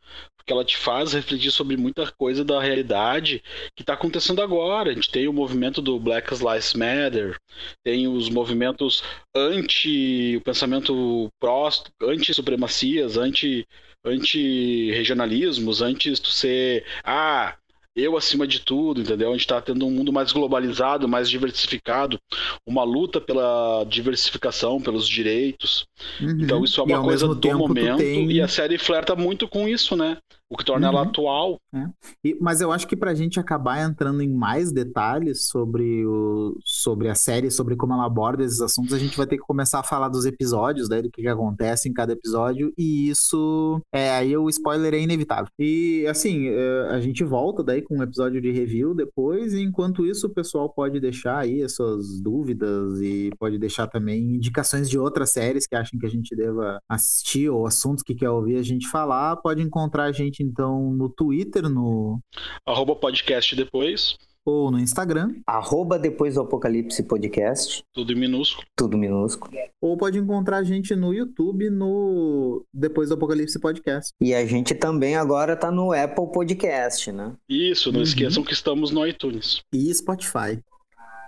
que 0.49 0.53
ela 0.53 0.65
te 0.65 0.79
faz 0.79 1.13
refletir 1.13 1.53
sobre 1.53 1.77
muita 1.77 2.11
coisa 2.13 2.43
da 2.43 2.59
realidade 2.61 3.43
que 3.77 3.83
está 3.83 3.93
acontecendo 3.93 4.41
agora. 4.41 4.91
A 4.91 4.95
gente 4.95 5.11
tem 5.11 5.29
o 5.29 5.33
movimento 5.33 5.83
do 5.83 6.01
Black 6.01 6.33
Lives 6.33 6.73
Matter, 6.73 7.39
tem 7.85 8.09
os 8.09 8.31
movimentos 8.31 9.05
anti 9.37 10.37
o 10.39 10.41
pensamento 10.41 11.29
pró 11.39 11.69
anti 12.03 12.33
supremacias, 12.33 13.19
anti 13.19 13.67
anti 14.03 14.91
regionalismos, 14.93 15.83
antes 15.83 16.19
de 16.19 16.33
ser 16.33 16.87
ah 17.05 17.55
eu 17.95 18.17
acima 18.17 18.47
de 18.47 18.61
tudo, 18.61 19.01
entendeu? 19.01 19.29
A 19.29 19.33
gente 19.33 19.41
está 19.41 19.61
tendo 19.61 19.85
um 19.85 19.91
mundo 19.91 20.13
mais 20.13 20.31
globalizado, 20.31 21.09
mais 21.09 21.29
diversificado, 21.29 22.19
uma 22.65 22.85
luta 22.85 23.21
pela 23.21 23.85
diversificação, 23.85 24.81
pelos 24.81 25.09
direitos. 25.09 25.85
Uhum. 26.21 26.39
Então 26.41 26.65
isso 26.65 26.81
é 26.81 26.85
uma 26.85 27.03
coisa 27.03 27.27
do 27.35 27.59
momento 27.59 27.99
tem... 27.99 28.31
e 28.31 28.41
a 28.41 28.47
série 28.47 28.79
flerta 28.79 29.17
muito 29.17 29.49
com 29.49 29.67
isso, 29.67 29.97
né? 29.97 30.17
O 30.51 30.57
que 30.57 30.65
torna 30.65 30.89
uhum. 30.89 30.95
ela 30.95 31.03
atual. 31.03 31.61
É. 31.75 31.87
E, 32.25 32.37
mas 32.41 32.61
eu 32.61 32.73
acho 32.73 32.87
que 32.87 32.97
para 32.97 33.11
a 33.11 33.15
gente 33.15 33.39
acabar 33.39 33.83
entrando 33.83 34.23
em 34.23 34.33
mais 34.33 34.73
detalhes 34.73 35.47
sobre, 35.47 36.07
o, 36.07 36.57
sobre 36.65 37.09
a 37.09 37.15
série, 37.15 37.51
sobre 37.51 37.77
como 37.77 37.93
ela 37.93 38.07
aborda 38.07 38.43
esses 38.43 38.61
assuntos, 38.61 38.95
a 38.95 38.99
gente 38.99 39.17
vai 39.17 39.27
ter 39.27 39.37
que 39.37 39.43
começar 39.43 39.81
a 39.81 39.85
falar 39.85 40.09
dos 40.09 40.25
episódios, 40.25 40.89
né, 40.89 41.03
do 41.03 41.11
que, 41.11 41.23
que 41.23 41.29
acontece 41.29 41.89
em 41.89 41.93
cada 41.93 42.13
episódio, 42.13 42.73
e 42.79 43.11
isso, 43.11 43.81
é, 43.93 44.11
aí 44.13 44.37
o 44.37 44.49
spoiler 44.49 44.95
é 44.95 45.01
inevitável. 45.01 45.49
E, 45.59 46.07
assim, 46.09 46.49
é, 46.49 46.89
a 46.91 47.01
gente 47.01 47.23
volta 47.25 47.63
daí 47.63 47.83
com 47.83 47.99
um 47.99 48.03
episódio 48.03 48.41
de 48.41 48.51
review 48.51 48.95
depois, 48.95 49.53
e 49.53 49.63
enquanto 49.63 50.07
isso 50.07 50.29
o 50.29 50.35
pessoal 50.35 50.71
pode 50.71 50.99
deixar 50.99 51.39
aí 51.39 51.63
as 51.63 51.75
suas 51.75 52.21
dúvidas 52.21 53.01
e 53.01 53.31
pode 53.39 53.59
deixar 53.59 53.87
também 53.87 54.37
indicações 54.37 54.89
de 54.89 54.99
outras 54.99 55.31
séries 55.31 55.67
que 55.67 55.77
acham 55.77 55.99
que 55.99 56.07
a 56.07 56.11
gente 56.11 56.35
deva 56.35 56.81
assistir 56.89 57.51
ou 57.51 57.67
assuntos 57.67 58.03
que 58.03 58.15
quer 58.15 58.31
ouvir 58.31 58.57
a 58.57 58.63
gente 58.63 58.89
falar, 58.89 59.37
pode 59.37 59.63
encontrar 59.63 60.05
a 60.05 60.13
gente 60.13 60.38
então 60.43 60.93
no 60.93 61.09
Twitter, 61.09 61.69
no. 61.69 62.21
Arroba 62.67 62.95
podcast 62.97 63.55
depois. 63.55 64.17
Ou 64.49 64.71
no 64.71 64.79
Instagram. 64.79 65.35
Arroba 65.47 65.99
depois 65.99 66.37
do 66.37 66.41
Apocalipse 66.41 67.03
Podcast. 67.03 67.83
Tudo 67.93 68.15
em 68.15 68.17
minúsculo. 68.17 68.67
Tudo 68.75 68.97
minúsculo. 68.97 69.53
Ou 69.79 69.95
pode 69.95 70.19
encontrar 70.19 70.57
a 70.57 70.65
gente 70.65 70.97
no 70.97 71.13
YouTube, 71.13 71.69
no 71.69 72.65
Depois 72.73 73.11
do 73.11 73.15
Apocalipse 73.15 73.61
Podcast. 73.61 74.11
E 74.19 74.33
a 74.35 74.47
gente 74.47 74.75
também 74.75 75.17
agora 75.17 75.55
tá 75.55 75.71
no 75.71 75.93
Apple 75.93 76.33
Podcast, 76.33 77.13
né? 77.13 77.35
Isso, 77.47 77.93
não 77.93 77.99
uhum. 77.99 78.05
esqueçam 78.05 78.43
que 78.43 78.55
estamos 78.55 78.91
no 78.91 79.07
iTunes. 79.07 79.61
E 79.71 79.93
Spotify. 79.93 80.59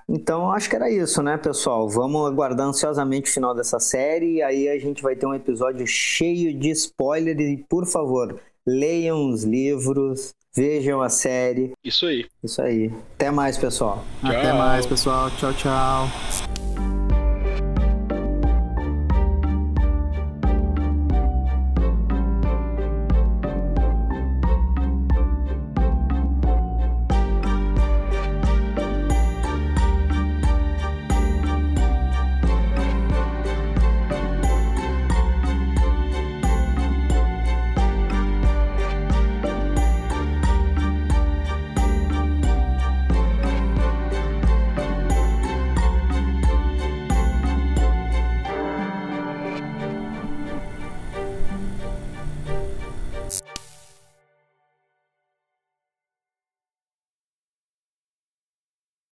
Então, 0.09 0.51
acho 0.51 0.69
que 0.69 0.75
era 0.75 0.91
isso, 0.91 1.23
né, 1.23 1.37
pessoal? 1.37 1.89
Vamos 1.89 2.27
aguardar 2.27 2.67
ansiosamente 2.67 3.31
o 3.31 3.35
final 3.35 3.55
dessa 3.55 3.79
série. 3.79 4.37
E 4.37 4.43
aí 4.43 4.69
a 4.69 4.79
gente 4.79 5.03
vai 5.03 5.15
ter 5.15 5.27
um 5.27 5.35
episódio 5.35 5.87
cheio 5.87 6.59
de 6.59 6.71
spoilers. 6.71 7.39
E, 7.39 7.65
por 7.69 7.87
favor, 7.87 8.41
leiam 8.67 9.29
os 9.31 9.45
livros, 9.45 10.35
vejam 10.55 11.01
a 11.01 11.09
série. 11.09 11.73
Isso 11.85 12.07
aí. 12.07 12.27
Isso 12.43 12.61
aí. 12.61 12.93
Até 13.15 13.31
mais, 13.31 13.57
pessoal. 13.57 14.05
Tchau. 14.21 14.31
Até 14.31 14.53
mais, 14.53 14.87
pessoal. 14.87 15.31
Tchau, 15.39 15.53
tchau. 15.55 16.50